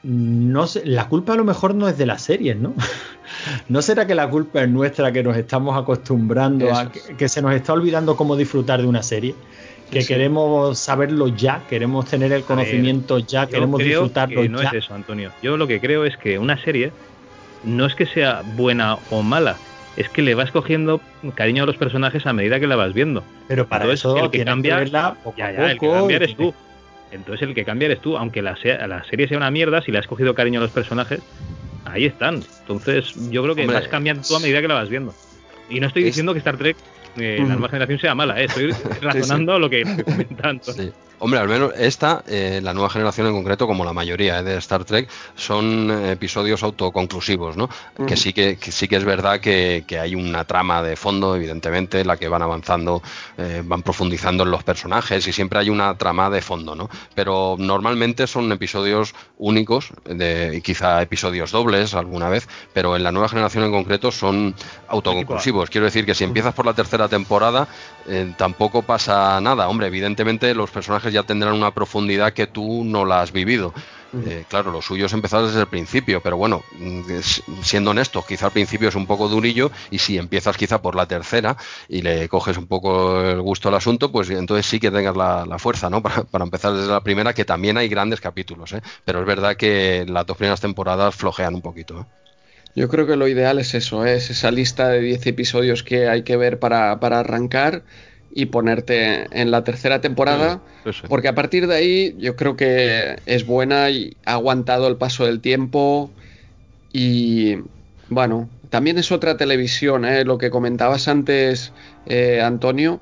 [0.02, 2.74] no sé, la culpa a lo mejor no es de las series, ¿no?
[3.68, 7.54] ¿No será que la culpa es nuestra que nos estamos acostumbrando a que, se nos
[7.54, 9.34] está olvidando cómo disfrutar de una serie?
[9.90, 10.08] Que Sí.
[10.08, 14.68] queremos saberlo ya, queremos tener el conocimiento ya, queremos disfrutarlo que no ya.
[14.68, 15.30] es eso, Antonio.
[15.42, 16.92] Yo lo que creo es que una serie
[17.64, 19.56] no es que sea buena o mala,
[19.96, 21.00] es que le vas cogiendo
[21.34, 23.22] cariño a los personajes a medida que la vas viendo.
[23.48, 25.90] Pero para Entonces, eso el que cambia- que verla poco Ya, a ya, el que
[25.90, 26.54] cambia eres tú.
[27.12, 29.90] Entonces el que cambia eres tú, aunque la, sea- la serie sea una mierda, si
[29.92, 31.20] le has cogido cariño a los personajes,
[31.84, 32.42] ahí están.
[32.60, 35.14] Entonces yo creo que Hombre, vas cambiando tú a medida que la vas viendo.
[35.68, 36.76] Y no estoy es- diciendo que Star Trek,
[37.18, 38.70] eh, la nueva generación, sea mala, eh, estoy
[39.02, 40.82] razonando lo que, lo que comenta Antonio.
[40.82, 40.92] Sí.
[41.22, 44.56] Hombre, al menos esta, eh, la nueva generación en concreto, como la mayoría eh, de
[44.56, 47.68] Star Trek, son eh, episodios autoconclusivos, ¿no?
[48.06, 51.36] Que sí que, que sí que es verdad que, que hay una trama de fondo,
[51.36, 53.02] evidentemente, en la que van avanzando,
[53.36, 56.88] eh, van profundizando en los personajes y siempre hay una trama de fondo, ¿no?
[57.14, 63.12] Pero normalmente son episodios únicos, de, y quizá episodios dobles alguna vez, pero en la
[63.12, 64.54] nueva generación en concreto son
[64.88, 65.68] autoconclusivos.
[65.68, 67.68] Quiero decir que si empiezas por la tercera temporada,
[68.36, 69.68] tampoco pasa nada.
[69.68, 73.72] Hombre, evidentemente los personajes ya tendrán una profundidad que tú no la has vivido.
[74.26, 76.64] Eh, claro, lo suyo es empezar desde el principio, pero bueno,
[77.62, 81.06] siendo honestos, quizá al principio es un poco durillo y si empiezas quizá por la
[81.06, 81.56] tercera
[81.88, 85.58] y le coges un poco el gusto al asunto, pues entonces sí que tengas la,
[85.58, 86.02] fuerza, ¿no?
[86.30, 88.82] Para, empezar desde la primera, que también hay grandes capítulos, ¿eh?
[89.04, 92.04] Pero es verdad que las dos primeras temporadas flojean un poquito, ¿eh?
[92.74, 94.14] Yo creo que lo ideal es eso, ¿eh?
[94.14, 97.82] es esa lista de 10 episodios que hay que ver para, arrancar
[98.32, 100.60] y ponerte en la tercera temporada,
[101.08, 105.26] porque a partir de ahí yo creo que es buena y ha aguantado el paso
[105.26, 106.10] del tiempo
[106.92, 107.56] y
[108.08, 110.24] bueno, también es otra televisión, ¿eh?
[110.24, 111.72] lo que comentabas antes,
[112.06, 113.00] eh, Antonio,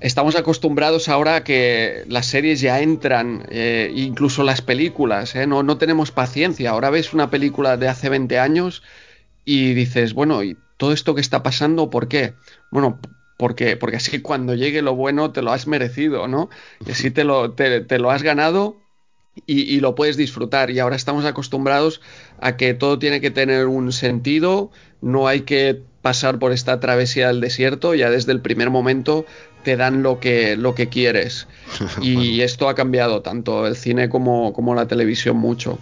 [0.00, 5.46] estamos acostumbrados ahora a que las series ya entran, eh, incluso las películas, ¿eh?
[5.46, 6.70] no, no tenemos paciencia.
[6.70, 8.82] Ahora ves una película de hace 20 años
[9.44, 12.34] y dices, bueno, ¿y todo esto que está pasando por qué?
[12.70, 12.98] Bueno,
[13.36, 16.50] porque, porque así cuando llegue lo bueno te lo has merecido, ¿no?
[16.86, 18.76] Y así te lo, te, lo has ganado
[19.46, 20.70] y, y, lo puedes disfrutar.
[20.70, 22.00] Y ahora estamos acostumbrados
[22.40, 24.70] a que todo tiene que tener un sentido,
[25.00, 29.24] no hay que pasar por esta travesía del desierto, ya desde el primer momento
[29.64, 31.48] te dan lo que, lo que quieres.
[32.02, 35.78] Y esto ha cambiado tanto el cine como, como la televisión mucho.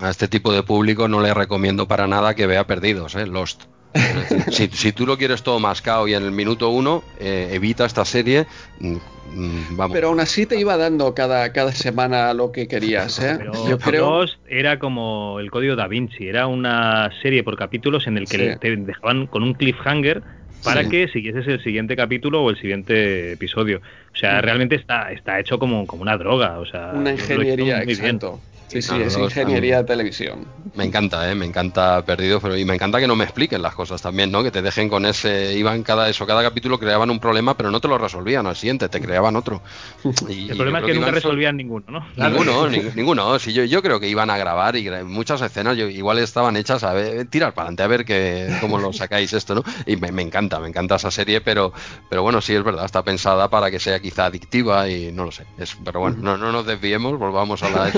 [0.00, 3.26] A este tipo de público no le recomiendo para nada que vea Perdidos, ¿eh?
[3.26, 3.62] Lost.
[4.50, 8.46] si, tú lo quieres todo mascado y en el minuto uno, eh, evita esta serie.
[8.78, 8.96] Mm,
[9.34, 9.94] mm, vamos.
[9.94, 13.18] Pero aún así te iba dando cada, cada semana lo que querías.
[13.20, 13.38] ¿eh?
[13.68, 18.18] Yo creo Lost era como el código da Vinci, era una serie por capítulos en
[18.18, 20.22] el que te dejaban con un cliffhanger
[20.62, 23.80] para que siguieses el siguiente capítulo o el siguiente episodio.
[24.12, 26.58] O sea, realmente está, está hecho como, como una droga.
[26.58, 28.40] O sea, una ingeniería, exacto.
[28.70, 30.46] Sí, sí, es ingeniería de televisión.
[30.76, 31.34] Me encanta, ¿eh?
[31.34, 34.44] me encanta Perdido, pero y me encanta que no me expliquen las cosas también, ¿no?
[34.44, 37.80] Que te dejen con ese, iban cada eso, cada capítulo creaban un problema, pero no
[37.80, 39.60] te lo resolvían al siguiente, te creaban otro.
[40.30, 42.06] Y, el problema es que, nunca resolvían ninguno, ¿no?
[42.16, 43.38] Ninguno, ninguno.
[43.40, 46.84] Sí, yo, yo creo que iban a grabar y muchas escenas yo, igual estaban hechas
[46.84, 49.64] a ver, tirar para adelante a ver que, cómo lo sacáis esto, ¿no?
[49.86, 51.72] Y me, me, encanta, me encanta esa serie, pero,
[52.08, 55.32] pero bueno, sí es verdad, está pensada para que sea quizá adictiva y no lo
[55.32, 55.44] sé.
[55.58, 57.92] Es, pero bueno, no, no nos desviemos, volvamos a la...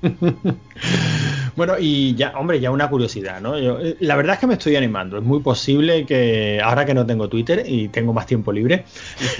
[1.56, 3.56] bueno, y ya, hombre, ya una curiosidad, ¿no?
[3.56, 5.18] Eh, la verdad es que me estoy animando.
[5.18, 8.84] Es muy posible que, ahora que no tengo Twitter y tengo más tiempo libre,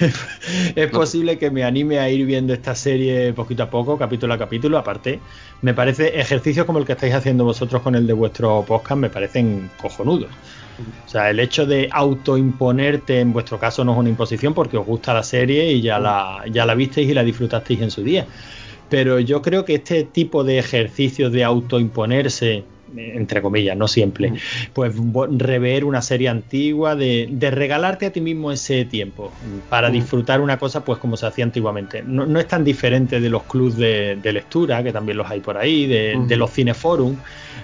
[0.75, 4.37] es posible que me anime a ir viendo esta serie poquito a poco, capítulo a
[4.37, 4.77] capítulo.
[4.77, 5.19] Aparte,
[5.61, 9.09] me parece ejercicios como el que estáis haciendo vosotros con el de vuestro podcast, me
[9.09, 10.29] parecen cojonudos.
[11.05, 14.85] O sea, el hecho de autoimponerte, en vuestro caso no es una imposición porque os
[14.85, 18.25] gusta la serie y ya la, ya la visteis y la disfrutasteis en su día
[18.89, 22.63] pero yo creo que este tipo de ejercicios de autoimponerse
[22.95, 24.37] entre comillas, no siempre, mm.
[24.73, 24.93] pues
[25.37, 29.31] rever una serie antigua, de, regalarte a ti mismo ese tiempo
[29.69, 29.93] para mm.
[29.93, 32.03] disfrutar una cosa pues como se hacía antiguamente.
[32.05, 35.87] No, es tan diferente de los clubs de, lectura, que también los hay por ahí,
[35.87, 36.33] de, mm.
[36.33, 37.15] los cineforum,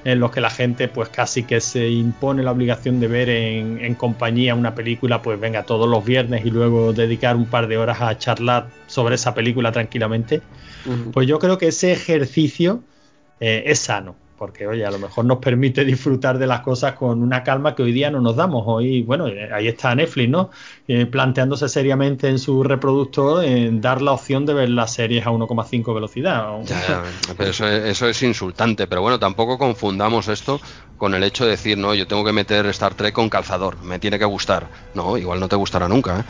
[0.03, 3.79] en los que la gente pues casi que se impone la obligación de ver en,
[3.81, 7.77] en, compañía una película, pues venga todos los viernes y luego dedicar un par de
[7.77, 10.41] horas a charlar sobre esa película tranquilamente.
[11.11, 12.83] Pues yo creo que ese ejercicio
[13.39, 17.21] eh, es sano, porque oye, a lo mejor nos permite disfrutar de las cosas con
[17.21, 18.63] una calma que hoy día no nos damos.
[18.65, 20.51] Hoy, bueno, eh, ahí está Netflix, ¿no?
[20.87, 25.31] Eh, planteándose seriamente en su reproductor en dar la opción de ver las series a
[25.31, 26.49] 1,5 velocidad.
[27.37, 30.59] pero eso es, eso es insultante, pero bueno, tampoco confundamos esto
[30.97, 33.99] con el hecho de decir, no, yo tengo que meter Star Trek con calzador, me
[33.99, 34.67] tiene que gustar.
[34.93, 36.23] No, igual no te gustará nunca, ¿eh?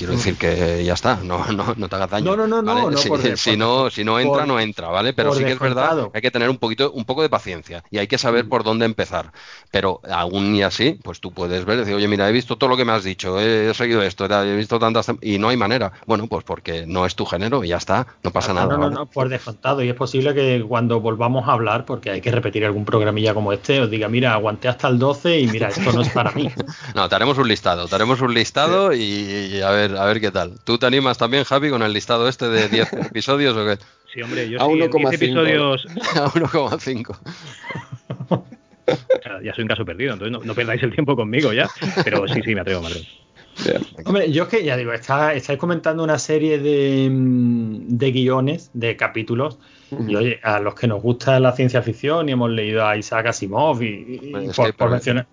[0.00, 2.34] Quiero decir que ya está, no, no, no te hagas daño.
[2.34, 2.96] No, no, no, no,
[3.36, 5.12] si, no, si no entra, no entra, ¿vale?
[5.12, 7.98] Pero sí que es verdad hay que tener un poquito, un poco de paciencia y
[7.98, 9.32] hay que saber por dónde empezar.
[9.70, 12.78] Pero aún y así, pues tú puedes ver, decir, oye, mira, he visto todo lo
[12.78, 15.92] que me has dicho, he, seguido esto, he visto tantas y no hay manera.
[16.06, 18.68] Bueno, pues porque no es tu género y ya está, no pasa nada.
[18.68, 19.82] No, no, no, por descontado.
[19.82, 23.52] Y es posible que cuando volvamos a hablar, porque hay que repetir algún programilla como
[23.52, 26.50] este, os diga, mira, aguanté hasta el 12 y mira, esto no es para mí.
[26.94, 30.30] no, te haremos un listado, te haremos un listado y, a ver, a ver qué
[30.30, 30.58] tal.
[30.64, 33.78] ¿Tú te animas también, Javi, con el listado este de 10 episodios o qué?
[34.12, 35.86] Sí, hombre, yo a sí, 10 episodios...
[36.16, 37.18] a 1,5.
[39.42, 41.68] ya soy un caso perdido, entonces no, perdáis el tiempo conmigo ya.
[42.04, 43.06] Pero sí, sí, me atrevo, me atrevo.
[44.04, 48.96] Hombre, yo es que ya digo, estáis comentando una serie de, mm, de guiones, de
[48.96, 49.58] capítulos,
[50.08, 53.26] y oye, a los que nos gusta la ciencia ficción y hemos leído a Isaac
[53.26, 54.20] Asimov y,
[54.78, 55.26] por mencionar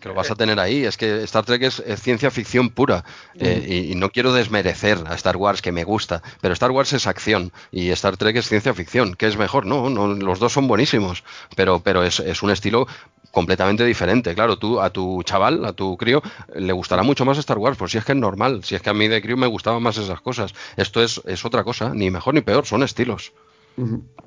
[0.00, 0.84] que lo vas a tener ahí.
[0.84, 3.04] Es que Star Trek es, ciencia ficción pura.
[3.34, 7.06] Eh, y, no quiero desmerecer a Star Wars, que me gusta, pero Star Wars es
[7.06, 9.14] acción y Star Trek es ciencia ficción.
[9.14, 9.66] ¿Qué es mejor?
[9.66, 11.22] No, no los dos son buenísimos,
[11.54, 12.86] pero, pero es, un estilo
[13.30, 14.34] completamente diferente.
[14.34, 16.22] Claro, tú a tu chaval, a tu crío,
[16.54, 18.90] le gustará mucho más Star Wars, pues si es que es normal, si es que
[18.90, 20.54] a mí de crío me gustaban más esas cosas.
[20.76, 23.32] Esto es, es otra cosa, ni mejor ni peor, son estilos.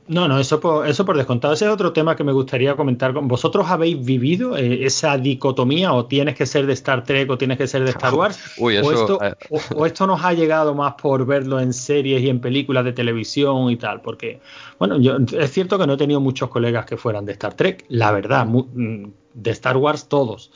[0.06, 1.54] No, no, eso por, eso por descontado.
[1.54, 3.14] Ese es otro tema que me gustaría comentar.
[3.14, 7.38] con ¿Vosotros habéis vivido eh, esa dicotomía o tienes que ser de Star Trek o
[7.38, 8.38] tienes que ser de Star Wars?
[8.58, 9.34] Uy, eso, o, esto, eh.
[9.50, 12.92] o, o esto nos ha llegado más por verlo en series y en películas de
[12.92, 14.02] televisión y tal?
[14.02, 14.42] Porque,
[14.78, 17.86] bueno, yo, es cierto que no he tenido muchos colegas que fueran de Star Trek,
[17.88, 20.52] la verdad, mm, de Star Wars todos.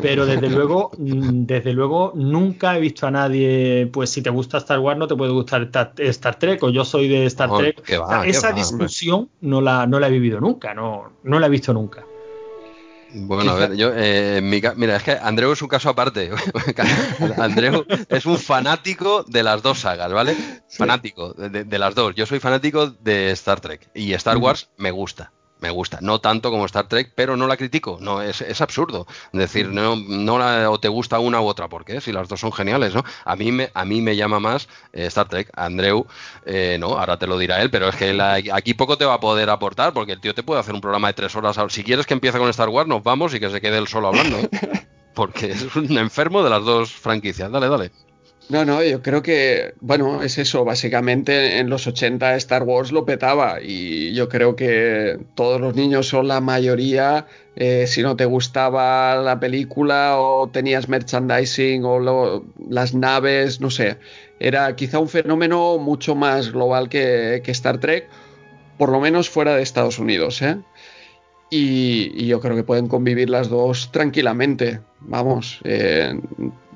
[0.00, 4.58] Pero desde luego, mm, desde luego nunca he visto a nadie, pues si te gusta
[4.58, 7.58] Star Wars no te puede gustar Ta- Star Trek o yo soy de Star No,
[7.58, 7.82] Trek.
[7.82, 10.74] que va, O sea, que esa va, discusión no la, no la he vivido nunca,
[10.74, 12.04] no, no la he visto nunca.
[13.10, 16.30] Bueno, a ver, yo, eh, mi mira, es que Andreu es un caso aparte.
[17.38, 20.36] Andreu es un fanático de las dos sagas, ¿vale?
[20.68, 22.14] Fanático de las dos.
[22.14, 25.32] Yo soy fanático de Star Trek y Star Wars me gusta.
[25.60, 29.08] Me gusta, no tanto como Star Trek, pero no la critico, no es, es absurdo.
[29.32, 32.00] Es decir, no, no la- o te gusta una u otra, ¿por qué?
[32.00, 33.02] Si las dos son geniales, ¿no?
[33.24, 35.50] A mí me, a mí me llama más eh, Star Trek.
[35.54, 36.06] Andreu,
[36.46, 39.14] eh, no, ahora te lo dirá él, pero es que la- aquí poco te va
[39.14, 41.56] a poder aportar, porque el tío te puede hacer un programa de tres horas.
[41.70, 44.08] Si quieres que empiece con Star Wars, nos vamos y que se quede él solo
[44.08, 44.36] hablando.
[44.38, 44.48] ¿eh?
[45.14, 47.50] Porque es un enfermo de las dos franquicias.
[47.50, 47.90] Dale, dale.
[48.50, 53.04] No, no, yo creo que, bueno, es eso, básicamente en los 80 Star Wars lo
[53.04, 57.26] petaba y yo creo que todos los niños son la mayoría,
[57.56, 63.68] eh, si no te gustaba la película o tenías merchandising o lo- las naves, no
[63.70, 63.98] sé,
[64.38, 68.08] era quizá un fenómeno mucho más global que, que Star Trek,
[68.78, 70.58] por lo menos fuera de Estados Unidos, ¿eh?
[71.50, 74.80] Y, y yo creo que pueden convivir las dos tranquilamente.
[75.00, 76.20] Vamos, eh,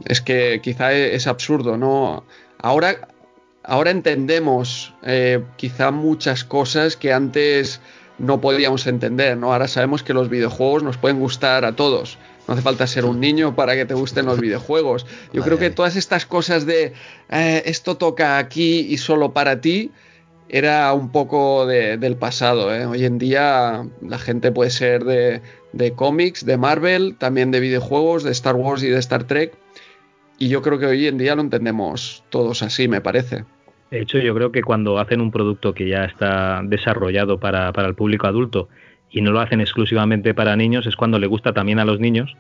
[0.06, 2.24] es que quizá es absurdo, ¿no?
[2.58, 3.08] Ahora,
[3.64, 7.80] ahora entendemos eh, quizá muchas cosas que antes
[8.18, 9.52] no podíamos entender, ¿no?
[9.52, 12.18] Ahora sabemos que los videojuegos nos pueden gustar a todos.
[12.46, 15.06] No hace falta ser un niño para que te gusten los videojuegos.
[15.32, 16.92] Yo creo que todas estas cosas de
[17.30, 19.90] eh, esto toca aquí y solo para ti,
[20.52, 22.72] era un poco de- del pasado.
[22.74, 22.86] ¿eh?
[22.86, 25.40] Hoy en día la gente puede ser de,
[25.72, 29.54] de cómics, de Marvel, también de videojuegos, de Star Wars y de Star Trek.
[30.38, 33.44] Y yo creo que hoy en día lo entendemos todos así, me parece.
[33.90, 37.88] De hecho, yo creo que cuando hacen un producto que ya está desarrollado para, para
[37.88, 38.68] el público adulto
[39.10, 42.36] y no lo hacen exclusivamente para niños, es cuando le gusta también a los niños,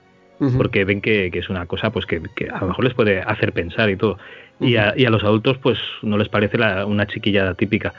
[0.56, 3.20] porque ven que, que es una cosa pues que, que a lo mejor les puede
[3.20, 4.18] hacer pensar y todo.
[4.62, 7.92] Y a, y a los adultos pues no les parece la- una chiquillada típica.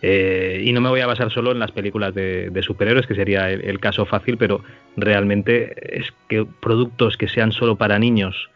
[0.00, 3.14] Eh, y no me voy a basar solo en las películas de, de superhéroes, que
[3.16, 4.62] sería el, el caso fácil, pero
[4.96, 8.48] realmente es que productos que sean solo para niños,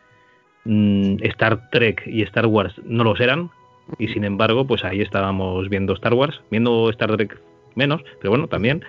[0.65, 3.51] mm, Star Trek y Star Wars no los eran,
[3.99, 7.37] y sin embargo, pues ahí estábamos viendo Star Wars, viendo Star Trek
[7.75, 8.85] menos, pero bueno, también,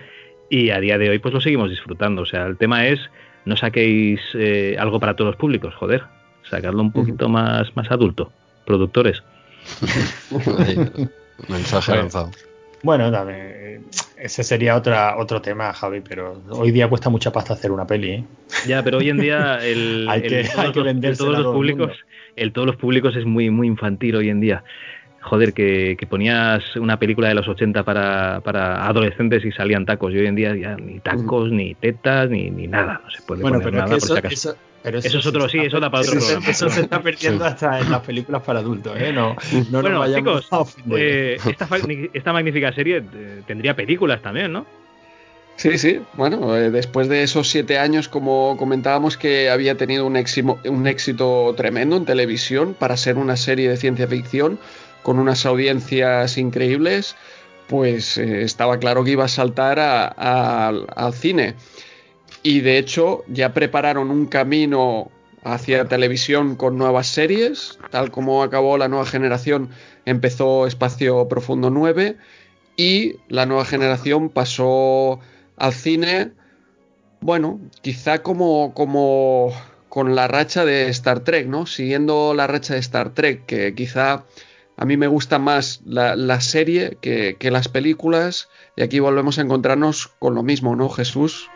[0.48, 2.22] y a día de hoy pues lo seguimos disfrutando.
[2.22, 3.00] O sea, el tema es,
[3.44, 6.04] no saquéis eh, algo para todos los públicos, joder,
[6.48, 8.30] sacadlo un poquito más, más adulto,
[8.64, 9.22] productores.
[11.48, 12.02] Mensaje Bueno.
[12.02, 12.30] lanzado.
[12.82, 13.80] Bueno, dame,
[14.18, 18.10] ese sería otra, otro tema, Javi, pero hoy día cuesta mucha pasta hacer una peli.
[18.10, 18.24] ¿eh?
[18.66, 21.32] Ya, pero hoy en día el, Hay el- que- todos hay que los- el todos
[21.32, 21.92] los todo el públicos,
[22.36, 24.64] el todos los públicos es muy muy infantil hoy en día.
[25.22, 30.12] Joder, que, que ponías una película de los 80 para, para adolescentes y salían tacos.
[30.12, 33.00] Y hoy en día ya ni tacos, ni tetas, ni, ni nada.
[33.02, 34.34] No se puede Bueno, poner pero es nada que por eso, si acaso.
[34.50, 36.50] eso- pero Eso es otro, sí, eso da para otro eso- programa.
[36.50, 39.12] Eso se está perdiendo hasta en las películas para adultos, ¿eh?
[39.12, 41.38] No, no nos bueno, vayamos chicos, a eh,
[42.14, 44.66] esta, magnífica serie eh, tendría películas también, ¿no?
[45.56, 46.00] Sí, sí.
[46.14, 50.86] Bueno, eh, después de esos siete años, como comentábamos, que había tenido un, éximo- un
[50.86, 54.58] éxito tremendo en televisión para ser una serie de ciencia ficción
[55.02, 57.14] con unas audiencias increíbles,
[57.68, 61.54] pues eh, estaba claro que iba a saltar a- a- al cine.
[62.44, 65.10] Y de hecho ya prepararon un camino
[65.44, 69.70] hacia televisión con nuevas series, tal como acabó la nueva generación,
[70.04, 72.18] empezó Espacio Profundo 9
[72.76, 75.20] y la nueva generación pasó
[75.56, 76.32] al cine,
[77.22, 79.50] bueno, quizá como, como
[79.88, 81.64] con la racha de Star Trek, ¿no?
[81.64, 84.26] Siguiendo la racha de Star Trek, que quizá
[84.76, 89.42] a mí me gusta más la, serie que, que las películas, y aquí volvemos a
[89.42, 91.48] encontrarnos con lo mismo, ¿no, Jesús?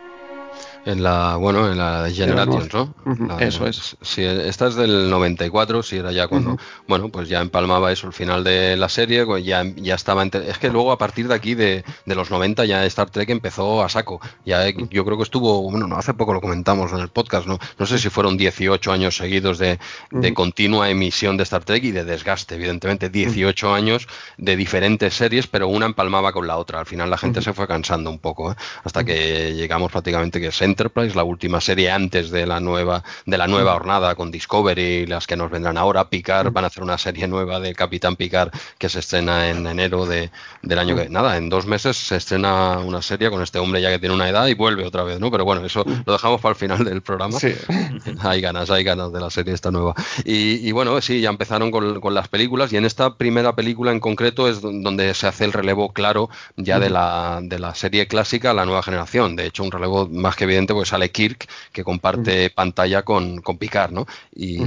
[0.89, 2.93] En la, bueno, en la Generations, ¿no?
[3.05, 3.95] Ujú, La- eso es.
[4.01, 6.57] Sí, esta es del 94, si era ya cuando,
[6.87, 10.57] bueno, pues ya empalmaba eso, el final de la serie, pues ya, ya estaba, es
[10.57, 13.89] que luego a partir de aquí, de, de los 90, ya Star Trek empezó a
[13.89, 14.19] saco.
[14.45, 17.45] Ya eh, yo creo que estuvo, bueno, no, hace poco lo comentamos en el podcast,
[17.45, 17.59] ¿no?
[17.77, 19.77] No sé si fueron 18 años seguidos de,
[20.09, 24.07] de continua emisión de Star Trek y de desgaste, evidentemente, 18 años
[24.37, 26.79] de diferentes series, pero una empalmaba con la otra.
[26.79, 28.55] Al final la gente se fue cansando un poco, ¿eh?
[28.83, 33.37] hasta que llegamos prácticamente que Sentinel Enterprise, la última serie antes de la nueva, de
[33.37, 36.97] la nueva jornada con Discovery, las que nos vendrán ahora, Picard, van a hacer una
[36.97, 40.31] serie nueva de Capitán Picard que se estrena en enero de,
[40.61, 43.89] del año que, nada, en dos meses se estrena una serie con este hombre ya
[43.89, 45.29] que tiene una edad y vuelve otra vez, ¿no?
[45.29, 47.37] Pero bueno, eso lo dejamos para el final del programa.
[48.21, 49.95] hay ganas, hay ganas de la serie esta nueva.
[50.23, 53.99] Y, bueno, sí, ya empezaron con, con, las películas y en esta primera película en
[53.99, 58.51] concreto es donde se hace el relevo claro ya de, la, de la serie clásica
[58.51, 59.35] a la nueva generación.
[59.35, 63.57] De hecho, un relevo más que evidente pues sale Kirk que comparte pantalla con, con
[63.57, 64.05] Picard, ¿no?
[64.33, 64.61] Y,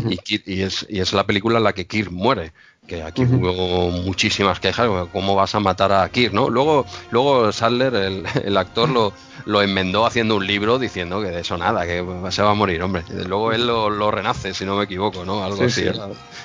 [0.47, 2.52] y, es, y es la película en la que Kirk muere
[2.86, 6.50] que aquí hubo muchísimas quejas, ¿cómo vas a matar a Kirk, no?
[6.50, 9.12] Luego, luego Sadler, el, el actor, lo,
[9.44, 12.82] lo, enmendó haciendo un libro diciendo que de eso nada, que se va a morir,
[12.82, 13.04] hombre.
[13.09, 15.44] Luego él lo, lo renace, si no me equivoco, ¿no?
[15.44, 15.82] Algo así.
[15.82, 15.90] Sí.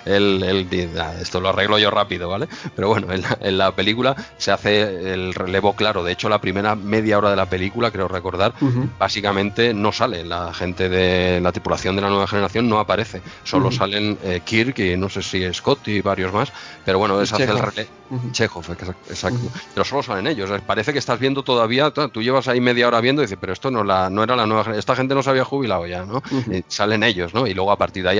[0.05, 0.89] Él, él,
[1.19, 2.47] esto lo arreglo yo rápido, ¿vale?
[2.75, 6.03] Pero bueno, en la, en la, película se hace el relevo claro.
[6.03, 8.53] De hecho, la primera media hora de la película, creo recordar,
[8.99, 10.23] básicamente no sale.
[10.23, 13.21] La gente de la tripulación de la nueva generación no aparece.
[13.43, 16.51] Solo salen eh, Kirk y no sé si Scott y varios más.
[16.85, 17.89] Pero bueno, es hacer el relevo.
[18.31, 18.65] Chekhov,
[19.09, 19.39] exacto.
[19.73, 20.49] Pero solo salen ellos.
[20.65, 23.71] Parece que estás viendo todavía, tú llevas ahí media hora viendo y dices, pero esto
[23.71, 24.75] no, la, no era la nueva.
[24.75, 26.21] Esta gente no se había jubilado ya, ¿no?
[26.67, 27.47] salen ellos, ¿no?
[27.47, 28.19] Y luego a partir de ahí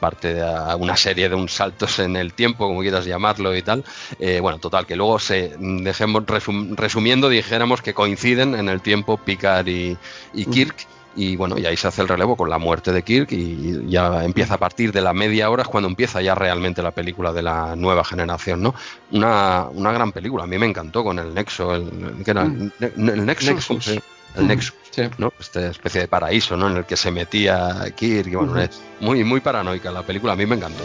[0.00, 3.84] parte de una serie de un saltos en el tiempo, como quieras llamarlo y tal.
[4.18, 9.18] Eh, bueno, total, que luego se dejemos resum, resumiendo, dijéramos que coinciden en el tiempo
[9.18, 9.96] Picard y,
[10.34, 10.86] y Kirk.
[11.16, 14.24] Y bueno, y ahí se hace el relevo con la muerte de Kirk y ya
[14.24, 17.42] empieza a partir de la media hora es cuando empieza ya realmente la película de
[17.42, 18.74] la nueva generación, ¿no?
[19.10, 22.44] Una, una gran película, a mí me encantó con el Nexo, el, ¿qué era?
[22.44, 23.84] el, Nexus.
[23.84, 24.00] Sí
[24.36, 25.02] el Nexus, sí.
[25.18, 25.32] ¿no?
[25.38, 26.70] Esta especie de paraíso, ¿no?
[26.70, 28.68] En el que se metía Kirk, y bueno, uh -huh.
[28.68, 30.84] es muy, muy paranoica la película, a mí me encantó.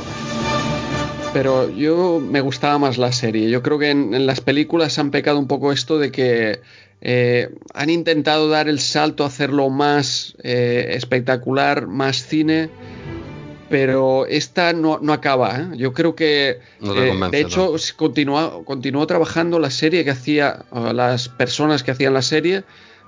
[1.33, 3.49] Pero yo me gustaba más la serie.
[3.49, 6.61] Yo creo que en, en las películas han pecado un poco esto de que
[7.07, 12.71] eh, han intentado dar el salto a hacerlo más eh, espectacular, más cine,
[13.69, 15.55] pero esta no, no acaba.
[15.55, 15.67] ¿eh?
[15.77, 17.95] Yo creo que, no convence, de hecho, ¿no?
[17.95, 22.63] continuó, continuó trabajando la serie que hacía, las personas que hacían la serie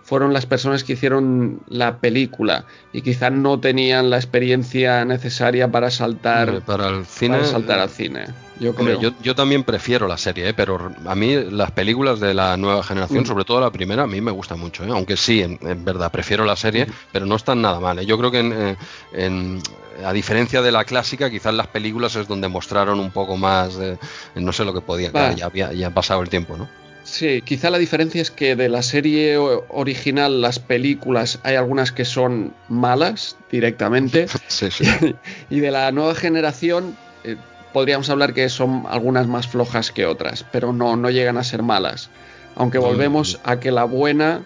[0.07, 2.63] fueron las personas que hicieron la película
[2.93, 7.89] y quizás no tenían la experiencia necesaria para saltar para el cine para saltar al
[7.89, 8.27] cine
[8.57, 8.95] yo, creo.
[8.95, 10.53] Hombre, yo, yo, también prefiero la serie, ¿eh?
[10.53, 13.27] pero a mí las películas de la nueva generación, mm.
[13.27, 14.83] sobre todo la primera, a mí me gusta mucho.
[14.83, 14.89] ¿eh?
[14.89, 16.91] Aunque sí, en, en, verdad, prefiero la serie, mm.
[17.11, 17.99] pero no están nada mal.
[17.99, 18.05] ¿eh?
[18.05, 18.77] Yo creo que, en,
[19.13, 19.61] en,
[20.03, 23.99] a diferencia de la clásica, quizás las películas es donde mostraron un poco más, de,
[24.33, 26.86] no sé lo que podía, ya, había, ya ha pasado el tiempo, ¿no?
[27.07, 32.03] Sí, quizá la diferencia es que de la serie original, las películas, hay algunas que
[32.03, 34.27] son malas directamente.
[34.47, 34.85] sí, sí.
[35.49, 37.37] y de la nueva generación, eh,
[37.71, 41.63] podríamos hablar que son algunas más flojas que otras, pero no, no llegan a ser
[41.63, 42.09] malas.
[42.55, 44.41] Aunque volvemos a que la buena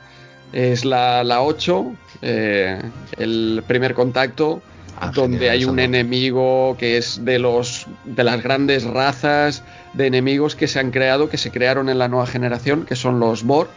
[0.54, 2.80] es la, la 8, eh,
[3.18, 4.62] el primer contacto,
[5.00, 10.08] ah, donde genial, hay un enemigo que es de, los, de las grandes razas de
[10.08, 13.44] enemigos que se han creado, que se crearon en la nueva generación, que son los
[13.44, 13.70] Borg,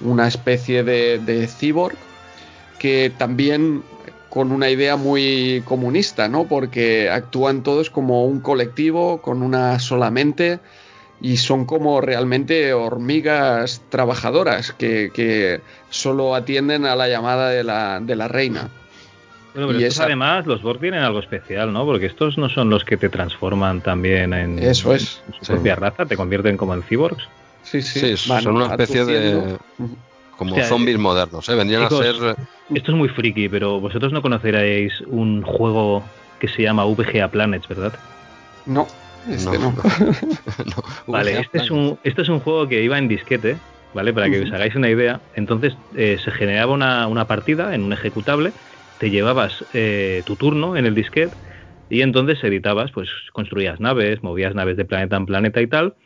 [0.00, 1.96] una especie de, de cyborg,
[2.78, 3.82] que también
[4.28, 6.44] con una idea muy comunista, ¿no?
[6.44, 10.58] Porque actúan todos como un colectivo, con una sola mente,
[11.20, 15.60] y son como realmente hormigas trabajadoras que, que
[15.90, 18.70] solo atienden a la llamada de la, de la reina.
[19.54, 20.04] Bueno, pero y estos, esa...
[20.04, 21.84] además los Borg tienen algo especial, ¿no?
[21.84, 25.22] Porque estos no son los que te transforman también en Eso es.
[25.40, 27.24] su propia raza, te convierten como en cyborgs.
[27.62, 29.56] Sí, sí, sí son una especie de
[30.36, 31.54] como o sea, zombies modernos, ¿eh?
[31.54, 32.36] Vendrían chicos, a ser
[32.74, 36.02] Esto es muy friki, pero vosotros no conoceréis un juego
[36.40, 37.92] que se llama VGA Planets, ¿verdad?
[38.66, 38.88] No,
[39.28, 39.70] este no.
[39.70, 39.72] no.
[40.64, 43.56] no vale, este es, un, este es un juego que iba en disquete,
[43.94, 44.12] ¿vale?
[44.12, 44.48] Para que uh -huh.
[44.48, 45.20] os hagáis una idea.
[45.36, 48.52] Entonces eh, se generaba una, una partida en un ejecutable
[49.02, 51.36] te llevabas eh, tu turno en el disquete
[51.88, 55.96] y entonces editabas, pues construías naves, movías naves de planeta en planeta y tal.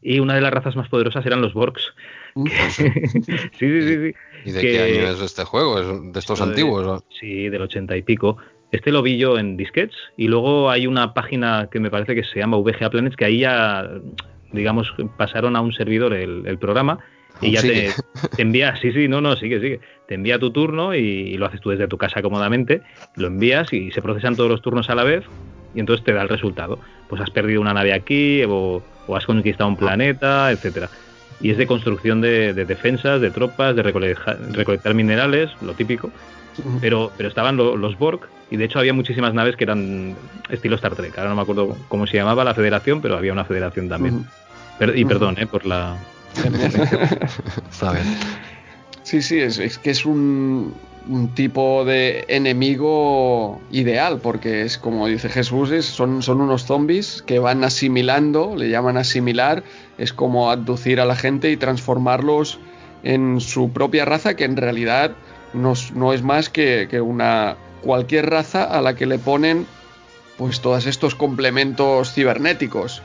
[0.00, 1.92] Y una de las razas más poderosas eran los Borgs.
[2.70, 4.14] sí, sí, sí, sí.
[4.46, 5.78] ¿Y de que, qué año es este juego?
[5.78, 6.86] ¿Es de estos de, antiguos?
[6.86, 7.04] ¿no?
[7.20, 8.38] Sí, del ochenta y pico.
[8.72, 12.24] Este lo vi yo en disquets y luego hay una página que me parece que
[12.24, 13.86] se llama VGA Planets que ahí ya,
[14.54, 17.00] digamos, pasaron a un servidor el, el programa
[17.40, 17.90] y ya te,
[18.34, 19.80] te, envía, sí, sí, no, no, sigue, sigue.
[20.08, 22.82] Te envía tu turno y, y, lo haces tú desde tu casa cómodamente,
[23.16, 25.24] lo envías y se procesan todos los turnos a la vez
[25.74, 26.78] y entonces te da el resultado.
[27.08, 30.88] Pues has perdido una nave aquí o, o has conquistado un planeta, etcétera.
[31.40, 36.10] Y es de construcción de, de defensas, de tropas, de recolectar, recolectar, minerales, lo típico.
[36.80, 40.16] Pero, pero estaban lo, los Borg y de hecho había muchísimas naves que eran
[40.48, 41.18] estilo Star Trek.
[41.18, 44.24] Ahora no me acuerdo cómo se llamaba la federación, pero había una federación también.
[44.78, 45.98] Per y perdón eh, por la,
[49.02, 50.74] Sí, sí, es, es, que es un.
[51.08, 57.22] un tipo de enemigo ideal, porque es como dice Jesús, es- son, son unos zombies
[57.22, 59.62] que van asimilando, le llaman asimilar,
[59.98, 62.58] es como abducir a la gente y transformarlos
[63.04, 65.12] en su propia raza, que en realidad
[65.52, 69.66] no, es- no es más que, que una cualquier raza a la que le ponen
[70.36, 73.00] pues todos estos complementos cibernéticos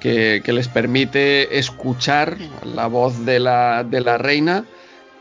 [0.00, 4.64] que, que les permite escuchar la voz de la, de la reina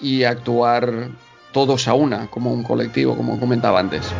[0.01, 1.09] y actuar
[1.51, 4.11] todos a una, como un colectivo, como comentaba antes.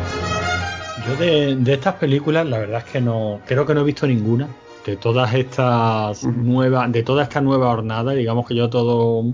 [1.06, 4.06] Yo de, de estas películas, la verdad es que no, creo que no he visto
[4.06, 4.48] ninguna.
[4.84, 9.24] De todas estas nuevas, de toda esta nueva hornada, digamos que yo todo,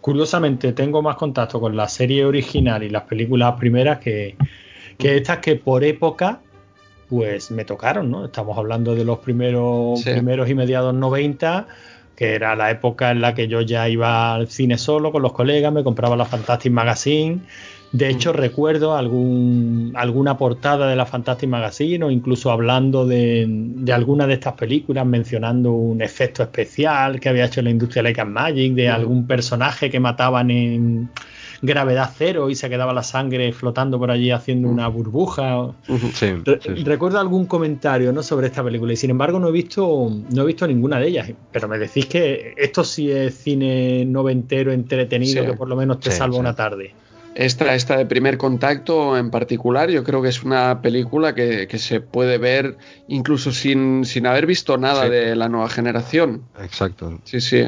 [0.00, 4.36] curiosamente tengo más contacto con la serie original y las películas primeras que,
[4.98, 6.40] que estas que por época,
[7.08, 8.24] pues me tocaron, ¿no?
[8.26, 10.10] Estamos hablando de los primeros, Sí.
[10.10, 11.66] primeros y mediados 90,
[12.16, 15.32] que era la época en la que yo ya iba al cine solo con los
[15.32, 17.40] colegas, me compraba la Fantastic Magazine.
[17.92, 23.92] De hecho, recuerdo algún, alguna portada de la Fantastic Magazine o incluso hablando de, de
[23.92, 28.32] alguna de estas películas, mencionando un efecto especial que había hecho la industria Like and
[28.32, 31.08] Magic, de algún personaje que mataban en
[31.62, 35.72] gravedad cero y se quedaba la sangre flotando por allí haciendo una burbuja.
[36.14, 36.84] Sí, Re- sí, sí.
[36.84, 38.22] Recuerdo algún comentario ¿no?
[38.22, 41.30] sobre esta película y sin embargo no he visto no he visto ninguna de ellas.
[41.52, 45.50] Pero me decís que esto sí es cine noventero entretenido Sí.
[45.50, 46.40] que por lo menos te Sí, salva sí.
[46.40, 46.94] una tarde.
[47.34, 51.78] Esta, esta de primer contacto en particular, yo creo que es una película que, que
[51.78, 52.78] se puede ver
[53.08, 55.10] incluso sin, sin haber visto nada Sí.
[55.10, 56.44] de la nueva generación.
[56.62, 57.20] Exacto.
[57.24, 57.64] Sí, sí.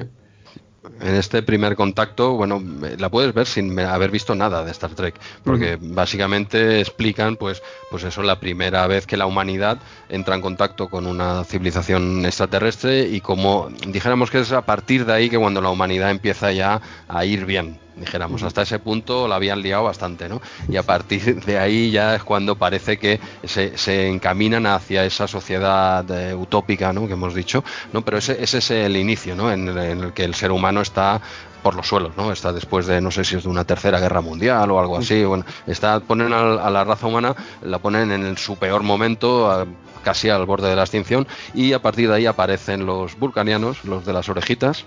[1.01, 2.63] En este primer contacto, bueno,
[2.99, 8.05] la puedes ver sin haber visto nada de Star Trek, porque básicamente explican, pues, pues
[8.05, 9.79] eso, la primera vez que la humanidad
[10.09, 15.13] entra en contacto con una civilización extraterrestre y como dijéramos que es a partir de
[15.13, 19.37] ahí que cuando la humanidad empieza ya a ir bien, dijéramos, hasta ese punto la
[19.37, 20.41] habían liado bastante, ¿no?
[20.69, 25.27] Y a partir de ahí ya es cuando parece que se, se encaminan hacia esa
[25.27, 27.07] sociedad eh, utópica, ¿no?
[27.07, 28.03] Que hemos dicho, ¿no?
[28.03, 29.51] Pero ese, ese es el inicio, ¿no?
[29.53, 31.21] En, el- en el que el ser humano está
[31.63, 32.31] por los suelos, ¿no?
[32.31, 35.25] Está después de, no sé si es de una tercera guerra mundial o algo así,
[35.25, 39.51] bueno, está, ponen al- a, la raza humana, la ponen en el- su peor momento,
[39.51, 39.67] a-
[40.05, 44.07] casi al borde de la extinción, y a partir de ahí aparecen los vulcanianos, los
[44.07, 44.85] de las orejitas.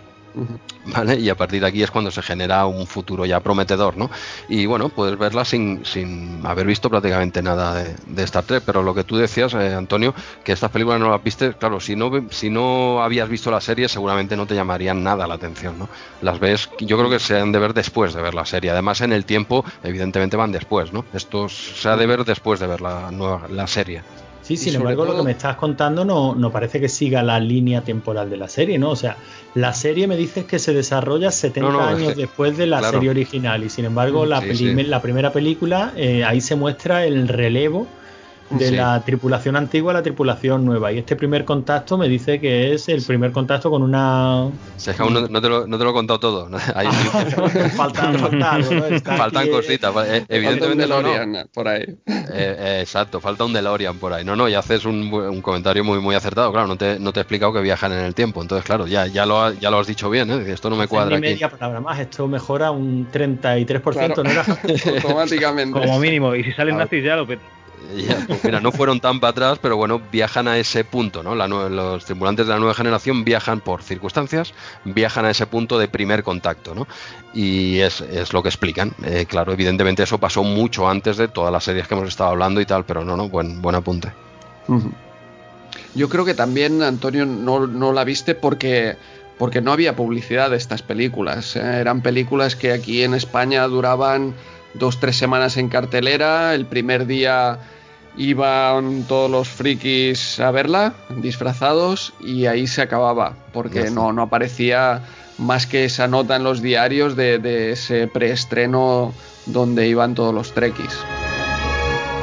[0.85, 1.15] ¿Vale?
[1.15, 4.09] Y a partir de aquí es cuando se genera un futuro ya prometedor, ¿no?
[4.49, 8.83] Y bueno, puedes verla sin, sin haber visto prácticamente nada de, de Star Trek, pero
[8.83, 10.13] lo que tú decías, eh, Antonio,
[10.43, 13.87] que estas películas no las viste, claro, si no, si no habías visto la serie,
[13.89, 15.89] seguramente no te llamarían nada la atención, ¿no?
[16.21, 19.01] Las ves, yo creo que se han de ver después de ver la serie, además
[19.01, 21.05] en el tiempo, evidentemente van después, ¿no?
[21.13, 24.03] Esto se ha de ver después de ver la, nueva, la serie.
[24.57, 27.82] Sí, sin embargo, lo que me estás contando no, no parece que siga la línea
[27.82, 28.90] temporal de la serie, ¿no?
[28.91, 29.18] O sea,
[29.56, 32.80] la serie me dices que se desarrolla 70 No, no, es años después de la
[32.80, 32.94] claro.
[32.94, 34.84] serie original y sin embargo la, Sí, peli- sí.
[34.84, 37.88] la primera película eh, ahí se muestra el relevo
[38.52, 38.76] de Sí.
[38.76, 42.88] la tripulación antigua a la tripulación nueva y este primer contacto me dice que es
[42.90, 44.49] el primer contacto con una...
[44.78, 46.57] Si es que aún no, no te lo, no te lo he contado todo, ¿no?
[46.76, 46.88] Hay-
[47.76, 48.72] falta, falta algo,
[49.03, 51.10] faltan aquí, cositas, eh, Falta un evidentemente no, no.
[51.10, 51.82] DeLorean por ahí.
[51.84, 51.95] Eh,
[52.34, 54.23] eh, exacto, falta un DeLorean por ahí.
[54.26, 56.52] No, no, y haces un, un comentario muy muy acertado.
[56.52, 58.41] Claro, no te, no te he explicado que viajan en el tiempo.
[58.41, 60.52] Entonces, claro, ya, ya, lo, ha- ya lo has dicho bien, ¿eh?
[60.52, 61.34] Esto no me cuadra ni aquí.
[61.34, 64.23] media palabra más, esto mejora un 33%, Claro.
[64.23, 64.45] ¿no era?
[64.95, 65.80] Automáticamente.
[65.80, 66.36] Como mínimo.
[66.36, 67.44] Y si salen nazis ya lo peta.
[68.27, 71.35] Pues mira, no fueron tan para atrás, pero bueno, viajan a ese punto, ¿no?
[71.35, 74.53] Los tripulantes de la nueva generación viajan por circunstancias,
[74.85, 76.87] viajan a ese punto de primer contacto, ¿no?
[77.33, 78.93] Y es, es lo que explican.
[79.03, 82.61] Eh, claro, evidentemente eso pasó mucho antes de todas las series que hemos estado hablando
[82.61, 84.11] y tal, pero no, no, buen, buen apunte.
[85.93, 88.95] Yo creo que también, Antonio, no, no la viste porque,
[89.37, 91.55] porque no había publicidad de estas películas.
[91.55, 91.79] ¿eh?
[91.81, 94.33] Eran películas que aquí en España duraban
[94.73, 96.53] dos, tres semanas en cartelera.
[96.56, 97.60] El primer día
[98.18, 105.02] iban todos los frikis a verla, disfrazados, y ahí se acababa, porque no, no aparecía
[105.38, 109.14] más que esa nota en los diarios de, de ese preestreno
[109.45, 110.98] donde iban todos los trekkies.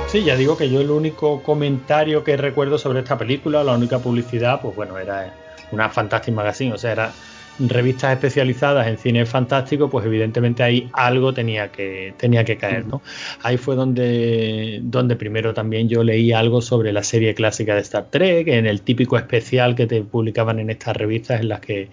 [0.09, 3.99] Sí, ya digo que yo el único comentario que recuerdo sobre esta película, la única
[3.99, 5.35] publicidad, pues bueno, era
[5.71, 7.13] una Fantastic Magazine, o sea, era
[7.59, 13.03] revistas especializadas en cine fantástico, pues evidentemente ahí algo tenía que, tenía que caer, ¿no?
[13.43, 18.07] Ahí fue donde, donde primero también yo leí algo sobre la serie clásica de Star
[18.11, 21.89] Trek, en el típico especial que te publicaban en estas revistas en las que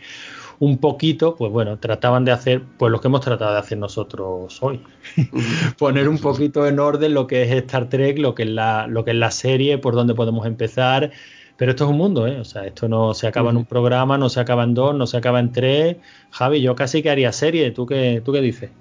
[0.59, 4.57] un poquito, pues bueno, trataban de hacer pues lo que hemos tratado de hacer nosotros
[4.61, 4.81] hoy.
[5.77, 9.03] Poner un poquito en orden lo que es Star Trek, lo que es la, lo
[9.03, 11.11] que es la serie, por dónde podemos empezar.
[11.57, 12.40] Pero esto es un mundo, ¿eh?
[12.40, 15.07] O sea, esto no se acaba en un programa, no se acaba en dos, no
[15.07, 15.98] se acaba en tres.
[16.32, 17.72] Javi, yo casi que haría serie.
[17.72, 18.72] ¿Tú qué, tú qué dices?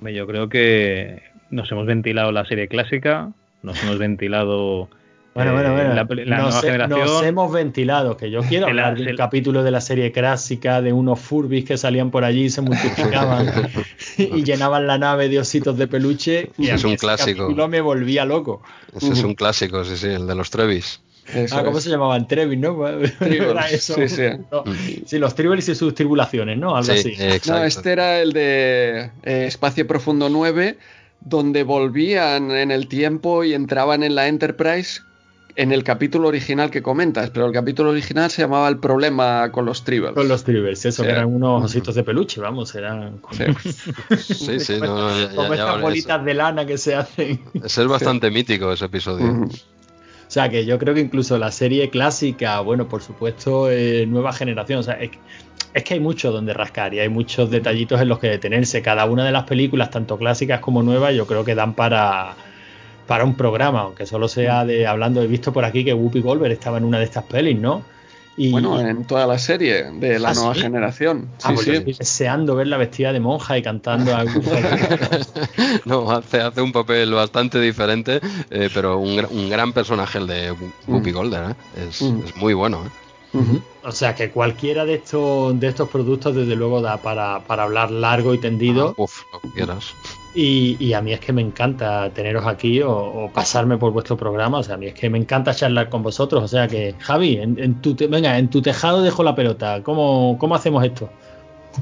[0.00, 3.30] Yo creo que, nos hemos ventilado la serie clásica,
[3.62, 4.88] nos hemos ventilado
[5.36, 5.94] Bueno, bueno, eh, bueno.
[5.94, 6.98] la, la nos, nueva he- generación.
[7.00, 10.80] nos hemos ventilado, que yo quiero hablar de un se- capítulo de la serie clásica
[10.82, 13.46] de unos furbis que salían por allí y se multiplicaban
[14.18, 16.50] y llenaban la nave de ositos de peluche.
[16.58, 17.42] Y Es un ese clásico.
[17.42, 18.62] capítulo me volvía loco.
[18.94, 21.02] Ese es un clásico, sí, sí, el de los Trevis.
[21.34, 21.84] Eso Ah, ¿cómo es.
[21.84, 22.28] se llamaban?
[22.28, 22.86] Trevis, ¿no?
[23.70, 23.94] Eso.
[23.94, 24.22] sí, sí.
[24.52, 24.64] No,
[25.06, 26.76] sí, los Tribbles y sus tribulaciones, ¿no?
[26.76, 27.08] Algo Sí, así.
[27.22, 27.52] exacto.
[27.52, 30.78] No, este era el de eh, Espacio Profundo 9,
[31.20, 35.00] donde volvían en el tiempo y entraban en la Enterprise
[35.58, 39.64] en el capítulo original que comentas, pero el capítulo original se llamaba El problema con
[39.64, 40.14] los tribals.
[40.14, 41.06] Con los Tribbles, eso, Sí.
[41.06, 43.34] que eran unos ositos de peluche, vamos, eran como,
[44.18, 44.34] Sí.
[44.34, 47.40] Sí, sí, no, no, ya- como ya- ya estas bolitas de lana que se hacen.
[47.54, 49.24] es bastante mítico ese episodio.
[49.32, 49.48] Ujú.
[50.26, 54.32] O sea, que yo creo que incluso la serie clásica, bueno, por supuesto, eh, nueva
[54.32, 55.10] generación, o sea, es,
[55.72, 58.82] es que hay mucho donde rascar y hay muchos detallitos en los que detenerse.
[58.82, 62.34] Cada una de las películas, tanto clásicas como nuevas, yo creo que dan para,
[63.06, 66.52] para un programa, aunque solo sea de hablando, he visto por aquí que Whoopi Goldberg
[66.52, 67.84] estaba en una de estas pelis, ¿no?
[68.38, 70.60] Y, Bueno, en toda la serie de la ¿Ah, nueva sí?
[70.60, 71.28] generación.
[71.42, 71.94] Ah, Sí, pues sí.
[71.98, 74.24] deseando verla vestida de monja y cantando a
[75.86, 80.26] No, hace, hace un papel bastante diferente, eh, pero un, gra- un gran personaje el
[80.26, 80.52] de
[80.86, 81.54] Whoopi Whoopi ¿eh?
[81.88, 82.20] es, Mm.
[82.26, 82.84] es muy bueno.
[82.84, 82.90] ¿eh?
[83.84, 87.90] O sea que cualquiera de estos, de estos productos, desde luego, da para, para hablar
[87.90, 88.88] largo y tendido.
[88.98, 89.94] Ah, uf, lo que quieras.
[90.38, 94.18] Y, y a mí es que me encanta teneros aquí o, o pasarme por vuestro
[94.18, 94.58] programa.
[94.58, 96.44] O sea, a mí es que me encanta charlar con vosotros.
[96.44, 99.82] O sea que, Javi, en, en tu, te- venga, en tu tejado dejo la pelota.
[99.82, 101.08] ¿Cómo, cómo hacemos esto?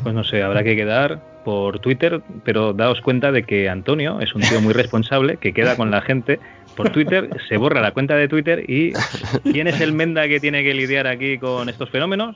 [0.05, 4.35] Pues no sé, habrá que quedar por Twitter, pero daos cuenta de que Antonio es
[4.35, 6.39] un tío muy responsable que queda con la gente
[6.76, 8.93] por Twitter, se borra la cuenta de Twitter y
[9.52, 12.35] ¿quién es el Menda que tiene que lidiar aquí con estos fenómenos?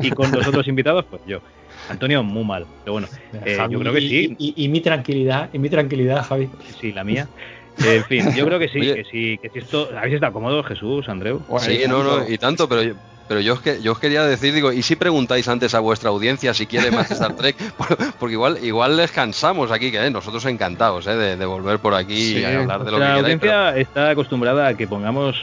[0.00, 1.40] Y con los otros invitados, pues yo.
[1.88, 2.66] Antonio, muy mal.
[2.82, 5.68] Pero bueno, eh, Javi, yo creo que y- sí, Y, y mi tranquilidad, y mi
[5.70, 6.50] tranquilidad, Javi.
[6.80, 7.30] sí, la mía.
[7.78, 8.94] En fin, yo creo que sí, Oye.
[8.94, 9.88] que sí, que si esto...
[9.96, 11.44] ¿Habéis estado cómodos, Jesús, Andreu?
[11.60, 12.94] Sí, no, no, y tanto, pero yo,
[13.28, 16.10] pero yo os, que, yo os quería decir, digo, ¿y si preguntáis antes a vuestra
[16.10, 17.56] audiencia si quiere más Star Trek?
[18.18, 21.94] Porque igual, igual les cansamos aquí, que eh, nosotros encantados eh, de, de volver por
[21.94, 25.36] aquí Sí, y hablar de lo La que queráis, audiencia está acostumbrada a que pongamos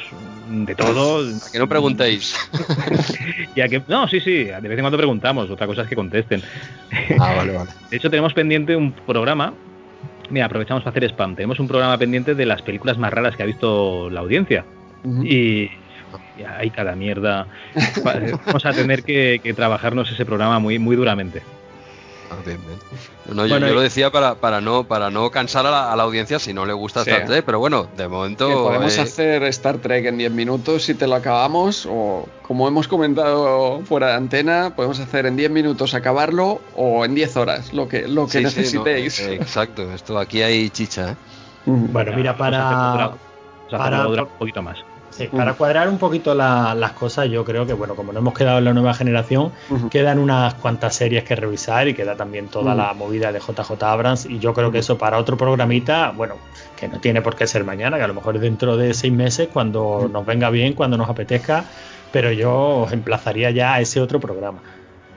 [0.49, 1.19] de todo.
[1.19, 2.35] a que no preguntéis.
[3.55, 5.95] Y a que, no, sí, sí, de vez en cuando preguntamos, otra cosa es que
[5.95, 6.41] contesten.
[7.19, 7.69] Ah, vale, vale.
[7.91, 9.53] De hecho, tenemos pendiente un programa.
[10.29, 11.35] Mira, aprovechamos para hacer spam.
[11.35, 14.65] Tenemos un programa pendiente de las películas más raras que ha visto la audiencia.
[15.21, 15.71] Y, y
[16.57, 17.47] hay cada mierda.
[18.05, 18.15] Va-
[18.45, 21.41] Vamos a tener que, que trabajarnos ese programa muy, muy duramente.
[22.45, 22.79] Bien, bien.
[23.37, 25.93] No, yo, Bueno, yo y- lo decía para, para, no, para no cansar a la,
[25.93, 27.11] a la audiencia si no le gusta Sí.
[27.11, 28.63] Star Trek, pero bueno, de momento...
[28.63, 32.87] podemos eh, hacer Star Trek en 10 minutos si te lo acabamos, o como hemos
[32.87, 37.87] comentado fuera de antena, podemos hacer en 10 minutos acabarlo o en 10 horas, lo
[37.87, 39.19] que, lo que sí, sí, no, necesitéis.
[39.19, 41.15] eh, exacto, esto aquí hay chicha, ¿eh?
[41.67, 43.11] Bueno, mira, para,
[43.69, 44.79] para- un poquito más.
[45.13, 48.33] Sí, para cuadrar un poquito la- las cosas, yo creo que, bueno, como no hemos
[48.33, 49.51] quedado en la nueva generación,
[49.89, 54.25] quedan unas cuantas series que revisar y queda también toda la movida de JJ Abrams.
[54.25, 56.35] Y yo creo que eso para otro programita, bueno,
[56.75, 59.13] que no tiene por qué ser mañana, que a lo mejor es dentro de seis
[59.13, 61.65] meses, cuando nos venga bien, cuando nos apetezca,
[62.11, 64.61] pero yo os emplazaría ya a ese otro programa.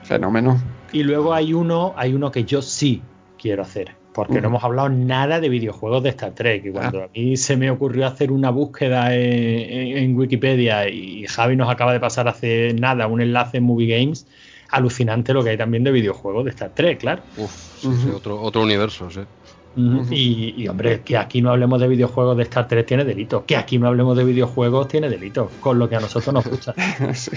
[0.03, 0.59] Fenómeno.
[0.91, 3.01] Y luego hay uno, hay uno que yo sí
[3.37, 6.65] quiero hacer, porque no hemos hablado nada de videojuegos de Star Trek.
[6.65, 11.27] Y cuando a mí se me ocurrió hacer una búsqueda en, en- en Wikipedia y
[11.27, 14.27] Javi nos acaba de pasar hace nada un enlace en Movie Games,
[14.69, 17.23] alucinante lo que hay también de videojuegos de Star Trek, claro.
[17.35, 19.21] Uf, sí, sí, otro, otro universo, sí.
[19.77, 23.45] Y, y, hombre, que aquí no hablemos de videojuegos de Star Trek tiene delito.
[23.45, 25.51] Que aquí no hablemos de videojuegos tiene delito.
[25.61, 26.73] Con lo que a nosotros nos gusta.
[27.13, 27.31] Sí.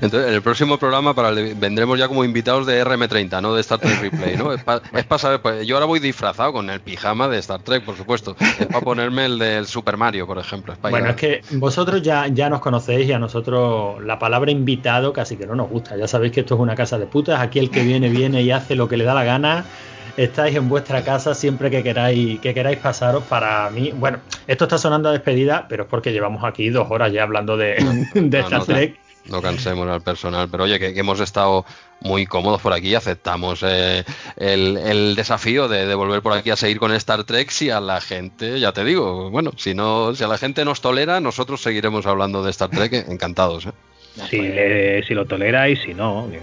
[0.00, 3.60] Entonces, en el próximo programa para el vendremos ya como invitados de RM30, no de
[3.60, 4.52] Star Trek Replay, ¿no?
[4.52, 7.96] Es para saber, pues, yo ahora voy disfrazado con el pijama de Star Trek, por
[7.96, 8.36] supuesto.
[8.58, 10.72] Es para ponerme el del Super Mario, por ejemplo.
[10.72, 15.12] Es Bueno, es que vosotros ya, ya nos conocéis y a nosotros la palabra invitado
[15.12, 15.96] casi que no nos gusta.
[15.96, 17.40] Ya sabéis que esto es una casa de putas.
[17.40, 19.64] Aquí el que viene, viene y hace lo que le da la gana.
[20.18, 23.22] Estáis en vuestra casa siempre que queráis, que queráis pasaros.
[23.22, 24.18] Para mí, bueno,
[24.48, 27.76] esto está sonando a despedida, pero es porque llevamos aquí dos horas ya hablando de,
[28.14, 28.98] de No, Star no, Trek.
[29.26, 31.64] No cansemos al personal, pero oye, que, que hemos estado
[32.00, 34.04] muy cómodos por aquí, aceptamos eh,
[34.36, 37.80] el, el desafío de, de volver por aquí a seguir con Star Trek si a
[37.80, 41.62] la gente, ya te digo, bueno, si no, si a la gente nos tolera, nosotros
[41.62, 43.66] seguiremos hablando de Star Trek encantados.
[43.66, 43.72] ¿eh?
[44.28, 46.40] Si, le- si lo tolera y si no, que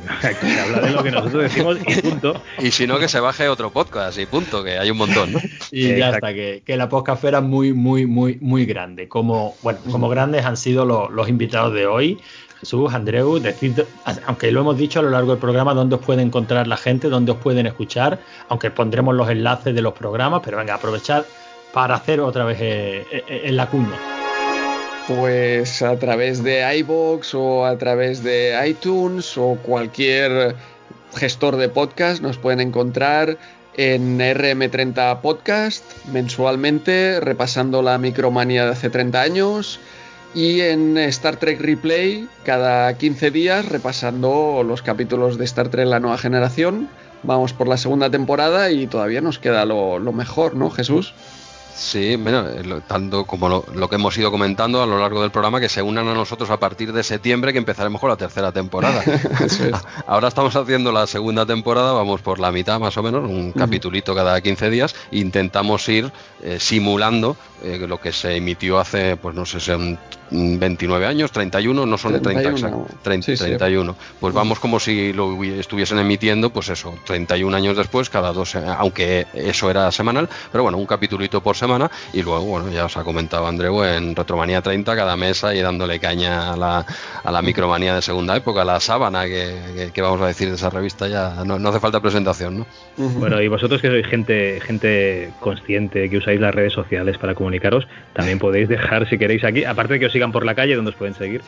[0.47, 2.41] se habla de lo que nosotros decimos y punto.
[2.59, 5.33] Y si no, que se baje otro podcast y punto, que hay un montón.
[5.71, 6.15] Y ya Exacto.
[6.15, 9.09] está, que, que la podcastfera es muy, muy, muy, muy grande.
[9.09, 12.17] Como, bueno, como grandes han sido los, los invitados de hoy.
[12.61, 13.81] Jesús, Andreu, decid,
[14.25, 17.09] aunque lo hemos dicho a lo largo del programa, dónde os puede encontrar la gente,
[17.09, 21.25] dónde os pueden escuchar, aunque pondremos los enlaces de los programas, pero venga, aprovechad
[21.73, 24.14] para hacer otra vez eh, eh, en la cuña.
[25.07, 30.55] Pues a través de iBox o a través de iTunes o cualquier
[31.15, 33.37] gestor de podcast nos pueden encontrar
[33.77, 39.79] en RM30 Podcast mensualmente repasando la micromanía de hace 30 años
[40.33, 45.99] y en Star Trek Replay cada 15 días repasando los capítulos de Star Trek La
[45.99, 46.89] Nueva Generación.
[47.21, 51.13] Vamos por la segunda temporada y todavía nos queda lo, lo mejor, ¿no, Jesús?
[51.75, 55.31] Sí, bueno, eh, tanto como lo, lo, que hemos ido comentando a lo largo del
[55.31, 58.53] programa, que se unan a nosotros a partir de septiembre, que empezaremos con la tercera
[58.53, 59.03] temporada.
[59.43, 59.59] es.
[60.07, 64.15] Ahora estamos haciendo la segunda temporada, vamos por la mitad más o menos, un capitulito
[64.15, 69.45] cada 15 días, intentamos ir eh, simulando eh, lo que se emitió hace, pues no
[69.45, 69.97] sé, son
[70.31, 73.93] 29 años, 31, no son 31, 30 exacto, 30, sí, 31.
[73.93, 73.99] Sí.
[74.19, 79.27] Pues vamos como si lo estuviesen emitiendo, pues eso, 31 años después, cada dos, aunque
[79.33, 83.03] eso era semanal, pero bueno, un capitulito por semana y luego, bueno, ya os ha
[83.03, 86.85] comentado Andreu, en Retromanía 30 cada mesa y dándole caña a la,
[87.23, 90.55] a la micromanía de segunda época, la sábana que, que, que, vamos a decir de
[90.55, 92.67] esa revista, ya no, no hace falta presentación, ¿no?
[92.97, 97.87] Bueno, y vosotros que sois gente, gente consciente, que usáis las redes sociales para comunicaros,
[98.13, 100.89] también podéis dejar, si queréis aquí, aparte de que os sigan por la calle, donde
[100.89, 101.41] os pueden seguir.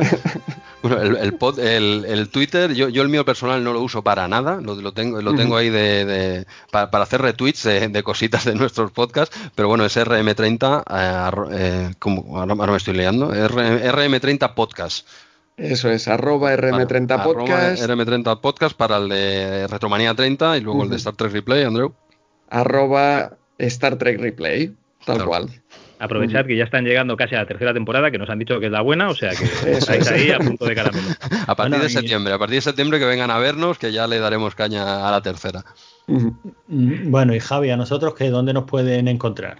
[0.82, 4.02] bueno, el, el, pod, el, el, Twitter, yo, yo el mío personal no lo uso
[4.02, 7.88] para nada, lo, lo tengo, lo tengo ahí de, de para, para, hacer retweets de,
[7.88, 12.78] de, cositas de nuestros podcasts, pero bueno, es RM30, eh, eh, como, ahora, ahora, me
[12.78, 15.06] estoy liando, RM30 Podcast.
[15.56, 17.82] Eso es, arroba RM30 Podcast.
[17.82, 20.84] RM30 Podcast para el de Retromanía 30 y luego uh -huh.
[20.84, 21.94] el de Star Trek Replay, Andrew.
[22.50, 24.68] Arroba Star Trek Replay,
[25.04, 25.26] tal claro.
[25.26, 25.50] cual.
[25.98, 28.66] Aprovechad que ya están llegando casi a la tercera temporada, que nos han dicho que
[28.66, 31.08] es la buena, o sea que estáis ahí a punto de caramelo.
[31.46, 32.34] A partir bueno, de septiembre, y...
[32.36, 35.20] a partir de septiembre que vengan a vernos, que ya le daremos caña a la
[35.20, 35.64] tercera.
[36.66, 39.58] Bueno, y Javi, a nosotros, que ¿dónde nos pueden encontrar?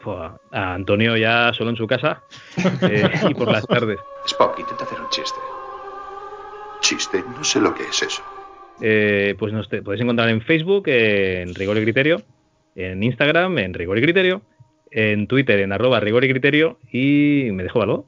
[0.00, 2.22] Pues a Antonio ya solo en su casa
[2.82, 3.98] eh, y por las tardes.
[4.26, 5.38] Spock, intenta hacer un chiste.
[6.80, 8.22] Chiste, no sé lo que es eso.
[8.80, 12.22] Eh, pues nos te, podéis encontrar en Facebook, en Rigor y Criterio,
[12.74, 14.42] en Instagram, en Rigor y Criterio,
[14.90, 18.06] en Twitter, en arroba Rigor y Criterio, y me dejo algo.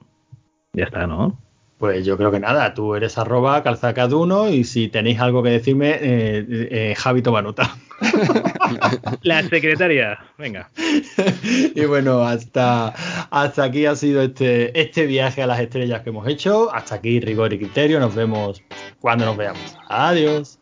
[0.72, 1.40] Ya está, ¿no?
[1.78, 5.90] Pues yo creo que nada, tú eres arroba calzacaduno y si tenéis algo que decirme,
[6.00, 7.76] eh, eh, Javi Tobanuta.
[9.22, 10.70] La secretaria, venga.
[11.74, 12.94] y bueno, hasta,
[13.30, 16.74] hasta aquí ha sido este, este viaje a las estrellas que hemos hecho.
[16.74, 18.00] Hasta aquí rigor y criterio.
[18.00, 18.62] Nos vemos
[19.00, 19.76] cuando nos veamos.
[19.88, 20.58] Adiós.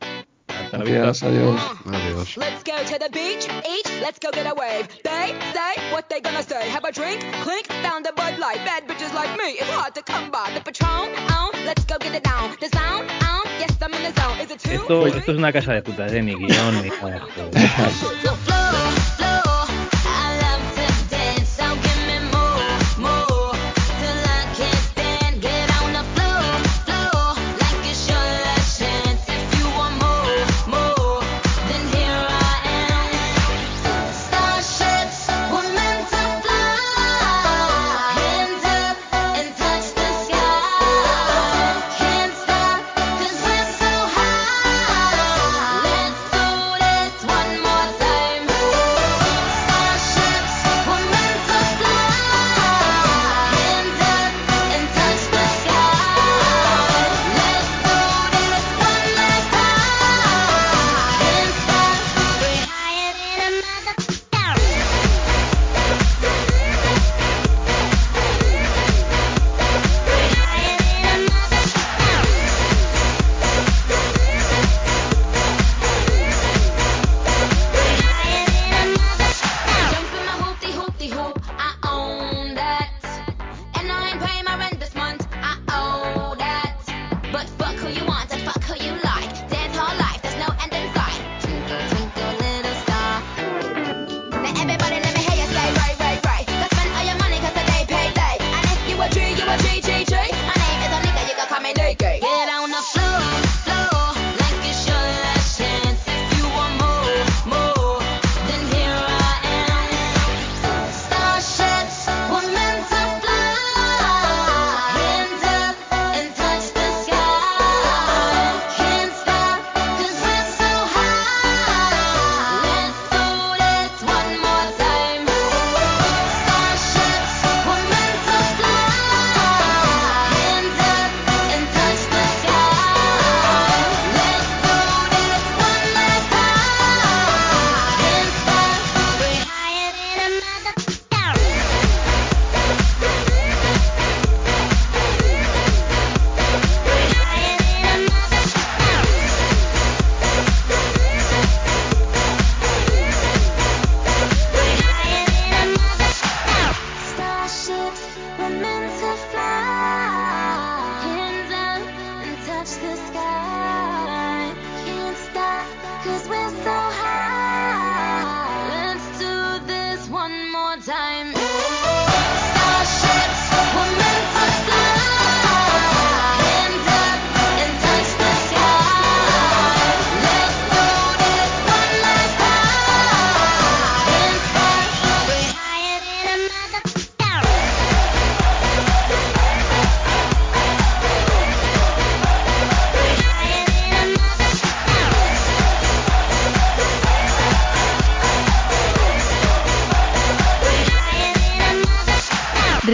[0.49, 1.61] Hasta la adiós, adiós.
[1.87, 2.37] Adiós.
[2.37, 3.54] Let's go to the beach, eat,
[4.01, 4.89] let's go get a wave.
[5.03, 6.69] They say what they gonna say.
[6.69, 8.59] Have a drink, clink, found a Bud Light.
[8.65, 10.51] Bad bitches like me, it's hard to come by.
[10.55, 12.57] The Patron, on, let's go get it down.
[12.61, 14.39] The sound, on, yes, I'm in the zone.
[14.41, 14.71] Is it too?
[14.71, 16.23] Esto, esto es una casa de putas, ¿eh?
[16.23, 18.71] Ni guión, ni nada.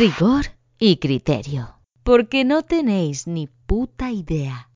[0.01, 0.47] Rigor
[0.79, 1.75] y criterio.
[2.03, 4.70] Porque no tenéis ni puta idea.